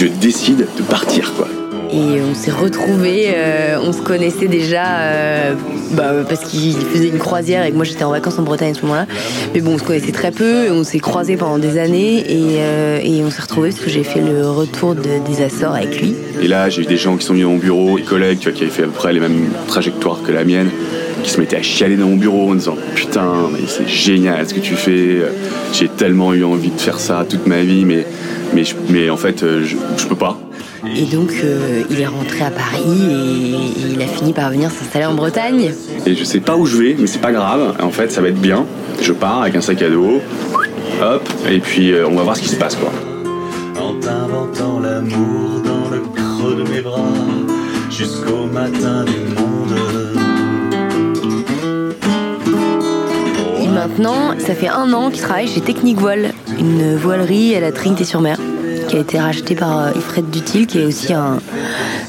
Je 0.00 0.06
décide 0.06 0.66
de 0.78 0.82
partir 0.82 1.34
quoi. 1.34 1.46
Et 1.92 2.22
on 2.22 2.34
s'est 2.34 2.50
retrouvés, 2.52 3.32
euh, 3.34 3.76
on 3.84 3.92
se 3.92 4.00
connaissait 4.00 4.46
déjà 4.48 4.84
euh, 5.00 5.54
bah, 5.92 6.12
parce 6.26 6.44
qu'il 6.44 6.72
faisait 6.74 7.08
une 7.08 7.18
croisière 7.18 7.66
et 7.66 7.70
que 7.70 7.76
moi 7.76 7.84
j'étais 7.84 8.04
en 8.04 8.10
vacances 8.12 8.38
en 8.38 8.42
Bretagne 8.42 8.70
à 8.70 8.74
ce 8.74 8.80
moment-là. 8.82 9.06
Mais 9.52 9.60
bon, 9.60 9.72
on 9.74 9.78
se 9.78 9.82
connaissait 9.82 10.12
très 10.12 10.30
peu, 10.30 10.66
et 10.66 10.70
on 10.70 10.84
s'est 10.84 11.00
croisés 11.00 11.36
pendant 11.36 11.58
des 11.58 11.78
années 11.78 12.20
et, 12.30 12.60
euh, 12.60 12.98
et 13.02 13.22
on 13.24 13.30
s'est 13.30 13.42
retrouvés 13.42 13.70
parce 13.70 13.82
que 13.82 13.90
j'ai 13.90 14.04
fait 14.04 14.20
le 14.22 14.48
retour 14.48 14.94
de- 14.94 15.02
des 15.28 15.42
Açores 15.42 15.74
avec 15.74 16.00
lui. 16.00 16.14
Et 16.40 16.48
là, 16.48 16.70
j'ai 16.70 16.82
eu 16.82 16.86
des 16.86 16.96
gens 16.96 17.16
qui 17.18 17.26
sont 17.26 17.32
venus 17.34 17.44
dans 17.46 17.52
mon 17.52 17.58
bureau, 17.58 17.98
des 17.98 18.04
collègues 18.04 18.38
tu 18.38 18.48
vois, 18.48 18.56
qui 18.56 18.62
avaient 18.62 18.72
fait 18.72 18.84
à 18.84 18.86
peu 18.86 18.92
près 18.92 19.12
les 19.12 19.20
mêmes 19.20 19.50
trajectoires 19.66 20.22
que 20.24 20.32
la 20.32 20.44
mienne, 20.44 20.70
qui 21.22 21.30
se 21.30 21.40
mettaient 21.40 21.56
à 21.56 21.62
chialer 21.62 21.96
dans 21.96 22.06
mon 22.06 22.16
bureau 22.16 22.50
en 22.50 22.54
disant 22.54 22.76
Putain, 22.94 23.32
mais 23.52 23.60
c'est 23.66 23.88
génial 23.88 24.48
ce 24.48 24.54
que 24.54 24.60
tu 24.60 24.74
fais, 24.74 25.22
j'ai 25.72 25.88
tellement 25.88 26.32
eu 26.34 26.44
envie 26.44 26.70
de 26.70 26.80
faire 26.80 26.98
ça 27.00 27.24
toute 27.28 27.46
ma 27.46 27.62
vie, 27.62 27.84
mais, 27.84 28.06
mais, 28.54 28.64
je- 28.64 28.74
mais 28.88 29.10
en 29.10 29.16
fait, 29.16 29.42
euh, 29.42 29.62
je, 29.64 29.76
je 29.96 30.06
peux 30.06 30.16
pas. 30.16 30.38
Et 30.96 31.04
donc 31.04 31.30
euh, 31.44 31.82
il 31.90 32.00
est 32.00 32.06
rentré 32.06 32.40
à 32.42 32.50
Paris 32.50 32.80
et 32.88 33.92
il 33.94 34.00
a 34.02 34.06
fini 34.06 34.32
par 34.32 34.50
venir 34.50 34.70
s'installer 34.70 35.04
en 35.04 35.12
Bretagne. 35.14 35.72
Et 36.06 36.14
je 36.14 36.24
sais 36.24 36.40
pas 36.40 36.56
où 36.56 36.64
je 36.64 36.78
vais, 36.78 36.96
mais 36.98 37.06
c'est 37.06 37.18
pas 37.20 37.32
grave, 37.32 37.74
en 37.82 37.90
fait, 37.90 38.10
ça 38.10 38.22
va 38.22 38.28
être 38.28 38.40
bien. 38.40 38.64
Je 39.02 39.12
pars 39.12 39.42
avec 39.42 39.54
un 39.56 39.60
sac 39.60 39.82
à 39.82 39.90
dos, 39.90 40.20
hop, 41.02 41.28
et 41.50 41.58
puis 41.60 41.92
euh, 41.92 42.08
on 42.08 42.14
va 42.16 42.22
voir 42.22 42.36
ce 42.36 42.42
qui 42.42 42.48
se 42.48 42.56
passe 42.56 42.76
quoi. 42.76 42.90
En 43.78 43.94
t'inventant 44.00 44.80
l'amour 44.80 45.60
dans 45.64 45.90
le 45.90 46.00
creux 46.14 46.54
de 46.64 46.70
mes 46.70 46.80
bras, 46.80 46.98
jusqu'au 47.90 48.46
matin 48.52 49.04
du 49.04 49.34
monde. 49.34 49.49
Maintenant, 53.80 54.34
ça 54.38 54.54
fait 54.54 54.68
un 54.68 54.92
an 54.92 55.08
qu'il 55.10 55.22
travaille 55.22 55.48
chez 55.48 55.62
Technique 55.62 55.98
Voile, 55.98 56.32
une 56.58 56.96
voilerie 56.96 57.54
à 57.56 57.60
la 57.60 57.72
Trinité-sur-Mer, 57.72 58.36
qui 58.88 58.96
a 58.96 59.00
été 59.00 59.18
rachetée 59.18 59.54
par 59.54 59.78
euh, 59.86 59.90
Ifred 59.96 60.28
Dutil, 60.30 60.66
qui 60.66 60.80
est 60.80 60.84
aussi 60.84 61.14
un 61.14 61.38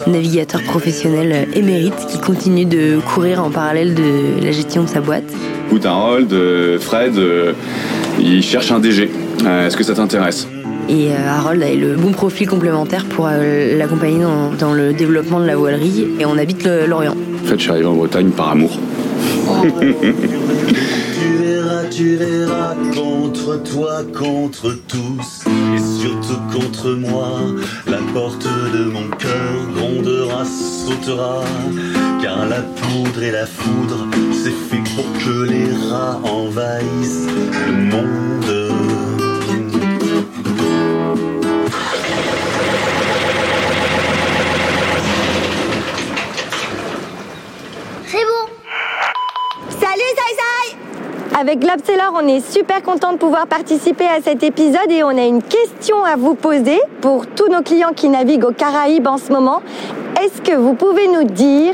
navigateur 0.06 0.62
professionnel 0.64 1.32
euh, 1.32 1.46
émérite, 1.58 1.94
qui 2.10 2.20
continue 2.20 2.66
de 2.66 3.00
courir 3.14 3.42
en 3.42 3.50
parallèle 3.52 3.94
de 3.94 4.44
la 4.44 4.52
gestion 4.52 4.84
de 4.84 4.90
sa 4.90 5.00
boîte. 5.00 5.24
Écoute, 5.70 5.86
Harold, 5.86 6.30
Fred, 6.82 7.18
euh, 7.18 7.54
ils 8.20 8.44
cherchent 8.44 8.72
un 8.74 8.80
DG. 8.80 9.10
Est-ce 9.66 9.78
que 9.78 9.84
ça 9.86 9.94
t'intéresse? 9.94 10.48
Et 10.90 11.08
Harold 11.16 11.64
a 11.64 11.74
le 11.74 11.96
bon 11.96 12.12
profil 12.12 12.50
complémentaire 12.50 13.06
pour 13.06 13.28
l'accompagner 13.30 14.24
dans, 14.24 14.52
dans 14.60 14.74
le 14.74 14.92
développement 14.92 15.40
de 15.40 15.46
la 15.46 15.56
voilerie. 15.56 16.06
Et 16.20 16.26
on 16.26 16.38
habite 16.38 16.66
le- 16.66 16.86
l'Orient. 16.86 17.16
En 17.44 17.48
fait, 17.48 17.56
je 17.58 17.62
suis 17.62 17.72
arrivé 17.72 17.86
en 17.86 17.94
Bretagne 17.94 18.30
par 18.32 18.50
amour. 18.52 18.72
Tu 21.90 22.16
verras, 22.16 22.76
contre 22.94 23.58
toi, 23.64 24.04
contre 24.18 24.78
tous, 24.88 25.44
et 25.76 26.02
surtout 26.02 26.40
contre 26.52 26.92
moi. 26.92 27.40
La 27.88 27.98
porte 28.14 28.48
de 28.74 28.84
mon 28.86 29.10
cœur 29.10 29.54
grondera, 29.76 30.46
sautera, 30.46 31.44
car 32.22 32.46
la 32.48 32.62
poudre 32.62 33.24
et 33.24 33.32
la 33.32 33.46
foudre, 33.46 34.08
c'est 34.32 34.52
fait 34.52 34.84
pour 34.96 35.06
que 35.20 35.50
les 35.50 35.72
rats 35.90 36.20
envahissent 36.24 37.28
le 37.68 37.74
monde. 37.74 38.61
Avec 51.42 51.58
Globseller, 51.58 52.04
on 52.14 52.28
est 52.28 52.40
super 52.40 52.84
content 52.84 53.14
de 53.14 53.18
pouvoir 53.18 53.48
participer 53.48 54.06
à 54.06 54.22
cet 54.22 54.44
épisode 54.44 54.92
et 54.92 55.04
on 55.04 55.10
a 55.10 55.26
une 55.26 55.42
question 55.42 56.04
à 56.04 56.16
vous 56.16 56.36
poser 56.36 56.80
pour 57.02 57.26
tous 57.26 57.48
nos 57.48 57.64
clients 57.64 57.94
qui 57.96 58.10
naviguent 58.10 58.46
aux 58.46 58.54
Caraïbes 58.54 59.08
en 59.08 59.18
ce 59.18 59.32
moment. 59.32 59.64
Est-ce 60.22 60.40
que 60.40 60.56
vous 60.56 60.76
pouvez 60.76 61.08
nous 61.08 61.24
dire 61.24 61.74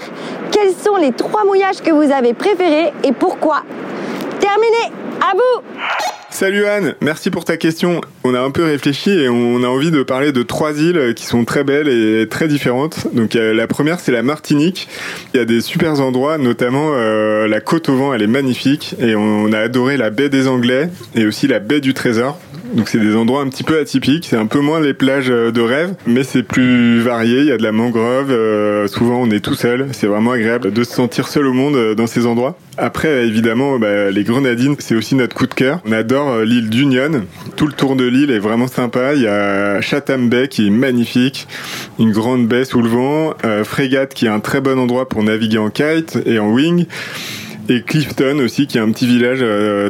quels 0.51 0.73
sont 0.73 0.95
les 0.95 1.11
trois 1.11 1.43
mouillages 1.43 1.81
que 1.81 1.91
vous 1.91 2.13
avez 2.13 2.33
préférés 2.33 2.93
et 3.03 3.11
pourquoi? 3.11 3.63
Terminé 4.39 4.93
À 5.19 5.35
vous 5.35 6.16
Salut 6.39 6.67
Anne, 6.67 6.93
merci 7.01 7.31
pour 7.31 7.45
ta 7.45 7.57
question. 7.57 7.99
On 8.23 8.35
a 8.35 8.39
un 8.39 8.51
peu 8.51 8.63
réfléchi 8.63 9.09
et 9.09 9.27
on 9.27 9.63
a 9.63 9.67
envie 9.67 9.89
de 9.89 10.03
parler 10.03 10.31
de 10.31 10.43
trois 10.43 10.79
îles 10.79 11.15
qui 11.15 11.25
sont 11.25 11.45
très 11.45 11.63
belles 11.63 11.87
et 11.87 12.29
très 12.29 12.47
différentes. 12.47 13.07
Donc 13.11 13.35
euh, 13.35 13.55
la 13.55 13.65
première 13.65 13.99
c'est 13.99 14.11
la 14.11 14.21
Martinique. 14.21 14.87
Il 15.33 15.37
y 15.37 15.39
a 15.39 15.45
des 15.45 15.61
super 15.61 15.99
endroits, 15.99 16.37
notamment 16.37 16.91
euh, 16.93 17.47
la 17.47 17.59
côte 17.59 17.89
au 17.89 17.95
vent, 17.95 18.13
elle 18.13 18.21
est 18.21 18.27
magnifique 18.27 18.93
et 18.99 19.15
on 19.15 19.51
a 19.51 19.57
adoré 19.57 19.97
la 19.97 20.11
baie 20.11 20.29
des 20.29 20.47
Anglais 20.47 20.91
et 21.15 21.25
aussi 21.25 21.47
la 21.47 21.57
baie 21.57 21.79
du 21.79 21.95
Trésor. 21.95 22.39
Donc 22.73 22.89
c'est 22.89 22.99
des 22.99 23.15
endroits 23.15 23.41
un 23.41 23.47
petit 23.47 23.63
peu 23.63 23.79
atypiques, 23.79 24.25
c'est 24.29 24.35
un 24.35 24.45
peu 24.45 24.59
moins 24.59 24.79
les 24.79 24.93
plages 24.93 25.29
euh, 25.29 25.51
de 25.51 25.61
rêve, 25.61 25.95
mais 26.05 26.23
c'est 26.23 26.43
plus 26.43 26.99
varié, 26.99 27.39
il 27.39 27.45
y 27.45 27.51
a 27.51 27.57
de 27.57 27.63
la 27.63 27.71
mangrove, 27.71 28.31
euh, 28.31 28.87
souvent 28.87 29.21
on 29.21 29.31
est 29.31 29.39
tout 29.39 29.55
seul, 29.55 29.87
c'est 29.91 30.07
vraiment 30.07 30.31
agréable 30.31 30.73
de 30.73 30.83
se 30.83 30.93
sentir 30.93 31.27
seul 31.27 31.47
au 31.47 31.53
monde 31.53 31.75
euh, 31.75 31.95
dans 31.95 32.07
ces 32.07 32.25
endroits. 32.25 32.57
Après 32.77 33.25
évidemment 33.25 33.79
bah, 33.79 34.11
les 34.11 34.23
Grenadines 34.23 34.75
c'est 34.79 34.95
aussi 34.95 35.15
notre 35.15 35.35
coup 35.35 35.47
de 35.47 35.53
cœur, 35.53 35.81
on 35.85 35.91
adore 35.91 36.39
l'île 36.39 36.69
d'Union, 36.69 37.23
tout 37.55 37.67
le 37.67 37.73
tour 37.73 37.95
de 37.95 38.05
l'île 38.05 38.31
est 38.31 38.39
vraiment 38.39 38.67
sympa, 38.67 39.13
il 39.15 39.21
y 39.21 39.27
a 39.27 39.79
Chatham 39.81 40.29
Bay 40.29 40.47
qui 40.47 40.67
est 40.67 40.71
magnifique, 40.71 41.47
une 41.99 42.11
grande 42.11 42.47
baie 42.47 42.65
sous 42.65 42.81
le 42.81 42.89
vent, 42.89 43.33
euh, 43.45 43.63
Frégate 43.63 44.13
qui 44.13 44.25
est 44.25 44.29
un 44.29 44.39
très 44.39 44.61
bon 44.61 44.77
endroit 44.77 45.07
pour 45.07 45.23
naviguer 45.23 45.57
en 45.57 45.69
kite 45.69 46.19
et 46.25 46.37
en 46.39 46.51
wing, 46.51 46.85
et 47.69 47.81
Clifton 47.81 48.39
aussi 48.43 48.67
qui 48.67 48.77
est 48.77 48.81
un 48.81 48.91
petit 48.91 49.07
village 49.07 49.43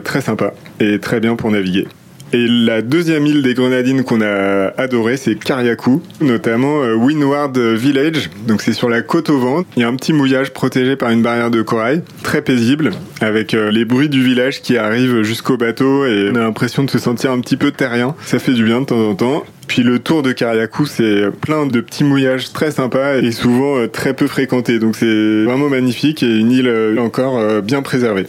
très 0.04 0.22
sympa 0.22 0.54
et 0.80 1.00
très 1.00 1.20
bien 1.20 1.36
pour 1.36 1.52
naviguer. 1.52 1.88
Et 2.34 2.46
la 2.48 2.82
deuxième 2.82 3.26
île 3.26 3.42
des 3.42 3.54
Grenadines 3.54 4.04
qu'on 4.04 4.22
a 4.22 4.74
adoré, 4.78 5.18
c'est 5.18 5.36
Kariakou, 5.36 6.02
notamment 6.22 6.84
euh, 6.84 6.96
Windward 6.96 7.58
Village. 7.58 8.30
Donc 8.48 8.62
c'est 8.62 8.74
sur 8.74 8.90
la 8.90 9.02
côte 9.02 9.30
au 9.30 9.40
vent. 9.40 9.64
Il 9.76 9.82
y 9.82 9.84
a 9.84 9.88
un 9.88 9.96
petit 9.96 10.14
mouillage 10.14 10.52
protégé 10.52 10.96
par 10.96 11.10
une 11.12 11.22
barrière 11.22 11.52
de 11.52 11.62
corail, 11.62 12.02
très 12.24 12.42
paisible, 12.42 12.92
avec 13.22 13.54
euh, 13.54 13.72
les 13.72 13.86
bruits 13.86 14.10
du 14.10 14.24
village 14.24 14.62
qui 14.62 14.78
arrivent 14.78 15.22
jusqu'au 15.24 15.58
bateau 15.58 16.06
et 16.06 16.30
on 16.32 16.36
a 16.36 16.40
l'impression 16.40 16.84
de 16.84 16.90
se 16.90 17.00
sentir 17.00 17.32
un 17.32 17.40
petit 17.40 17.58
peu 17.58 17.72
terrien. 17.72 18.16
Ça 18.26 18.40
fait 18.40 18.54
du 18.54 18.64
bien 18.64 18.82
de 18.82 18.86
temps 18.86 19.10
en 19.10 19.16
temps. 19.16 19.44
Puis 19.68 19.84
le 19.84 20.00
tour 20.00 20.24
de 20.24 20.32
Kariakou, 20.32 20.86
c'est 20.86 21.30
plein 21.42 21.66
de 21.66 21.82
petits 21.82 22.04
mouillages 22.04 22.54
très 22.54 22.72
sympas 22.72 23.18
et 23.18 23.32
souvent 23.32 23.78
euh, 23.78 23.88
très 23.88 24.14
peu 24.14 24.28
fréquentés. 24.28 24.80
Donc 24.80 24.96
c'est 24.96 25.44
vraiment 25.44 25.70
magnifique 25.70 26.24
et 26.24 26.38
une 26.38 26.52
île 26.52 26.70
euh, 26.70 26.98
encore 27.00 27.38
euh, 27.38 27.62
bien 27.62 27.82
préservée. 27.82 28.28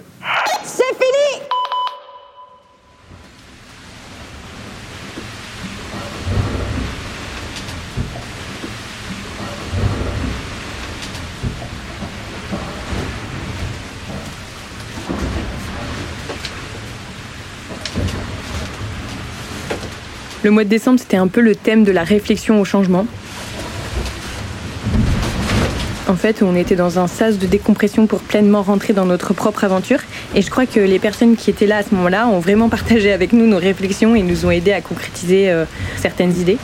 C'est 0.65 0.83
fini 0.83 1.43
Le 20.45 20.53
mois 20.53 20.63
de 20.63 20.69
décembre, 20.69 21.01
c'était 21.01 21.17
un 21.17 21.27
peu 21.27 21.41
le 21.41 21.57
thème 21.57 21.83
de 21.83 21.91
la 21.91 22.05
réflexion 22.05 22.61
au 22.61 22.65
changement. 22.65 23.07
En 26.07 26.15
fait, 26.15 26.43
on 26.43 26.55
était 26.55 26.77
dans 26.77 27.01
un 27.01 27.09
sas 27.09 27.39
de 27.39 27.47
décompression 27.47 28.07
pour 28.07 28.21
pleinement 28.21 28.63
rentrer 28.63 28.93
dans 28.93 29.05
notre 29.05 29.35
propre 29.35 29.65
aventure. 29.65 29.99
Et 30.37 30.43
je 30.43 30.49
crois 30.49 30.65
que 30.65 30.79
les 30.79 31.01
personnes 31.01 31.35
qui 31.35 31.51
étaient 31.51 31.67
là 31.67 31.79
à 31.79 31.83
ce 31.83 31.93
moment-là 31.97 32.29
ont 32.29 32.39
vraiment 32.39 32.69
partagé 32.69 33.13
avec 33.13 33.33
nous 33.33 33.47
nos 33.47 33.59
réflexions 33.59 34.15
et 34.15 34.23
nous 34.23 34.47
ont 34.47 34.51
aidés 34.53 34.73
à 34.73 34.81
concrétiser 34.81 35.51
euh, 35.51 35.65
certaines 35.97 36.39
idées. 36.39 36.59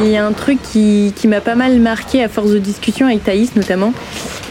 Il 0.00 0.08
y 0.08 0.16
a 0.16 0.26
un 0.26 0.32
truc 0.32 0.58
qui, 0.60 1.12
qui 1.14 1.28
m'a 1.28 1.40
pas 1.40 1.54
mal 1.54 1.78
marqué 1.78 2.24
à 2.24 2.28
force 2.28 2.50
de 2.50 2.58
discussion 2.58 3.06
avec 3.06 3.22
Thaïs 3.22 3.54
notamment 3.54 3.94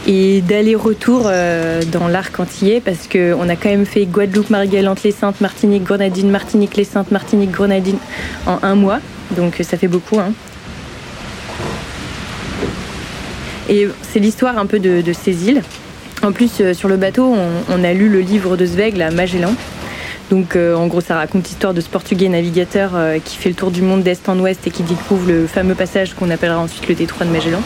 et 0.06 0.40
d'aller-retour 0.40 1.24
euh, 1.26 1.82
dans 1.90 2.08
l'arc 2.08 2.38
antillais 2.40 2.80
parce 2.80 3.06
qu'on 3.06 3.48
a 3.48 3.56
quand 3.56 3.68
même 3.68 3.86
fait 3.86 4.04
Guadeloupe, 4.04 4.50
Marie-Galante, 4.50 5.02
les 5.04 5.12
Saintes, 5.12 5.40
Martinique, 5.40 5.84
Grenadine, 5.84 6.30
Martinique, 6.30 6.76
les 6.76 6.84
Saintes, 6.84 7.10
Martinique, 7.10 7.50
Grenadine 7.50 7.98
en 8.46 8.58
un 8.62 8.74
mois. 8.74 9.00
Donc 9.36 9.60
euh, 9.60 9.62
ça 9.62 9.76
fait 9.76 9.88
beaucoup. 9.88 10.18
Hein. 10.18 10.32
Et 13.68 13.88
c'est 14.02 14.18
l'histoire 14.18 14.58
un 14.58 14.66
peu 14.66 14.80
de, 14.80 15.02
ces 15.12 15.48
îles. 15.48 15.62
En 16.22 16.32
plus, 16.32 16.50
euh, 16.60 16.74
sur 16.74 16.88
le 16.88 16.96
bateau, 16.96 17.34
on, 17.68 17.84
a 17.84 17.92
lu 17.92 18.08
le 18.08 18.20
livre 18.20 18.56
de 18.56 18.66
Zweig, 18.66 18.96
la 18.96 19.10
Magellan. 19.10 19.54
Donc 20.30 20.56
en 20.56 20.86
gros, 20.86 21.02
ça 21.02 21.16
raconte 21.16 21.46
l'histoire 21.46 21.74
de 21.74 21.82
ce 21.82 21.90
portugais 21.90 22.30
navigateur 22.30 22.92
qui 23.22 23.36
fait 23.36 23.50
le 23.50 23.54
tour 23.54 23.70
du 23.70 23.82
monde 23.82 24.02
d'est 24.02 24.30
en 24.30 24.38
ouest 24.38 24.66
et 24.66 24.70
qui 24.70 24.82
découvre 24.82 25.28
le 25.28 25.46
fameux 25.46 25.74
passage 25.74 26.14
qu'on 26.14 26.30
appellera 26.30 26.58
ensuite 26.58 26.88
le 26.88 26.94
détroit 26.94 27.26
de 27.26 27.32
Magellan. 27.32 27.60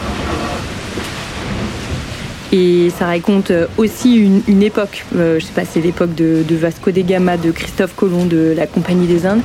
Et 2.53 2.91
ça 2.97 3.05
raconte 3.05 3.51
euh, 3.51 3.67
aussi 3.77 4.15
une, 4.15 4.63
époque, 4.63 5.03
euh, 5.15 5.39
je 5.39 5.45
sais 5.45 5.51
pas, 5.53 5.65
c'est 5.65 5.81
l'époque 5.81 6.15
de, 6.15 6.43
Vasco 6.51 6.91
de 6.91 7.01
Gama, 7.01 7.35
de 7.35 7.51
Christophe 7.51 7.93
Colomb, 7.95 8.25
de 8.25 8.53
la 8.55 8.67
Compagnie 8.67 9.07
des 9.07 9.25
Indes. 9.25 9.41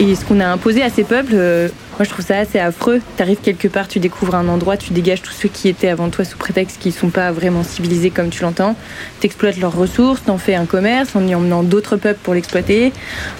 Et 0.00 0.14
ce 0.14 0.24
qu'on 0.24 0.40
a 0.40 0.46
imposé 0.46 0.82
à 0.82 0.90
ces 0.90 1.04
peuples, 1.04 1.32
euh, 1.34 1.68
moi 1.98 2.04
je 2.04 2.10
trouve 2.10 2.24
ça 2.24 2.36
assez 2.38 2.58
affreux. 2.58 3.00
T'arrives 3.16 3.38
quelque 3.42 3.68
part, 3.68 3.88
tu 3.88 4.00
découvres 4.00 4.34
un 4.34 4.48
endroit, 4.48 4.76
tu 4.76 4.92
dégages 4.92 5.22
tous 5.22 5.32
ceux 5.32 5.48
qui 5.48 5.68
étaient 5.68 5.88
avant 5.88 6.10
toi 6.10 6.26
sous 6.26 6.36
prétexte 6.36 6.78
qu'ils 6.78 6.92
sont 6.92 7.08
pas 7.08 7.32
vraiment 7.32 7.62
civilisés 7.62 8.10
comme 8.10 8.28
tu 8.28 8.42
l'entends. 8.42 8.76
T'exploites 9.20 9.56
leurs 9.56 9.74
ressources, 9.74 10.24
t'en 10.24 10.36
fais 10.36 10.56
un 10.56 10.66
commerce 10.66 11.16
en 11.16 11.26
y 11.26 11.34
emmenant 11.34 11.62
d'autres 11.62 11.96
peuples 11.96 12.20
pour 12.22 12.34
l'exploiter. 12.34 12.92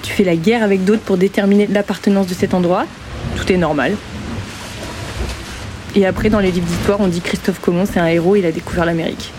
Tu 0.02 0.12
fais 0.12 0.24
la 0.24 0.36
guerre 0.36 0.62
avec 0.62 0.84
d'autres 0.84 1.02
pour 1.02 1.18
déterminer 1.18 1.66
l'appartenance 1.66 2.28
de 2.28 2.34
cet 2.34 2.54
endroit. 2.54 2.86
Tout 3.36 3.52
est 3.52 3.58
normal. 3.58 3.94
Et 5.96 6.06
après, 6.06 6.28
dans 6.28 6.40
les 6.40 6.50
livres 6.50 6.66
d'histoire, 6.66 7.00
on 7.00 7.06
dit 7.06 7.20
Christophe 7.20 7.60
Colomb, 7.60 7.86
c'est 7.86 8.00
un 8.00 8.06
héros, 8.08 8.34
il 8.34 8.44
a 8.44 8.50
découvert 8.50 8.84
l'Amérique. 8.84 9.32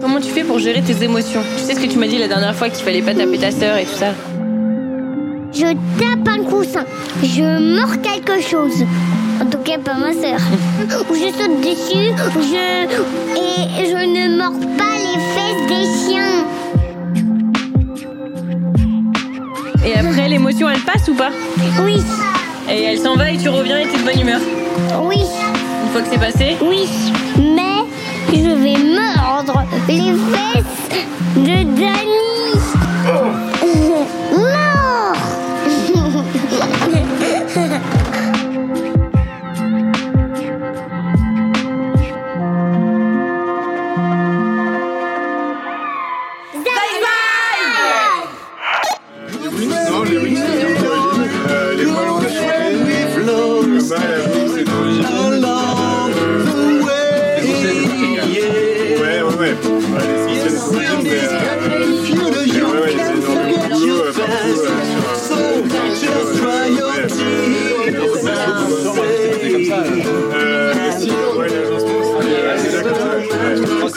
Comment 0.00 0.20
tu 0.20 0.28
fais 0.28 0.44
pour 0.44 0.58
gérer 0.58 0.82
tes 0.82 1.02
émotions? 1.02 1.40
Tu 1.56 1.64
sais 1.64 1.74
ce 1.74 1.80
que 1.80 1.90
tu 1.90 1.98
m'as 1.98 2.06
dit 2.06 2.18
la 2.18 2.28
dernière 2.28 2.54
fois 2.54 2.68
qu'il 2.68 2.84
fallait 2.84 3.00
pas 3.00 3.14
taper 3.14 3.38
ta 3.38 3.50
sœur 3.50 3.78
et 3.78 3.84
tout 3.84 3.96
ça? 3.96 4.12
Je 5.54 5.66
tape 5.98 6.28
un 6.28 6.42
coussin. 6.44 6.84
Je 7.22 7.76
mords 7.76 8.00
quelque 8.00 8.40
chose. 8.40 8.84
En 9.40 9.46
tout 9.46 9.58
cas, 9.58 9.78
pas 9.78 9.94
ma 9.94 10.12
sœur. 10.12 10.38
Ou 11.10 11.14
je 11.14 11.30
saute 11.32 11.60
dessus. 11.60 12.10
ou 12.10 12.42
Je... 12.42 12.86
Et 13.36 13.86
je 13.86 13.96
ne 14.06 14.36
mords 14.38 14.58
pas 14.78 14.96
les 14.98 15.18
fesses 15.34 15.66
des 15.68 15.84
chiens. 16.12 16.46
Et 19.84 19.94
après, 19.98 20.28
l'émotion, 20.28 20.68
elle 20.70 20.80
passe 20.80 21.08
ou 21.08 21.14
pas 21.14 21.30
Oui. 21.84 22.02
Et 22.70 22.84
elle 22.84 22.98
s'en 22.98 23.16
va 23.16 23.30
et 23.30 23.36
tu 23.36 23.48
reviens 23.48 23.78
et 23.78 23.86
t'es 23.86 23.98
de 23.98 24.04
bonne 24.04 24.20
humeur 24.20 24.40
Oui. 25.02 25.18
Une 25.18 25.90
fois 25.92 26.02
que 26.02 26.08
c'est 26.10 26.20
passé 26.20 26.56
Oui. 26.62 26.88
Mais 27.36 27.84
je 28.32 28.48
vais 28.48 28.78
mordre 28.94 29.64
les 29.88 30.12
fesses 30.32 31.04
de 31.36 31.64
Dani. 31.76 32.21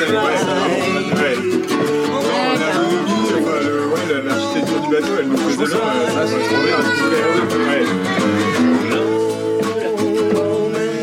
Avec 0.08 0.38
ça. 0.38 0.46
Ouais. 1.16 1.36
Euh, 3.48 3.88
ouais, 3.88 4.04
la- 4.14 4.22
l'architecture 4.30 4.80
du 4.82 4.90
bateau, 4.96 5.14
elle 5.20 5.28
nous 5.28 5.38
faisait 5.38 5.66
genre, 5.66 5.82
euh, 5.84 6.08
ça, 6.08 6.28
c'est 6.28 6.44
trop 6.48 6.62
bien. 6.64 6.80
Ouais. 7.66 7.84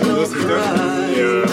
Non, 0.07 0.25
c'est 0.25 0.47
top. 0.47 0.63
Et, 1.17 1.21
euh, 1.21 1.45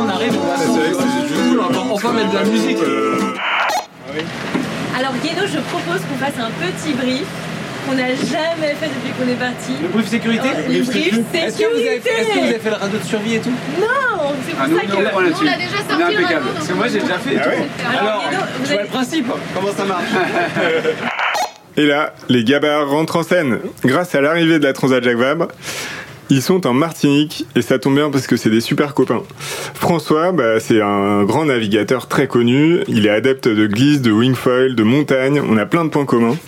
on 0.00 0.08
arrive, 0.08 0.34
on 0.36 0.46
va 0.46 0.54
cool, 0.56 1.60
on 1.60 1.72
va 1.72 1.80
enfin 1.92 2.12
mettre 2.12 2.30
de 2.30 2.36
la 2.36 2.44
musique. 2.44 2.78
euh, 2.82 3.18
Alors 4.98 5.12
Guédo, 5.22 5.42
je 5.46 5.58
propose 5.70 6.00
qu'on 6.08 6.18
fasse 6.24 6.38
un 6.38 6.50
petit 6.64 6.92
brief 6.94 7.24
qu'on 7.86 7.94
n'a 7.96 8.08
jamais 8.14 8.74
fait 8.78 8.88
depuis 8.88 9.12
qu'on 9.18 9.28
est 9.28 9.34
parti. 9.34 9.72
Le 9.82 9.88
brief 9.88 10.08
sécurité 10.08 10.48
Le 10.56 10.62
brief 10.64 10.86
sécurité 10.86 11.38
Est-ce 11.38 11.58
que, 11.58 11.64
vous 11.64 11.80
avez 11.80 11.98
fait, 12.00 12.10
est-ce 12.20 12.28
que 12.28 12.38
vous 12.38 12.44
avez 12.46 12.58
fait 12.60 12.70
le 12.70 12.76
radeau 12.76 12.98
de 12.98 13.04
survie 13.04 13.34
et 13.34 13.40
tout? 13.40 13.50
Non, 13.80 13.86
c'est 14.52 14.56
pour 14.56 14.64
Ah, 14.64 14.68
nous, 14.68 14.76
ça 14.78 14.82
que... 14.86 15.14
On 15.16 15.20
l'a 15.44 15.56
déjà 15.56 15.76
sorti, 15.88 16.02
impeccable. 16.02 16.44
Ramon, 16.44 16.54
Parce 16.54 16.68
que 16.68 16.72
moi 16.74 16.88
j'ai 16.88 17.00
déjà 17.00 17.18
fait. 17.18 17.34
et 17.34 17.38
Ah 17.44 17.48
ouais 17.48 17.68
Alors, 18.00 18.22
je 18.64 18.72
vois 18.72 18.82
le 18.82 18.88
principe. 18.88 19.26
Comment 19.54 19.72
ça 19.76 19.84
marche 19.84 20.04
Et 21.76 21.86
là, 21.86 22.12
les 22.28 22.44
gabards 22.44 22.90
rentrent 22.90 23.16
en 23.16 23.22
scène. 23.22 23.58
Grâce 23.84 24.14
à 24.14 24.20
l'arrivée 24.20 24.58
de 24.58 24.64
la 24.64 24.74
Transat 24.74 25.02
Jacques 25.02 25.16
Vabre, 25.16 25.48
ils 26.32 26.40
sont 26.40 26.66
en 26.66 26.72
Martinique 26.72 27.44
et 27.54 27.60
ça 27.60 27.78
tombe 27.78 27.96
bien 27.96 28.08
parce 28.08 28.26
que 28.26 28.36
c'est 28.36 28.48
des 28.48 28.62
super 28.62 28.94
copains. 28.94 29.22
François, 29.74 30.32
bah, 30.32 30.60
c'est 30.60 30.80
un 30.80 31.24
grand 31.24 31.44
navigateur 31.44 32.08
très 32.08 32.26
connu. 32.26 32.78
Il 32.88 33.04
est 33.04 33.10
adepte 33.10 33.48
de 33.48 33.66
glisse, 33.66 34.00
de 34.00 34.10
wingfoil, 34.12 34.74
de 34.74 34.82
montagne. 34.82 35.42
On 35.46 35.58
a 35.58 35.66
plein 35.66 35.84
de 35.84 35.90
points 35.90 36.06
communs. 36.06 36.38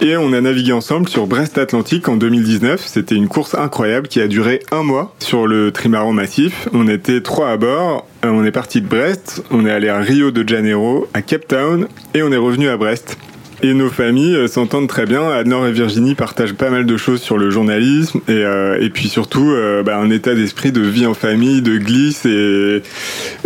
Et 0.00 0.16
on 0.16 0.32
a 0.32 0.40
navigué 0.40 0.72
ensemble 0.72 1.10
sur 1.10 1.26
Brest 1.26 1.58
Atlantique 1.58 2.08
en 2.08 2.16
2019. 2.16 2.82
C'était 2.86 3.16
une 3.16 3.28
course 3.28 3.54
incroyable 3.54 4.08
qui 4.08 4.22
a 4.22 4.28
duré 4.28 4.60
un 4.72 4.82
mois 4.82 5.14
sur 5.18 5.46
le 5.46 5.72
trimaran 5.72 6.14
massif. 6.14 6.66
On 6.72 6.88
était 6.88 7.20
trois 7.20 7.50
à 7.50 7.58
bord. 7.58 8.06
Euh, 8.24 8.30
On 8.30 8.44
est 8.46 8.50
parti 8.50 8.80
de 8.80 8.86
Brest. 8.86 9.44
On 9.50 9.66
est 9.66 9.70
allé 9.70 9.90
à 9.90 9.98
Rio 9.98 10.30
de 10.30 10.48
Janeiro, 10.48 11.06
à 11.12 11.20
Cape 11.20 11.46
Town 11.48 11.86
et 12.14 12.22
on 12.22 12.32
est 12.32 12.38
revenu 12.38 12.68
à 12.68 12.78
Brest. 12.78 13.18
Et 13.64 13.72
nos 13.72 13.88
familles 13.88 14.36
euh, 14.36 14.46
s'entendent 14.46 14.88
très 14.88 15.06
bien. 15.06 15.26
Adnor 15.30 15.66
et 15.66 15.72
Virginie 15.72 16.14
partagent 16.14 16.52
pas 16.52 16.68
mal 16.68 16.84
de 16.84 16.96
choses 16.98 17.22
sur 17.22 17.38
le 17.38 17.48
journalisme 17.48 18.20
et, 18.28 18.32
euh, 18.32 18.76
et 18.78 18.90
puis 18.90 19.08
surtout 19.08 19.52
euh, 19.52 19.82
bah, 19.82 19.96
un 19.96 20.10
état 20.10 20.34
d'esprit 20.34 20.70
de 20.70 20.82
vie 20.82 21.06
en 21.06 21.14
famille, 21.14 21.62
de 21.62 21.78
glisse 21.78 22.26
et, 22.26 22.82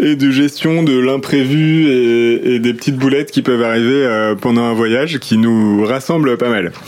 et 0.00 0.16
de 0.16 0.30
gestion 0.32 0.82
de 0.82 0.98
l'imprévu 0.98 1.86
et, 1.88 2.58
des 2.58 2.74
petites 2.74 2.96
boulettes 2.96 3.30
qui 3.30 3.42
peuvent 3.42 3.62
arriver 3.62 4.34
pendant 4.40 4.64
un 4.64 4.72
voyage 4.72 5.20
qui 5.20 5.38
nous 5.38 5.84
rassemblent 5.84 6.36
pas 6.36 6.48
mal. 6.48 6.72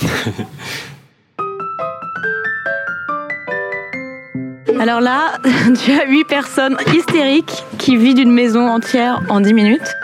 Alors 4.80 5.00
là, 5.00 5.34
tu 5.84 5.92
as 5.92 6.08
huit 6.08 6.24
personnes 6.24 6.76
hystériques 6.92 7.62
qui 7.78 7.96
vident 7.96 8.22
une 8.22 8.32
maison 8.32 8.66
entière 8.66 9.22
en 9.28 9.40
10 9.40 9.54
minutes. 9.54 9.94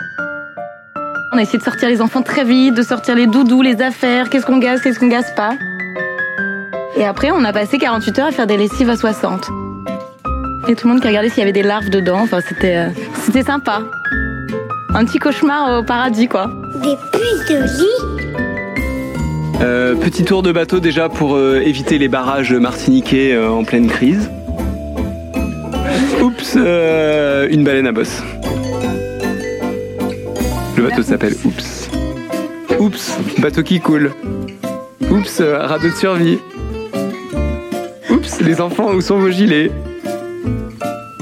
On 1.33 1.37
a 1.37 1.41
essayé 1.41 1.59
de 1.59 1.63
sortir 1.63 1.89
les 1.89 2.01
enfants 2.01 2.21
très 2.21 2.43
vite, 2.43 2.73
de 2.73 2.81
sortir 2.81 3.15
les 3.15 3.27
doudous, 3.27 3.61
les 3.61 3.81
affaires, 3.81 4.29
qu'est-ce 4.29 4.45
qu'on 4.45 4.59
gaze, 4.59 4.81
qu'est-ce 4.81 4.99
qu'on 4.99 5.07
gaze 5.07 5.33
pas. 5.35 5.55
Et 6.95 7.05
après, 7.05 7.31
on 7.31 7.43
a 7.43 7.51
passé 7.53 7.77
48 7.77 8.19
heures 8.19 8.27
à 8.27 8.31
faire 8.31 8.47
des 8.47 8.57
lessives 8.57 8.89
à 8.89 8.95
60. 8.95 9.49
Et 10.67 10.75
tout 10.75 10.87
le 10.87 10.93
monde 10.93 11.01
qui 11.01 11.07
regardait 11.07 11.29
s'il 11.29 11.39
y 11.39 11.41
avait 11.43 11.51
des 11.51 11.63
larves 11.63 11.89
dedans, 11.89 12.19
enfin 12.21 12.39
c'était 12.47 12.75
euh, 12.77 12.89
c'était 13.23 13.43
sympa. 13.43 13.81
Un 14.93 15.05
petit 15.05 15.19
cauchemar 15.19 15.79
au 15.79 15.83
paradis 15.83 16.27
quoi. 16.27 16.49
Des 16.81 16.95
puces 17.11 17.45
de 17.49 17.63
lit 17.63 18.27
Euh, 19.61 19.95
Petit 19.95 20.23
tour 20.25 20.43
de 20.43 20.51
bateau 20.51 20.79
déjà 20.79 21.07
pour 21.09 21.35
euh, 21.35 21.61
éviter 21.63 21.97
les 21.97 22.07
barrages 22.07 22.53
martiniquais 22.53 23.33
euh, 23.33 23.49
en 23.49 23.63
pleine 23.63 23.87
crise. 23.87 24.29
Oups, 26.21 26.55
euh, 26.57 27.47
une 27.49 27.63
baleine 27.63 27.87
à 27.87 27.91
bosse. 27.91 28.21
Le 30.77 30.83
bateau 30.83 31.01
s'appelle 31.01 31.33
Oups. 31.43 31.89
Oups, 32.79 33.17
bateau 33.39 33.63
qui 33.63 33.79
coule. 33.79 34.13
Oups, 35.09 35.41
euh, 35.41 35.57
radeau 35.57 35.89
de 35.89 35.95
survie. 35.95 36.37
Oups, 38.11 38.41
les 38.41 38.61
enfants, 38.61 38.93
où 38.93 39.01
sont 39.01 39.17
vos 39.17 39.31
gilets? 39.31 39.71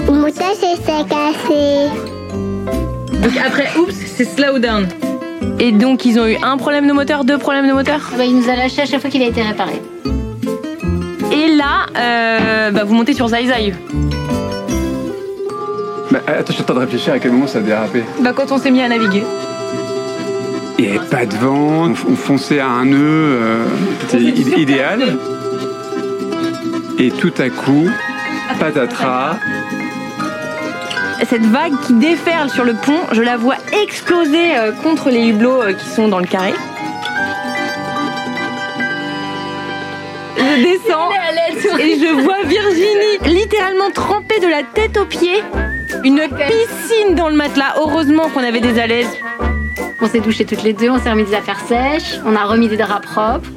Mon 0.10 0.30
tâche 0.30 0.58
s'est 0.58 1.06
cassé. 1.08 1.88
Donc 3.14 3.32
après, 3.46 3.70
oups, 3.80 3.96
c'est 3.96 4.26
slow 4.26 4.60
down. 4.60 4.88
Et 5.58 5.72
donc 5.72 6.04
ils 6.04 6.20
ont 6.20 6.28
eu 6.28 6.36
un 6.44 6.58
problème 6.58 6.86
de 6.86 6.92
moteur, 6.92 7.24
deux 7.24 7.38
problèmes 7.38 7.70
de 7.70 7.74
moteur? 7.74 8.12
Bah, 8.18 8.26
il 8.26 8.36
nous 8.36 8.50
a 8.50 8.58
lâché 8.58 8.82
à 8.82 8.86
chaque 8.86 9.00
fois 9.00 9.10
qu'il 9.10 9.24
a 9.24 9.28
été 9.28 9.42
réparé. 9.42 9.82
Et 11.32 11.56
là, 11.56 11.86
euh, 11.98 12.72
bah, 12.72 12.84
vous 12.84 12.94
montez 12.94 13.14
sur 13.14 13.30
Zai 13.30 13.48
Zai. 13.48 13.74
Bah, 16.28 16.34
attends, 16.40 16.48
je 16.50 16.54
suis 16.54 16.62
en 16.62 16.66
train 16.66 16.74
de 16.76 16.80
réfléchir 16.80 17.14
à 17.14 17.20
quel 17.20 17.32
moment 17.32 17.48
ça 17.48 17.60
a 17.60 17.62
dérapé. 17.62 18.04
Bah, 18.20 18.32
quand 18.36 18.52
on 18.52 18.58
s'est 18.58 18.72
mis 18.72 18.82
à 18.82 18.88
naviguer. 18.90 19.24
Il 20.78 20.86
n'y 20.92 20.98
avait 20.98 21.08
pas 21.08 21.26
de 21.26 21.36
vent, 21.38 21.86
on 21.88 21.92
on 22.12 22.16
fonçait 22.16 22.60
à 22.60 22.68
un 22.68 22.86
nœud, 22.86 22.98
euh, 23.00 23.66
c'était 24.10 24.24
id- 24.24 24.58
idéal. 24.58 25.18
Et 27.00 27.12
tout 27.12 27.34
à 27.38 27.50
coup, 27.50 27.88
patatras, 28.60 29.38
Cette 31.30 31.46
vague 31.46 31.74
qui 31.88 31.94
déferle 31.94 32.50
sur 32.50 32.64
le 32.66 32.74
pont, 32.74 33.00
je 33.14 33.22
la 33.22 33.38
vois 33.38 33.56
exploser 33.84 34.58
euh, 34.58 34.72
contre 34.84 35.10
les 35.10 35.28
hublots 35.30 35.62
euh, 35.62 35.74
qui 35.74 35.88
sont 35.88 36.08
dans 36.10 36.20
le 36.20 36.28
carré. 36.28 36.54
Je 40.38 40.62
descends 40.62 41.10
et 41.80 41.98
je 42.00 42.22
vois 42.22 42.44
Virginie 42.46 43.18
littéralement 43.40 43.90
trempée 43.94 44.40
de 44.40 44.48
la 44.48 44.62
tête 44.64 44.98
aux 44.98 45.06
pieds. 45.06 45.42
Une 46.06 46.20
piscine 46.20 47.16
dans 47.16 47.30
le 47.30 47.36
matelas. 47.36 47.74
Heureusement 47.78 48.30
qu'on 48.30 48.44
avait 48.44 48.62
des 48.62 48.80
alaises. 48.80 49.10
On 50.02 50.08
s'est 50.08 50.20
douché 50.20 50.46
toutes 50.46 50.62
les 50.62 50.74
deux, 50.74 50.92
on 50.92 51.00
s'est 51.00 51.10
remis 51.10 51.24
des 51.24 51.34
affaires 51.34 51.60
sèches, 51.62 52.20
on 52.24 52.36
a 52.36 52.46
remis 52.46 52.68
des 52.68 52.78
draps 52.78 53.08
propres. 53.08 53.50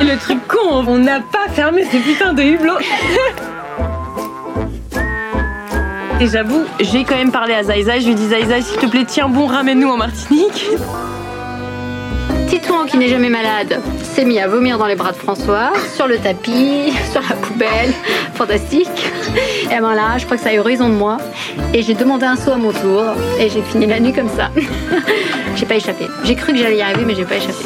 Et 0.00 0.04
le 0.04 0.18
truc 0.18 0.44
con, 0.48 0.84
on 0.88 0.98
n'a 0.98 1.20
pas 1.20 1.46
fermé 1.52 1.84
ces 1.84 2.00
putains 2.00 2.32
de 2.32 2.42
hublots. 2.42 2.78
Et 6.20 6.26
j'avoue, 6.26 6.64
j'ai 6.80 7.04
quand 7.04 7.14
même 7.14 7.30
parlé 7.30 7.54
à 7.54 7.62
Zaïza. 7.62 8.00
Je 8.00 8.08
lui 8.08 8.16
dis 8.16 8.26
Zaïza, 8.28 8.60
s'il 8.60 8.80
te 8.80 8.86
plaît, 8.86 9.04
tiens 9.06 9.28
bon, 9.28 9.46
ramène-nous 9.46 9.90
en 9.90 9.96
Martinique. 9.96 10.66
Qui 12.88 12.98
n'est 12.98 13.08
jamais 13.08 13.30
malade, 13.30 13.80
s'est 14.02 14.24
mis 14.24 14.38
à 14.38 14.46
vomir 14.46 14.78
dans 14.78 14.86
les 14.86 14.94
bras 14.94 15.10
de 15.10 15.16
François, 15.16 15.72
sur 15.96 16.06
le 16.06 16.18
tapis, 16.18 16.92
sur 17.10 17.22
la 17.22 17.34
poubelle. 17.34 17.92
Fantastique. 18.34 18.88
Et 19.64 19.80
ben 19.80 19.94
là, 19.94 20.16
je 20.18 20.24
crois 20.24 20.36
que 20.36 20.42
ça 20.42 20.50
a 20.50 20.54
eu 20.54 20.60
raison 20.60 20.88
de 20.88 20.94
moi. 20.94 21.16
Et 21.72 21.82
j'ai 21.82 21.94
demandé 21.94 22.24
un 22.24 22.36
saut 22.36 22.52
à 22.52 22.56
mon 22.56 22.70
tour. 22.72 23.02
Et 23.40 23.48
j'ai 23.48 23.62
fini 23.62 23.86
la 23.86 23.98
nuit 23.98 24.12
comme 24.12 24.28
ça. 24.28 24.50
j'ai 25.56 25.66
pas 25.66 25.74
échappé. 25.76 26.06
J'ai 26.22 26.36
cru 26.36 26.52
que 26.52 26.58
j'allais 26.58 26.76
y 26.76 26.82
arriver, 26.82 27.04
mais 27.04 27.14
j'ai 27.16 27.24
pas 27.24 27.36
échappé. 27.36 27.64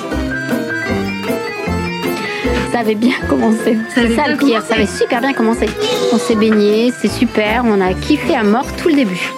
Ça 2.73 2.79
avait 2.79 2.95
bien 2.95 3.17
commencé. 3.29 3.77
C'est 3.95 4.15
ça 4.15 4.29
le 4.29 4.37
pire. 4.37 4.63
Ça 4.63 4.75
avait 4.75 4.87
super 4.87 5.21
bien 5.21 5.35
commencé. 5.35 5.67
On 6.13 6.19
s'est 6.19 6.37
baigné, 6.37 6.93
c'est 6.99 7.11
super. 7.11 7.65
On 7.67 7.81
a 7.83 7.93
kiffé 7.93 8.35
à 8.35 8.45
mort 8.45 8.67
tout 8.81 8.89
le 8.89 8.95
début. 8.95 9.31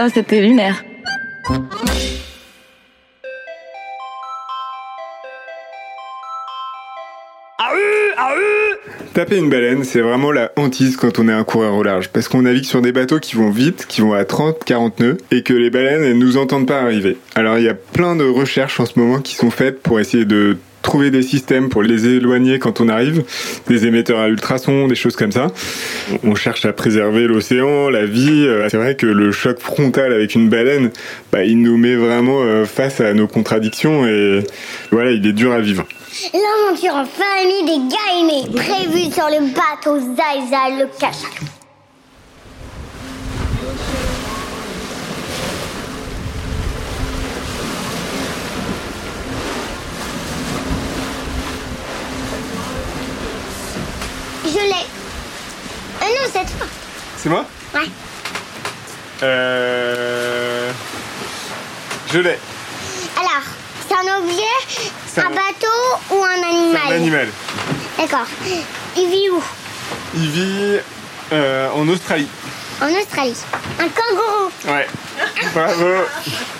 Oh, 0.00 0.06
c'était 0.12 0.40
lunaire. 0.40 0.82
Taper 9.14 9.36
une 9.36 9.48
baleine, 9.48 9.84
c'est 9.84 10.00
vraiment 10.00 10.32
la 10.32 10.50
hantise 10.56 10.96
quand 10.96 11.20
on 11.20 11.28
est 11.28 11.32
un 11.32 11.44
coureur 11.44 11.76
au 11.76 11.84
large. 11.84 12.08
Parce 12.08 12.26
qu'on 12.26 12.42
navigue 12.42 12.64
sur 12.64 12.82
des 12.82 12.90
bateaux 12.90 13.20
qui 13.20 13.36
vont 13.36 13.48
vite, 13.48 13.86
qui 13.88 14.00
vont 14.00 14.12
à 14.12 14.24
30, 14.24 14.64
40 14.64 14.98
nœuds, 14.98 15.18
et 15.30 15.44
que 15.44 15.52
les 15.52 15.70
baleines, 15.70 16.02
elles 16.02 16.18
nous 16.18 16.36
entendent 16.36 16.66
pas 16.66 16.80
arriver. 16.80 17.16
Alors 17.36 17.56
il 17.58 17.64
y 17.64 17.68
a 17.68 17.74
plein 17.74 18.16
de 18.16 18.24
recherches 18.24 18.80
en 18.80 18.86
ce 18.86 18.98
moment 18.98 19.20
qui 19.20 19.36
sont 19.36 19.52
faites 19.52 19.80
pour 19.80 20.00
essayer 20.00 20.24
de 20.24 20.56
trouver 20.82 21.12
des 21.12 21.22
systèmes 21.22 21.68
pour 21.68 21.84
les 21.84 22.08
éloigner 22.08 22.58
quand 22.58 22.80
on 22.80 22.88
arrive, 22.88 23.22
des 23.68 23.86
émetteurs 23.86 24.18
à 24.18 24.28
ultrasons, 24.28 24.88
des 24.88 24.96
choses 24.96 25.14
comme 25.14 25.32
ça. 25.32 25.46
On 26.24 26.34
cherche 26.34 26.64
à 26.64 26.72
préserver 26.72 27.28
l'océan, 27.28 27.90
la 27.90 28.06
vie. 28.06 28.44
Euh, 28.44 28.66
C'est 28.68 28.76
vrai 28.78 28.96
que 28.96 29.06
le 29.06 29.30
choc 29.30 29.60
frontal 29.60 30.12
avec 30.12 30.34
une 30.34 30.48
baleine, 30.48 30.90
bah, 31.30 31.44
il 31.44 31.62
nous 31.62 31.76
met 31.76 31.94
vraiment 31.94 32.42
euh, 32.42 32.64
face 32.64 33.00
à 33.00 33.14
nos 33.14 33.28
contradictions 33.28 34.06
et 34.08 34.40
voilà, 34.90 35.12
il 35.12 35.24
est 35.24 35.32
dur 35.32 35.52
à 35.52 35.60
vivre. 35.60 35.86
L'aventure 36.32 36.94
en 36.94 37.04
famille 37.04 37.64
des 37.64 37.92
gars 37.92 38.20
aimés, 38.20 38.44
prévue 38.54 39.12
sur 39.12 39.26
le 39.26 39.52
bateau 39.52 39.98
Zaïza 39.98 40.70
le 40.78 40.86
Cachak. 40.96 41.40
Je 54.44 54.50
l'ai. 54.50 54.86
Euh, 56.00 56.04
non, 56.04 56.30
cette 56.32 56.50
fois. 56.50 56.66
C'est 57.16 57.28
moi 57.28 57.44
Ouais. 57.74 57.88
Euh... 59.24 60.70
Je 62.12 62.18
l'ai. 62.20 62.38
Un 64.16 64.22
objet, 64.22 64.42
C'est 65.06 65.20
un 65.20 65.26
un- 65.26 65.30
bateau 65.30 66.14
ou 66.14 66.22
un 66.24 66.48
animal 66.48 66.82
Un 66.88 66.96
animal. 66.96 67.28
D'accord. 67.98 68.26
Il 68.96 69.08
vit 69.10 69.28
où 69.30 69.42
Il 70.14 70.30
vit 70.30 70.78
euh, 71.32 71.68
en 71.70 71.88
Australie. 71.88 72.28
En 72.80 72.88
Australie. 72.92 73.36
Un 73.80 73.88
kangourou. 73.88 74.50
Ouais. 74.66 74.86
Bravo. 75.54 75.86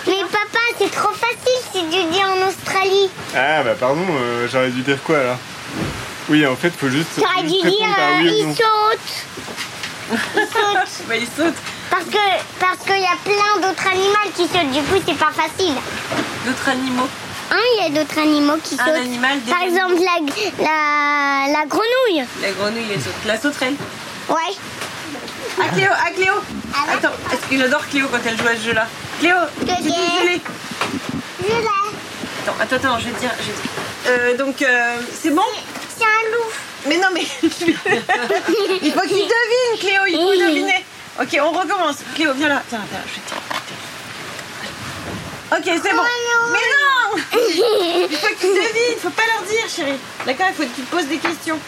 Mais 0.07 0.21
papa, 0.31 0.59
c'est 0.79 0.91
trop 0.91 1.13
facile 1.13 1.61
si 1.73 1.79
tu 1.89 2.03
dis 2.11 2.21
en 2.23 2.47
Australie. 2.47 3.09
Ah 3.35 3.63
bah 3.63 3.75
pardon, 3.79 4.05
euh, 4.11 4.47
j'aurais 4.51 4.69
dû 4.69 4.81
dire 4.81 4.97
quoi 5.03 5.19
alors? 5.19 5.37
Oui, 6.29 6.45
en 6.47 6.55
fait, 6.55 6.71
faut 6.71 6.89
juste. 6.89 7.09
Tu 7.17 7.21
aurais 7.23 7.43
dû 7.43 7.49
dire 7.69 7.87
par 7.95 8.09
euh, 8.09 8.21
oui 8.21 8.29
ou 8.29 8.33
il 8.39 8.47
non. 8.47 8.55
saute. 8.55 10.19
Il 10.35 10.41
saute. 10.41 11.05
Bah, 11.07 11.15
il 11.17 11.25
saute. 11.27 11.53
Parce 11.89 12.05
que 12.05 12.17
parce 12.59 12.77
qu'il 12.85 13.01
y 13.01 13.05
a 13.05 13.17
plein 13.23 13.61
d'autres 13.67 13.87
animaux 13.87 14.31
qui 14.35 14.43
sautent. 14.43 14.71
Du 14.71 14.81
coup, 14.83 15.01
c'est 15.05 15.17
pas 15.17 15.31
facile. 15.31 15.75
D'autres 16.45 16.69
animaux. 16.69 17.07
Hein, 17.51 17.57
il 17.77 17.83
y 17.83 17.85
a 17.85 17.89
d'autres 18.03 18.17
animaux 18.19 18.57
qui 18.63 18.75
Un 18.75 18.85
sautent. 18.85 18.95
animal, 18.95 19.39
Par 19.49 19.61
exemple, 19.61 19.95
la, 19.99 20.63
la, 20.63 21.53
la 21.59 21.65
grenouille. 21.65 22.25
La 22.41 22.51
grenouille, 22.51 22.85
elle 22.93 23.01
saute. 23.01 23.13
La 23.25 23.39
sauterelle. 23.39 23.75
Ouais. 24.29 24.55
Ah 25.59 25.63
Cléo, 25.73 25.89
ah 25.91 26.09
Cléo 26.15 26.33
Attends, 26.93 27.13
est-ce 27.31 27.49
que 27.49 27.57
j'adore 27.57 27.87
Cléo 27.87 28.07
quand 28.11 28.19
elle 28.25 28.37
joue 28.37 28.47
à 28.47 28.55
ce 28.55 28.61
jeu-là 28.61 28.87
Cléo, 29.19 29.35
tu 29.59 29.65
l'ai. 29.67 29.75
Je 29.83 30.25
l'ai. 30.25 30.41
Attends, 32.43 32.55
attends, 32.59 32.75
attends, 32.75 32.99
je 32.99 33.05
vais 33.05 33.11
te 33.13 33.19
dire. 33.19 33.31
Je 33.39 33.45
vais 33.45 33.53
te 33.53 33.61
dire. 33.61 33.71
Euh, 34.07 34.37
donc, 34.37 34.61
euh, 34.61 34.95
c'est 35.21 35.29
bon? 35.29 35.41
C'est 35.95 36.03
un 36.03 36.31
loup. 36.31 36.51
Mais 36.87 36.97
non, 36.97 37.07
mais. 37.13 37.21
il 38.81 38.91
faut 38.91 39.01
qu'il 39.01 39.27
devine, 39.27 39.79
Cléo, 39.79 40.01
il 40.07 40.15
faut 40.15 40.47
deviner. 40.47 40.85
Ok, 41.21 41.37
on 41.41 41.51
recommence. 41.51 41.97
Cléo, 42.15 42.33
viens 42.33 42.49
là. 42.49 42.61
Tiens, 42.67 42.79
là, 42.79 42.99
je 43.07 43.13
vais 43.15 43.21
te 43.21 43.29
dire. 43.29 43.34
Ok, 45.51 45.63
c'est 45.65 45.93
bon. 45.93 46.03
Mais 46.51 46.59
non 46.59 47.21
Il 48.09 48.17
faut 48.17 48.27
que 48.27 48.39
tu 48.39 48.47
devines, 48.47 48.93
il 48.95 48.99
faut 48.99 49.09
pas 49.11 49.21
leur 49.33 49.47
dire, 49.47 49.69
chérie. 49.69 49.99
D'accord, 50.25 50.47
il 50.49 50.55
faut 50.55 50.63
que 50.63 50.75
tu 50.75 50.81
poses 50.83 51.05
des 51.05 51.17
questions. 51.17 51.59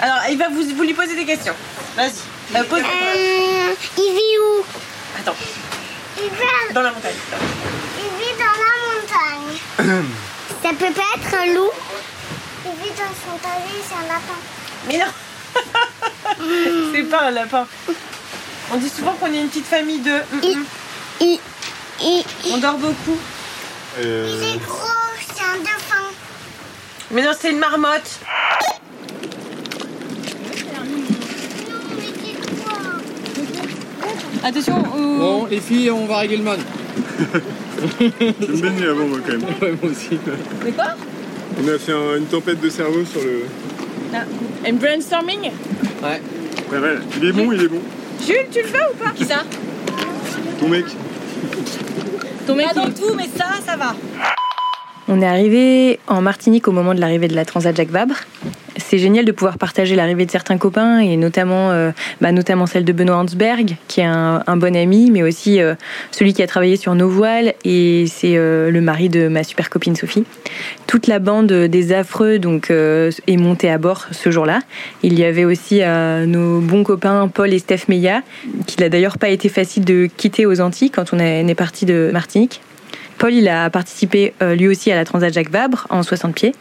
Alors, 0.00 0.18
il 0.30 0.36
va 0.38 0.48
vous, 0.48 0.62
vous 0.76 0.82
lui 0.82 0.92
poser 0.94 1.14
des 1.14 1.24
questions. 1.24 1.54
Vas-y. 1.96 2.12
Euh, 2.54 2.64
pose 2.64 2.80
Euh, 2.80 3.74
il 3.96 4.12
vit 4.14 4.38
où? 4.38 4.64
Attends, 5.18 5.34
il 6.18 6.24
vit, 6.24 6.74
dans 6.74 6.82
la 6.82 6.90
montagne. 6.92 7.14
il 7.98 8.24
vit 8.24 8.34
dans 8.38 8.56
la 8.62 9.88
montagne. 9.88 10.04
Ça 10.62 10.68
peut 10.70 10.92
pas 10.92 11.16
être 11.16 11.34
un 11.42 11.46
loup? 11.54 11.70
Il 12.66 12.70
vit 12.82 12.90
dans 12.90 13.14
son 13.24 13.38
tablier, 13.38 13.80
c'est 13.88 13.94
un 13.94 14.08
lapin. 14.08 14.38
Mais 14.86 14.98
non 14.98 15.12
C'est 16.94 17.02
pas 17.04 17.22
un 17.22 17.30
lapin. 17.30 17.66
On 18.72 18.76
dit 18.76 18.90
souvent 18.90 19.12
qu'on 19.12 19.32
est 19.32 19.40
une 19.40 19.48
petite 19.48 19.66
famille 19.66 20.00
de. 20.00 20.20
On 22.02 22.58
dort 22.58 22.78
beaucoup. 22.78 23.18
Euh, 23.98 24.38
Il 24.42 24.56
est 24.56 24.58
gros, 24.64 24.76
c'est 25.34 25.42
un 25.42 25.58
dauphin. 25.60 26.10
Mais 27.10 27.22
non, 27.22 27.30
c'est 27.38 27.50
une 27.50 27.58
marmotte. 27.58 28.18
Attention, 34.44 34.74
Bon, 34.94 35.46
les 35.46 35.60
filles, 35.60 35.90
on 35.90 36.06
va 36.06 36.18
régler 36.18 36.36
le 36.36 36.44
mode. 36.44 36.60
Je 38.00 38.46
me 38.52 38.60
baignais 38.60 38.86
avant 38.86 39.06
moi 39.06 39.18
quand 39.24 39.32
même. 39.32 39.40
moi 39.82 39.90
aussi. 39.90 40.18
Mais 40.64 40.70
quoi? 40.72 40.86
On 41.62 41.68
a 41.68 41.78
fait 41.78 41.92
un- 41.92 42.18
une 42.18 42.26
tempête 42.26 42.60
de 42.60 42.70
cerveau 42.70 43.04
sur 43.04 43.20
le. 43.22 43.42
Un 44.66 44.72
brainstorming? 44.74 45.50
Ouais. 46.02 46.20
Ouais, 46.72 46.78
ouais. 46.78 46.98
Il 47.20 47.28
est 47.28 47.32
bon, 47.32 47.52
il 47.52 47.62
est 47.62 47.68
bon. 47.68 47.80
Jules, 48.24 48.46
tu 48.52 48.60
le 48.62 48.68
fais 48.68 48.78
ou 48.92 48.96
pas? 49.02 49.10
Qui 49.10 49.24
ça? 49.24 49.42
Ton 50.60 50.68
mec. 50.68 50.84
Ton 52.46 52.54
mec. 52.54 52.66
Pas 52.68 52.74
dans 52.74 52.90
tout, 52.90 53.14
mais 53.16 53.28
ça, 53.36 53.46
ça 53.64 53.76
va. 53.76 53.94
On 55.08 55.20
est 55.20 55.26
arrivé 55.26 56.00
en 56.06 56.20
Martinique 56.20 56.66
au 56.68 56.72
moment 56.72 56.94
de 56.94 57.00
l'arrivée 57.00 57.28
de 57.28 57.34
la 57.34 57.44
Transat 57.44 57.76
Jacques 57.76 57.90
Vabre. 57.90 58.16
C'est 58.78 58.98
génial 58.98 59.24
de 59.24 59.32
pouvoir 59.32 59.58
partager 59.58 59.96
l'arrivée 59.96 60.26
de 60.26 60.30
certains 60.30 60.58
copains 60.58 60.98
et 60.98 61.16
notamment, 61.16 61.70
euh, 61.70 61.90
bah, 62.20 62.32
notamment 62.32 62.66
celle 62.66 62.84
de 62.84 62.92
Benoît 62.92 63.16
Hansberg, 63.16 63.76
qui 63.88 64.00
est 64.00 64.04
un, 64.04 64.56
bon 64.56 64.76
ami, 64.76 65.10
mais 65.10 65.22
aussi 65.22 65.60
euh, 65.60 65.74
celui 66.10 66.32
qui 66.32 66.42
a 66.42 66.46
travaillé 66.46 66.76
sur 66.76 66.94
nos 66.94 67.08
voiles 67.08 67.54
et 67.64 68.06
c'est 68.06 68.36
euh, 68.36 68.70
le 68.70 68.80
mari 68.80 69.08
de 69.08 69.28
ma 69.28 69.44
super 69.44 69.70
copine 69.70 69.96
Sophie. 69.96 70.24
Toute 70.86 71.06
la 71.06 71.18
bande 71.18 71.52
des 71.52 71.92
affreux 71.92 72.38
donc 72.38 72.70
est 72.70 73.36
montée 73.36 73.70
à 73.70 73.78
bord 73.78 74.06
ce 74.12 74.30
jour-là. 74.30 74.60
Il 75.02 75.18
y 75.18 75.24
avait 75.24 75.44
aussi 75.44 75.80
nos 76.26 76.60
bons 76.60 76.84
copains 76.84 77.28
Paul 77.28 77.52
et 77.52 77.58
Steph 77.58 77.88
Meillat, 77.88 78.22
qu'il 78.66 78.82
a 78.84 78.88
d'ailleurs 78.88 79.18
pas 79.18 79.28
été 79.28 79.48
facile 79.48 79.84
de 79.84 80.08
quitter 80.16 80.46
aux 80.46 80.60
Antilles 80.60 80.90
quand 80.90 81.12
on 81.12 81.18
est 81.18 81.54
parti 81.54 81.86
de 81.86 82.10
Martinique. 82.12 82.60
Paul, 83.18 83.32
il 83.32 83.48
a 83.48 83.70
participé 83.70 84.34
euh, 84.42 84.54
lui 84.54 84.68
aussi 84.68 84.92
à 84.92 84.94
la 84.94 85.04
Transat 85.04 85.32
Jacques 85.32 85.50
Vabre 85.50 85.86
en 85.90 86.02
60 86.02 86.34
pieds. 86.34 86.52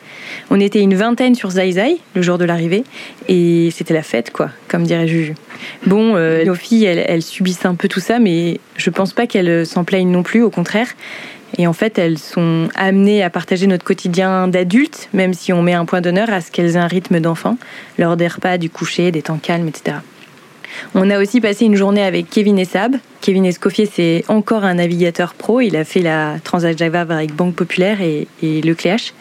On 0.50 0.60
était 0.60 0.80
une 0.80 0.96
vingtaine 0.96 1.36
sur 1.36 1.50
Zai 1.50 1.72
Zai 1.74 1.98
le 2.16 2.22
jour 2.22 2.38
de 2.38 2.46
l'arrivée 2.46 2.84
et 3.28 3.70
c'était 3.72 3.94
la 3.94 4.04
fête, 4.04 4.32
quoi, 4.32 4.50
comme 4.68 4.84
dirait 4.84 5.08
Juju. 5.08 5.36
Bon, 5.86 6.16
euh, 6.16 6.46
nos 6.46 6.56
filles, 6.56 6.86
elles, 6.86 7.04
elles 7.08 7.22
subissent 7.22 7.66
un 7.66 7.76
peu 7.76 7.88
tout 7.88 8.00
ça, 8.00 8.20
mais 8.20 8.60
je 8.78 8.90
pense 8.90 9.14
pas 9.14 9.28
qu'elles 9.28 9.66
s'en 9.66 9.84
plaignent 9.84 10.12
non 10.12 10.24
plus, 10.24 10.44
au 10.44 10.50
contraire. 10.50 10.88
Et 11.58 11.68
en 11.68 11.74
fait, 11.74 11.98
elles 11.98 12.18
sont 12.18 12.68
amenées 12.76 13.24
à 13.24 13.30
partager 13.30 13.68
notre 13.68 13.84
quotidien 13.84 14.48
d'adultes, 14.48 15.10
même 15.14 15.34
si 15.34 15.54
on 15.54 15.62
met 15.62 15.74
un 15.74 15.86
point 15.86 16.02
d'honneur 16.02 16.30
à 16.30 16.42
ce 16.42 16.52
qu'elles 16.52 16.76
aient 16.76 16.80
un 16.80 16.88
rythme 16.88 17.20
d'enfant, 17.20 17.58
lors 17.98 18.18
des 18.18 18.28
repas, 18.28 18.58
du 18.58 18.70
coucher, 18.70 19.12
des 19.12 19.22
temps 19.22 19.38
calmes, 19.38 19.68
etc. 19.68 19.98
On 20.94 21.10
a 21.10 21.20
aussi 21.20 21.42
passé 21.42 21.66
une 21.66 21.76
journée 21.76 22.04
avec 22.04 22.30
Kevin 22.30 22.58
et 22.60 22.66
Sab. 22.66 22.96
Kevin 23.22 23.46
Escoffier, 23.46 23.90
c'est 23.92 24.24
encore 24.28 24.64
un 24.64 24.76
navigateur 24.76 25.34
pro. 25.34 25.62
Il 25.62 25.76
a 25.76 25.84
fait 25.84 26.02
la 26.02 26.36
Transat 26.44 26.78
Java 26.78 27.02
avec 27.02 27.34
Banque 27.34 27.56
Populaire 27.56 28.02
et, 28.02 28.28
et 28.44 28.62
Lecléache. 28.62 29.14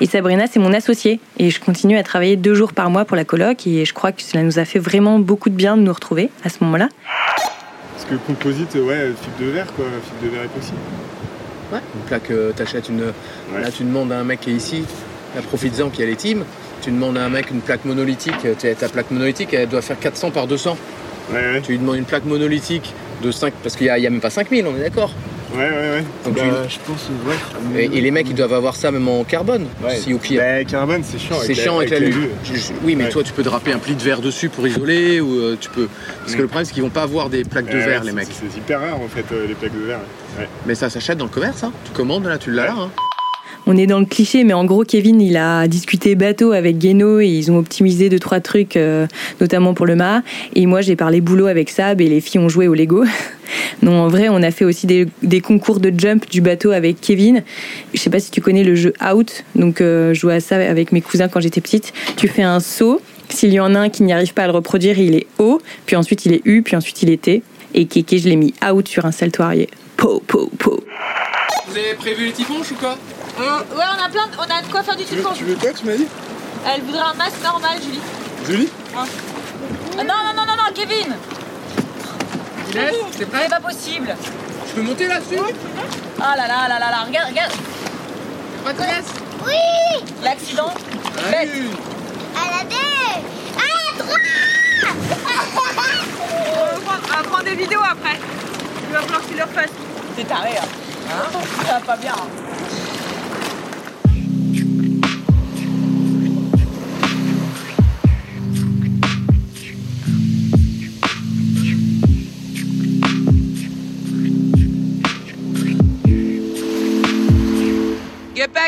Et 0.00 0.06
Sabrina, 0.06 0.46
c'est 0.46 0.60
mon 0.60 0.72
associée. 0.72 1.20
Et 1.38 1.50
je 1.50 1.60
continue 1.60 1.98
à 1.98 2.02
travailler 2.02 2.36
deux 2.36 2.54
jours 2.54 2.72
par 2.72 2.90
mois 2.90 3.04
pour 3.04 3.16
la 3.16 3.24
coloc. 3.24 3.66
Et 3.66 3.84
je 3.84 3.92
crois 3.92 4.12
que 4.12 4.22
cela 4.22 4.42
nous 4.42 4.58
a 4.58 4.64
fait 4.64 4.78
vraiment 4.78 5.18
beaucoup 5.18 5.50
de 5.50 5.54
bien 5.54 5.76
de 5.76 5.82
nous 5.82 5.92
retrouver 5.92 6.30
à 6.44 6.48
ce 6.48 6.62
moment-là. 6.62 6.88
Parce 7.94 8.04
que 8.08 8.14
composite, 8.26 8.74
ouais, 8.74 9.12
fibre 9.20 9.36
de 9.40 9.46
verre 9.46 9.72
quoi, 9.74 9.86
fibre 10.04 10.22
de 10.22 10.36
verre 10.36 10.44
époxy. 10.44 10.72
Ouais. 11.72 11.80
Une 11.94 12.00
plaque, 12.02 12.30
euh, 12.30 12.52
t'achètes 12.52 12.88
une. 12.88 13.00
Là, 13.00 13.70
tu 13.76 13.82
demandes 13.82 14.12
à 14.12 14.20
un 14.20 14.24
mec 14.24 14.40
qui 14.40 14.50
est 14.50 14.54
ici, 14.54 14.84
profites-en, 15.48 15.88
puis 15.88 15.98
il 15.98 16.04
y 16.04 16.04
a 16.04 16.10
les 16.10 16.16
teams. 16.16 16.44
Tu 16.82 16.90
demandes 16.90 17.18
à 17.18 17.24
un 17.24 17.28
mec 17.28 17.50
une 17.50 17.60
plaque 17.60 17.84
monolithique, 17.84 18.34
euh, 18.44 18.54
ta 18.74 18.88
plaque 18.88 19.10
monolithique, 19.10 19.52
elle 19.52 19.68
doit 19.68 19.82
faire 19.82 19.98
400 19.98 20.30
par 20.30 20.46
200. 20.46 20.76
Tu 21.64 21.72
lui 21.72 21.78
demandes 21.78 21.96
une 21.96 22.04
plaque 22.04 22.24
monolithique 22.24 22.94
de 23.22 23.30
5, 23.30 23.52
parce 23.62 23.76
qu'il 23.76 23.86
n'y 23.86 23.90
a, 23.90 23.98
il 23.98 24.04
y 24.04 24.06
a 24.06 24.10
même 24.10 24.20
pas 24.20 24.30
5000, 24.30 24.64
on 24.66 24.76
est 24.76 24.80
d'accord 24.84 25.12
Ouais, 25.54 25.60
ouais, 25.60 25.70
ouais. 25.70 26.04
Donc, 26.26 26.34
Bah, 26.34 26.42
tu- 26.68 26.74
je 26.74 26.78
pense, 26.86 27.08
ouais. 27.26 27.84
et, 27.84 27.96
et 27.96 28.00
les 28.02 28.10
mecs, 28.10 28.28
ils 28.28 28.34
doivent 28.34 28.52
avoir 28.52 28.76
ça 28.76 28.90
même 28.90 29.08
en 29.08 29.24
carbone. 29.24 29.66
Ouais. 29.82 29.96
Si 29.96 30.12
au 30.12 30.18
pire. 30.18 30.42
Bah, 30.42 30.62
carbone, 30.64 31.02
c'est 31.02 31.18
chiant. 31.18 31.36
C'est 31.38 31.44
avec 31.46 31.56
la- 31.56 31.62
chiant 31.62 31.78
avec 31.78 31.90
la 31.90 31.96
avec 31.96 32.14
lue. 32.14 32.20
lue. 32.20 32.28
Je- 32.44 32.54
je- 32.54 32.72
Oui, 32.84 32.94
mais 32.96 33.04
Ouais. 33.04 33.10
toi, 33.10 33.22
tu 33.24 33.32
peux 33.32 33.42
draper 33.42 33.72
un 33.72 33.78
pli 33.78 33.94
de 33.94 34.02
verre 34.02 34.20
dessus 34.20 34.50
pour 34.50 34.66
isoler, 34.68 35.20
ou 35.22 35.34
euh, 35.40 35.56
tu 35.58 35.70
peux. 35.70 35.88
Parce 36.20 36.32
que 36.34 36.38
Mm. 36.38 36.42
le 36.42 36.46
problème, 36.48 36.64
c'est 36.66 36.74
qu'ils 36.74 36.82
vont 36.82 36.90
pas 36.90 37.02
avoir 37.02 37.30
des 37.30 37.44
plaques 37.44 37.70
de 37.72 37.78
verre, 37.78 38.04
les 38.04 38.12
mecs. 38.12 38.28
C'est 38.30 38.58
hyper 38.58 38.80
rare 38.80 39.00
en 39.00 39.08
fait, 39.08 39.24
euh, 39.32 39.46
les 39.48 39.54
plaques 39.54 39.72
de 39.72 39.86
verre. 39.86 40.00
Ouais. 40.38 40.46
Mais 40.66 40.74
ça 40.74 40.90
s'achète 40.90 41.16
dans 41.16 41.24
le 41.24 41.30
commerce, 41.30 41.64
hein. 41.64 41.72
Tu 41.86 41.92
commandes, 41.92 42.26
là, 42.26 42.36
tu 42.36 42.50
l'as 42.50 42.66
là. 42.66 42.74
Hein. 42.78 42.90
On 43.70 43.76
est 43.76 43.86
dans 43.86 44.00
le 44.00 44.06
cliché, 44.06 44.44
mais 44.44 44.54
en 44.54 44.64
gros, 44.64 44.82
Kevin, 44.82 45.20
il 45.20 45.36
a 45.36 45.68
discuté 45.68 46.14
bateau 46.14 46.52
avec 46.52 46.78
Guéno 46.78 47.20
et 47.20 47.26
ils 47.26 47.52
ont 47.52 47.58
optimisé 47.58 48.08
deux, 48.08 48.18
trois 48.18 48.40
trucs, 48.40 48.78
euh, 48.78 49.06
notamment 49.42 49.74
pour 49.74 49.84
le 49.84 49.94
mât. 49.94 50.22
Et 50.54 50.64
moi, 50.64 50.80
j'ai 50.80 50.96
parlé 50.96 51.20
boulot 51.20 51.48
avec 51.48 51.68
Sab 51.68 52.00
et 52.00 52.08
les 52.08 52.22
filles 52.22 52.40
ont 52.40 52.48
joué 52.48 52.66
au 52.66 52.74
Lego. 52.74 53.04
Non, 53.80 53.92
en 54.02 54.08
vrai, 54.08 54.28
on 54.28 54.42
a 54.42 54.50
fait 54.50 54.64
aussi 54.64 54.86
des, 54.86 55.40
concours 55.40 55.80
de 55.80 55.92
jump 55.96 56.28
du 56.28 56.40
bateau 56.40 56.72
avec 56.72 57.00
Kevin. 57.00 57.44
Je 57.94 58.00
sais 58.00 58.10
pas 58.10 58.18
si 58.18 58.30
tu 58.30 58.40
connais 58.40 58.64
le 58.64 58.74
jeu 58.74 58.92
Out. 59.00 59.44
Donc, 59.54 59.80
euh, 59.80 60.12
je 60.12 60.20
jouais 60.20 60.34
à 60.34 60.40
ça 60.40 60.56
avec 60.56 60.90
mes 60.90 61.00
cousins 61.00 61.28
quand 61.28 61.40
j'étais 61.40 61.60
petite. 61.60 61.94
Tu 62.16 62.28
fais 62.28 62.42
un 62.42 62.60
saut. 62.60 63.00
S'il 63.28 63.52
y 63.52 63.60
en 63.60 63.74
a 63.74 63.78
un 63.78 63.88
qui 63.88 64.02
n'y 64.02 64.12
arrive 64.12 64.34
pas 64.34 64.42
à 64.42 64.46
le 64.48 64.52
reproduire, 64.52 64.98
il 64.98 65.14
est 65.14 65.26
O, 65.38 65.62
puis 65.86 65.96
ensuite 65.96 66.26
il 66.26 66.34
est 66.34 66.42
U, 66.44 66.62
puis 66.62 66.76
ensuite 66.76 67.02
il 67.02 67.10
est 67.10 67.22
T. 67.22 67.42
Et 67.74 67.86
Kéké, 67.86 68.18
je 68.18 68.28
l'ai 68.28 68.36
mis 68.36 68.52
out 68.68 68.88
sur 68.88 69.06
un 69.06 69.12
saltoirier. 69.12 69.68
Po, 69.96 70.22
po, 70.26 70.50
po. 70.58 70.82
Vous 71.68 71.76
avez 71.76 71.94
prévu 71.94 72.26
les 72.26 72.32
tiponches 72.32 72.72
ou 72.72 72.74
quoi 72.74 72.96
Ouais, 73.38 73.44
on 73.76 74.04
a 74.04 74.08
plein 74.08 74.26
de, 74.26 74.32
on 74.38 74.42
a 74.42 74.62
de 74.62 74.66
quoi 74.70 74.82
faire 74.82 74.96
du 74.96 75.04
Tu 75.04 75.14
veux, 75.16 75.24
tu 75.34 75.44
veux 75.44 75.54
quoi, 75.54 75.70
tu 75.72 75.84
m'as 75.86 75.96
dit? 75.96 76.08
Elle 76.66 76.82
voudrait 76.82 77.02
un 77.02 77.14
masque 77.14 77.40
normal, 77.42 77.78
Julie. 77.82 78.00
Julie? 78.46 78.68
Ah, 78.96 79.04
non, 79.98 80.04
non, 80.04 80.32
non, 80.36 80.42
non, 80.46 80.56
non, 80.56 80.72
Kevin. 80.74 81.14
Inès, 82.72 82.94
t'es 83.16 83.26
prêt? 83.26 83.40
C'est 83.44 83.48
pas 83.50 83.60
possible. 83.60 84.14
Je 84.68 84.72
peux 84.72 84.82
monter 84.82 85.06
là-dessus? 85.06 85.40
Ah 86.20 86.34
là 86.36 86.46
là 86.48 86.68
là 86.68 86.78
là 86.80 86.90
là, 86.90 87.04
regarde, 87.06 87.28
regarde. 87.30 87.52
Pas 88.64 88.72
de 88.72 88.78
Inès 88.82 89.04
Oui. 89.46 90.04
L'accident. 90.22 90.74
Bête. 91.30 91.48
À 92.34 92.58
la 92.58 92.64
deux 92.64 92.76
À 93.56 93.64
la 93.64 93.98
trois 93.98 94.14
On 96.50 96.64
va 96.64 96.80
prendre- 96.80 97.02
on 97.04 97.16
va 97.16 97.22
prendre 97.28 97.44
des 97.44 97.54
vidéos 97.54 97.80
après. 97.88 98.18
Il 98.88 98.92
va 98.94 99.00
falloir 99.02 99.20
que 99.22 99.26
tu 99.28 99.34
le 99.36 99.42
refasses. 99.44 99.70
T'es 100.16 100.24
taré, 100.24 100.50
hein. 100.60 100.64
hein? 101.10 101.38
Ça 101.66 101.72
va 101.74 101.80
pas 101.80 101.96
bien. 101.96 102.12
hein. 102.14 102.26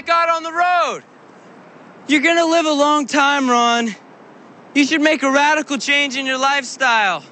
Back 0.00 0.08
out 0.08 0.34
on 0.34 0.42
the 0.42 0.52
road. 0.52 1.02
You're 2.08 2.22
gonna 2.22 2.46
live 2.46 2.64
a 2.64 2.72
long 2.72 3.06
time, 3.06 3.50
Ron. 3.50 3.94
You 4.74 4.84
should 4.84 5.02
make 5.02 5.22
a 5.22 5.30
radical 5.30 5.76
change 5.78 6.16
in 6.16 6.24
your 6.26 6.38
lifestyle. 6.38 7.22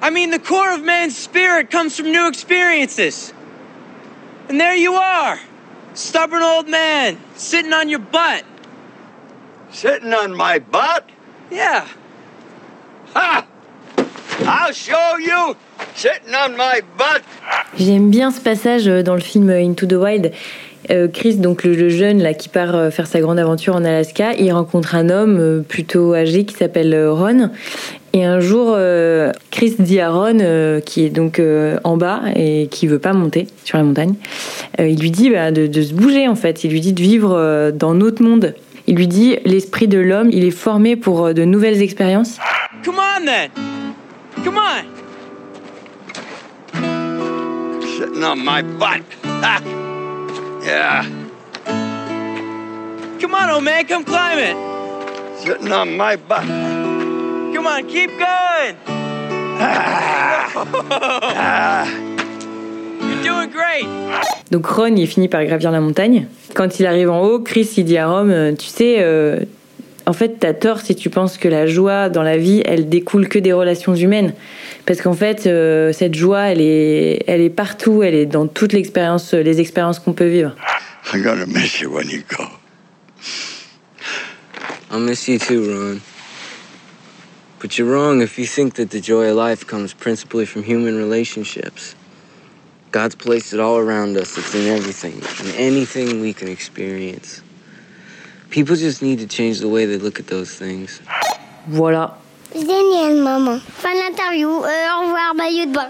I 0.00 0.10
mean, 0.10 0.30
the 0.30 0.38
core 0.38 0.72
of 0.72 0.82
man's 0.82 1.16
spirit 1.16 1.70
comes 1.70 1.96
from 1.96 2.12
new 2.12 2.28
experiences. 2.28 3.32
And 4.48 4.60
there 4.60 4.74
you 4.76 4.94
are, 4.94 5.40
stubborn 5.94 6.42
old 6.42 6.68
man, 6.68 7.18
sitting 7.34 7.72
on 7.72 7.88
your 7.88 8.00
butt. 8.00 8.44
Sitting 9.70 10.12
on 10.12 10.36
my 10.36 10.58
butt? 10.58 11.08
Yeah. 11.50 11.88
Ha! 13.14 13.46
I'll 14.46 14.72
show 14.72 15.16
you 15.16 15.56
sitting 15.94 16.34
on 16.34 16.56
my 16.56 16.82
butt. 16.96 17.22
J'aime 17.76 18.10
bien 18.10 18.30
ce 18.30 18.40
passage 18.40 18.86
euh, 18.86 19.02
dans 19.02 19.14
le 19.14 19.20
film 19.20 19.50
euh, 19.50 19.58
Into 19.58 19.86
the 19.86 19.94
Wild. 19.94 20.32
Euh, 20.90 21.08
Chris, 21.08 21.36
donc 21.36 21.64
le, 21.64 21.74
le 21.74 21.88
jeune 21.88 22.20
là 22.22 22.34
qui 22.34 22.48
part 22.48 22.74
euh, 22.74 22.90
faire 22.90 23.06
sa 23.06 23.20
grande 23.20 23.38
aventure 23.38 23.74
en 23.74 23.84
Alaska, 23.84 24.32
il 24.38 24.52
rencontre 24.52 24.94
un 24.94 25.08
homme 25.08 25.38
euh, 25.40 25.60
plutôt 25.60 26.14
âgé 26.14 26.44
qui 26.44 26.54
s'appelle 26.54 26.92
euh, 26.92 27.12
Ron. 27.12 27.50
Et 28.12 28.24
un 28.24 28.38
jour, 28.38 28.74
euh, 28.76 29.32
Chris 29.50 29.74
dit 29.78 29.98
à 29.98 30.10
Ron, 30.10 30.38
euh, 30.40 30.80
qui 30.80 31.04
est 31.04 31.10
donc 31.10 31.38
euh, 31.38 31.78
en 31.84 31.96
bas 31.96 32.20
et 32.36 32.68
qui 32.70 32.86
veut 32.86 32.98
pas 32.98 33.12
monter 33.12 33.46
sur 33.64 33.76
la 33.78 33.84
montagne, 33.84 34.14
euh, 34.78 34.86
il 34.86 35.00
lui 35.00 35.10
dit 35.10 35.30
bah, 35.30 35.50
de, 35.50 35.66
de 35.66 35.82
se 35.82 35.94
bouger 35.94 36.28
en 36.28 36.36
fait. 36.36 36.64
Il 36.64 36.70
lui 36.70 36.80
dit 36.80 36.92
de 36.92 37.02
vivre 37.02 37.32
euh, 37.34 37.72
dans 37.72 37.94
notre 37.94 38.22
monde. 38.22 38.54
Il 38.86 38.96
lui 38.96 39.08
dit 39.08 39.38
l'esprit 39.44 39.88
de 39.88 39.98
l'homme, 39.98 40.28
il 40.30 40.44
est 40.44 40.50
formé 40.50 40.94
pour 40.96 41.26
euh, 41.26 41.32
de 41.32 41.44
nouvelles 41.44 41.80
expériences. 41.82 42.38
Come 42.84 42.96
on 42.98 43.24
then. 43.24 43.50
Come 44.44 44.58
on. 44.58 44.84
Sitting 47.80 48.22
on 48.22 48.36
my 48.36 48.62
butt. 48.62 49.02
Ha! 49.42 49.83
Yeah, 50.64 51.04
Come 53.20 53.34
on, 53.34 53.50
old 53.50 53.64
man, 53.64 53.86
come 53.86 54.04
climb 54.04 54.38
it. 54.38 54.56
sitting 55.38 55.70
on 55.72 55.96
my 55.96 56.16
butt. 56.16 56.44
Come 57.54 57.66
on, 57.66 57.86
keep 57.86 58.10
going. 58.18 58.76
You're 63.00 63.22
doing 63.22 63.50
great. 63.50 63.86
Donc 64.50 64.66
Ron, 64.66 64.96
il 64.96 65.06
finit 65.06 65.28
par 65.28 65.44
gravir 65.44 65.70
la 65.70 65.80
montagne. 65.80 66.26
Quand 66.54 66.80
il 66.80 66.86
arrive 66.86 67.10
en 67.10 67.20
haut, 67.22 67.40
Chris, 67.40 67.70
il 67.76 67.84
dit 67.84 67.98
à 67.98 68.08
Ron, 68.08 68.28
euh, 68.30 68.52
tu 68.54 68.66
sais, 68.66 68.96
euh, 69.00 69.40
en 70.06 70.12
fait, 70.12 70.36
t'as 70.38 70.52
tort 70.52 70.80
si 70.80 70.94
tu 70.94 71.08
penses 71.08 71.38
que 71.38 71.48
la 71.48 71.66
joie 71.66 72.08
dans 72.08 72.22
la 72.22 72.36
vie, 72.36 72.62
elle 72.64 72.88
découle 72.88 73.28
que 73.28 73.38
des 73.38 73.52
relations 73.52 73.94
humaines. 73.94 74.34
Parce 74.84 75.00
qu'en 75.00 75.14
fait, 75.14 75.46
euh, 75.46 75.92
cette 75.92 76.14
joie, 76.14 76.42
elle 76.42 76.60
est, 76.60 77.24
elle 77.26 77.40
est 77.40 77.50
partout, 77.50 78.02
elle 78.02 78.14
est 78.14 78.26
dans 78.26 78.46
toutes 78.46 78.74
l'expérience, 78.74 79.32
les 79.32 79.60
expériences 79.60 79.98
qu'on 79.98 80.12
peut 80.12 80.28
vivre. 80.28 80.54
I'm 81.12 81.22
gonna 81.22 81.46
miss 81.46 81.80
you 81.80 81.90
when 81.90 82.08
you 82.08 82.22
go. 82.28 82.44
I'll 84.90 85.00
miss 85.00 85.26
you 85.26 85.38
too, 85.38 85.70
Ron. 85.70 86.00
But 87.60 87.78
you're 87.78 87.90
wrong 87.90 88.20
if 88.20 88.38
you 88.38 88.46
think 88.46 88.74
that 88.74 88.90
the 88.90 89.00
joy 89.00 89.30
of 89.30 89.36
life 89.36 89.66
comes 89.66 89.94
principally 89.94 90.44
from 90.44 90.62
human 90.62 90.96
relationships. 90.96 91.94
God's 92.90 93.14
placed 93.14 93.54
it 93.54 93.60
all 93.60 93.78
around 93.78 94.16
us. 94.16 94.36
It's 94.36 94.54
in 94.54 94.66
everything, 94.68 95.14
in 95.46 95.54
anything 95.56 96.20
we 96.20 96.32
can 96.32 96.48
experience. 96.48 97.42
People 98.54 98.76
just 98.76 99.02
need 99.02 99.18
to 99.18 99.26
change 99.26 99.58
the 99.58 99.68
way 99.68 99.84
they 99.84 99.98
look 99.98 100.20
at 100.20 100.28
those 100.28 100.54
things. 100.54 101.00
Voilà. 101.66 102.16
Génial, 102.54 103.20
maman. 103.20 103.58
Fin 103.58 103.92
de 103.94 103.98
l'interview. 103.98 104.48
Euh, 104.48 104.86
au 104.96 105.02
revoir, 105.06 105.34
maillot 105.34 105.66
de 105.66 105.72
bain. 105.72 105.88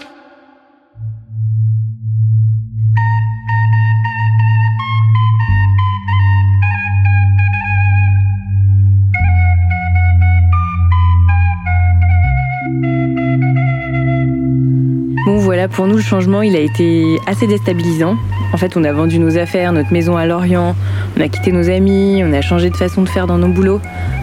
Bon 15.27 15.37
voilà, 15.37 15.69
pour 15.69 15.87
nous 15.87 15.97
le 15.97 16.03
changement 16.03 16.41
il 16.41 16.57
a 16.57 16.61
été 16.61 17.19
assez 17.27 17.47
déstabilisant. 17.47 18.17
En 18.55 18.57
fait 18.57 18.77
on 18.77 18.85
a 18.85 18.93
vendu 18.93 19.19
nos 19.19 19.37
affaires, 19.37 19.73
notre 19.73 19.93
maison 19.93 20.17
à 20.17 20.27
Lorient, 20.27 20.77
on 21.19 21.21
a 21.21 21.27
quitté 21.27 21.51
nos 21.51 21.69
amis, 21.69 22.23
on 22.25 22.33
a 22.33 22.41
changé 22.41 22.71
de 22.71 22.77
façon 22.77 23.03
de 23.03 23.09
faire 23.09 23.27
dans 23.27 23.37
nos 23.37 23.49
boulots. 23.49 23.81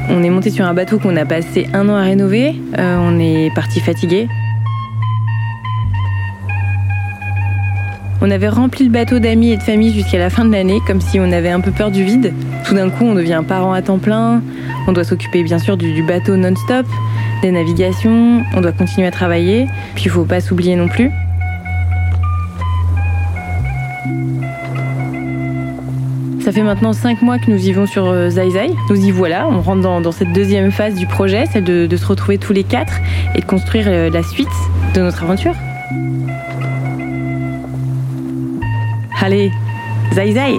On 0.09 0.23
est 0.23 0.29
monté 0.29 0.49
sur 0.49 0.65
un 0.65 0.73
bateau 0.73 0.99
qu'on 0.99 1.17
a 1.17 1.25
passé 1.25 1.67
un 1.73 1.89
an 1.89 1.95
à 1.95 2.03
rénover, 2.03 2.55
Euh, 2.79 2.97
on 3.01 3.19
est 3.19 3.53
parti 3.53 3.81
fatigué. 3.81 4.29
On 8.21 8.31
avait 8.31 8.47
rempli 8.47 8.85
le 8.85 8.91
bateau 8.91 9.19
d'amis 9.19 9.51
et 9.51 9.57
de 9.57 9.63
famille 9.63 9.91
jusqu'à 9.91 10.17
la 10.17 10.29
fin 10.29 10.45
de 10.45 10.51
l'année, 10.53 10.79
comme 10.87 11.01
si 11.01 11.19
on 11.19 11.29
avait 11.33 11.49
un 11.49 11.59
peu 11.59 11.71
peur 11.71 11.91
du 11.91 12.05
vide. 12.05 12.33
Tout 12.65 12.73
d'un 12.73 12.89
coup, 12.89 13.03
on 13.03 13.15
devient 13.15 13.43
parent 13.45 13.73
à 13.73 13.81
temps 13.81 13.99
plein. 13.99 14.41
On 14.87 14.93
doit 14.93 15.03
s'occuper 15.03 15.43
bien 15.43 15.59
sûr 15.59 15.75
du, 15.75 16.03
bateau 16.03 16.37
non-stop, 16.37 16.85
des 17.41 17.51
navigations. 17.51 18.43
On 18.55 18.61
doit 18.61 18.71
continuer 18.71 19.07
à 19.07 19.11
travailler. 19.11 19.67
Puis 19.95 20.05
il 20.05 20.09
faut 20.09 20.23
pas 20.23 20.39
s'oublier 20.39 20.77
non 20.77 20.87
plus. 20.87 21.11
Ça 26.43 26.51
fait 26.51 26.63
maintenant 26.63 26.91
cinq 26.91 27.21
mois 27.21 27.37
que 27.37 27.51
nous 27.51 27.57
vivons 27.57 27.85
sur 27.85 28.07
euh, 28.07 28.29
Zai 28.29 28.49
Zai. 28.49 28.71
Nous 28.89 29.05
y 29.05 29.11
voilà, 29.11 29.47
on 29.47 29.61
rentre 29.61 29.81
dans, 29.81 30.11
cette 30.11 30.33
deuxième 30.33 30.71
phase 30.71 30.95
du 30.95 31.05
projet, 31.05 31.45
celle 31.45 31.63
de, 31.63 31.85
de 31.85 31.97
se 31.97 32.05
retrouver 32.05 32.39
tous 32.39 32.51
les 32.51 32.63
quatre 32.63 32.93
et 33.35 33.41
de 33.41 33.45
construire 33.45 33.85
euh, 33.87 34.09
la 34.09 34.23
suite 34.23 34.47
de 34.95 35.01
notre 35.01 35.21
aventure. 35.23 35.53
Allez, 39.21 39.51
Zai 40.13 40.31
Zai 40.31 40.57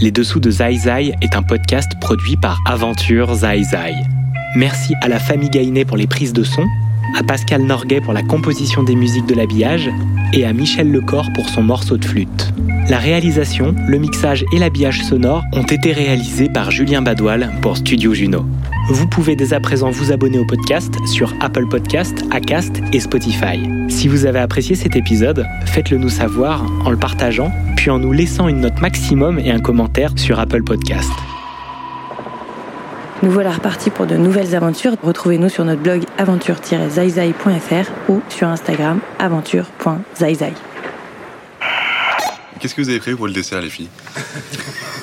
Les 0.00 0.10
Dessous 0.10 0.40
de 0.40 0.50
Zai 0.50 0.74
Zai 0.74 1.14
est 1.22 1.36
un 1.36 1.42
podcast 1.42 1.92
produit 2.00 2.36
par 2.36 2.60
Aventure 2.66 3.34
Zai 3.34 3.62
Zai. 3.62 3.94
Merci 4.56 4.94
à 5.00 5.08
la 5.08 5.20
famille 5.20 5.48
Gainé 5.48 5.84
pour 5.84 5.96
les 5.96 6.08
prises 6.08 6.32
de 6.32 6.42
son, 6.42 6.66
à 7.14 7.22
Pascal 7.22 7.62
Norguet 7.62 8.00
pour 8.00 8.12
la 8.12 8.22
composition 8.22 8.82
des 8.82 8.94
musiques 8.94 9.26
de 9.26 9.34
l'habillage 9.34 9.90
et 10.32 10.44
à 10.44 10.52
Michel 10.52 10.90
Lecor 10.90 11.28
pour 11.34 11.48
son 11.48 11.62
morceau 11.62 11.96
de 11.96 12.04
flûte. 12.04 12.52
La 12.88 12.98
réalisation, 12.98 13.74
le 13.88 13.98
mixage 13.98 14.44
et 14.52 14.58
l'habillage 14.58 15.02
sonore 15.02 15.42
ont 15.52 15.64
été 15.64 15.92
réalisés 15.92 16.48
par 16.48 16.70
Julien 16.70 17.02
Badoil 17.02 17.52
pour 17.60 17.76
Studio 17.76 18.14
Juno. 18.14 18.46
Vous 18.90 19.08
pouvez 19.08 19.34
dès 19.34 19.52
à 19.52 19.60
présent 19.60 19.90
vous 19.90 20.12
abonner 20.12 20.38
au 20.38 20.44
podcast 20.44 20.94
sur 21.06 21.34
Apple 21.40 21.66
Podcast, 21.68 22.24
Acast 22.30 22.80
et 22.92 23.00
Spotify. 23.00 23.58
Si 23.88 24.06
vous 24.06 24.26
avez 24.26 24.38
apprécié 24.38 24.76
cet 24.76 24.94
épisode, 24.94 25.44
faites-le 25.66 25.98
nous 25.98 26.08
savoir 26.08 26.64
en 26.84 26.90
le 26.90 26.96
partageant, 26.96 27.50
puis 27.76 27.90
en 27.90 27.98
nous 27.98 28.12
laissant 28.12 28.46
une 28.46 28.60
note 28.60 28.80
maximum 28.80 29.40
et 29.40 29.50
un 29.50 29.58
commentaire 29.58 30.12
sur 30.16 30.38
Apple 30.38 30.62
Podcast. 30.62 31.10
Nous 33.22 33.30
voilà 33.30 33.50
repartis 33.50 33.90
pour 33.90 34.06
de 34.06 34.16
nouvelles 34.16 34.54
aventures. 34.54 34.94
Retrouvez-nous 35.02 35.48
sur 35.48 35.64
notre 35.64 35.80
blog 35.80 36.04
aventure-zaizai.fr 36.18 38.10
ou 38.10 38.20
sur 38.28 38.48
Instagram 38.48 39.00
aventure.zaizai. 39.18 40.52
Qu'est-ce 42.60 42.74
que 42.74 42.82
vous 42.82 42.88
avez 42.88 42.98
prévu 43.00 43.16
pour 43.16 43.26
le 43.26 43.32
dessert, 43.32 43.60
les 43.60 43.70
filles? 43.70 43.88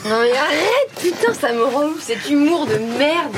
Non 0.05 0.18
mais 0.22 0.32
arrête, 0.32 0.89
putain, 0.99 1.34
ça 1.34 1.53
me 1.53 1.64
rend 1.64 1.86
ouf, 1.86 2.01
cet 2.01 2.30
humour 2.30 2.66
de 2.66 2.78
merde. 2.97 3.36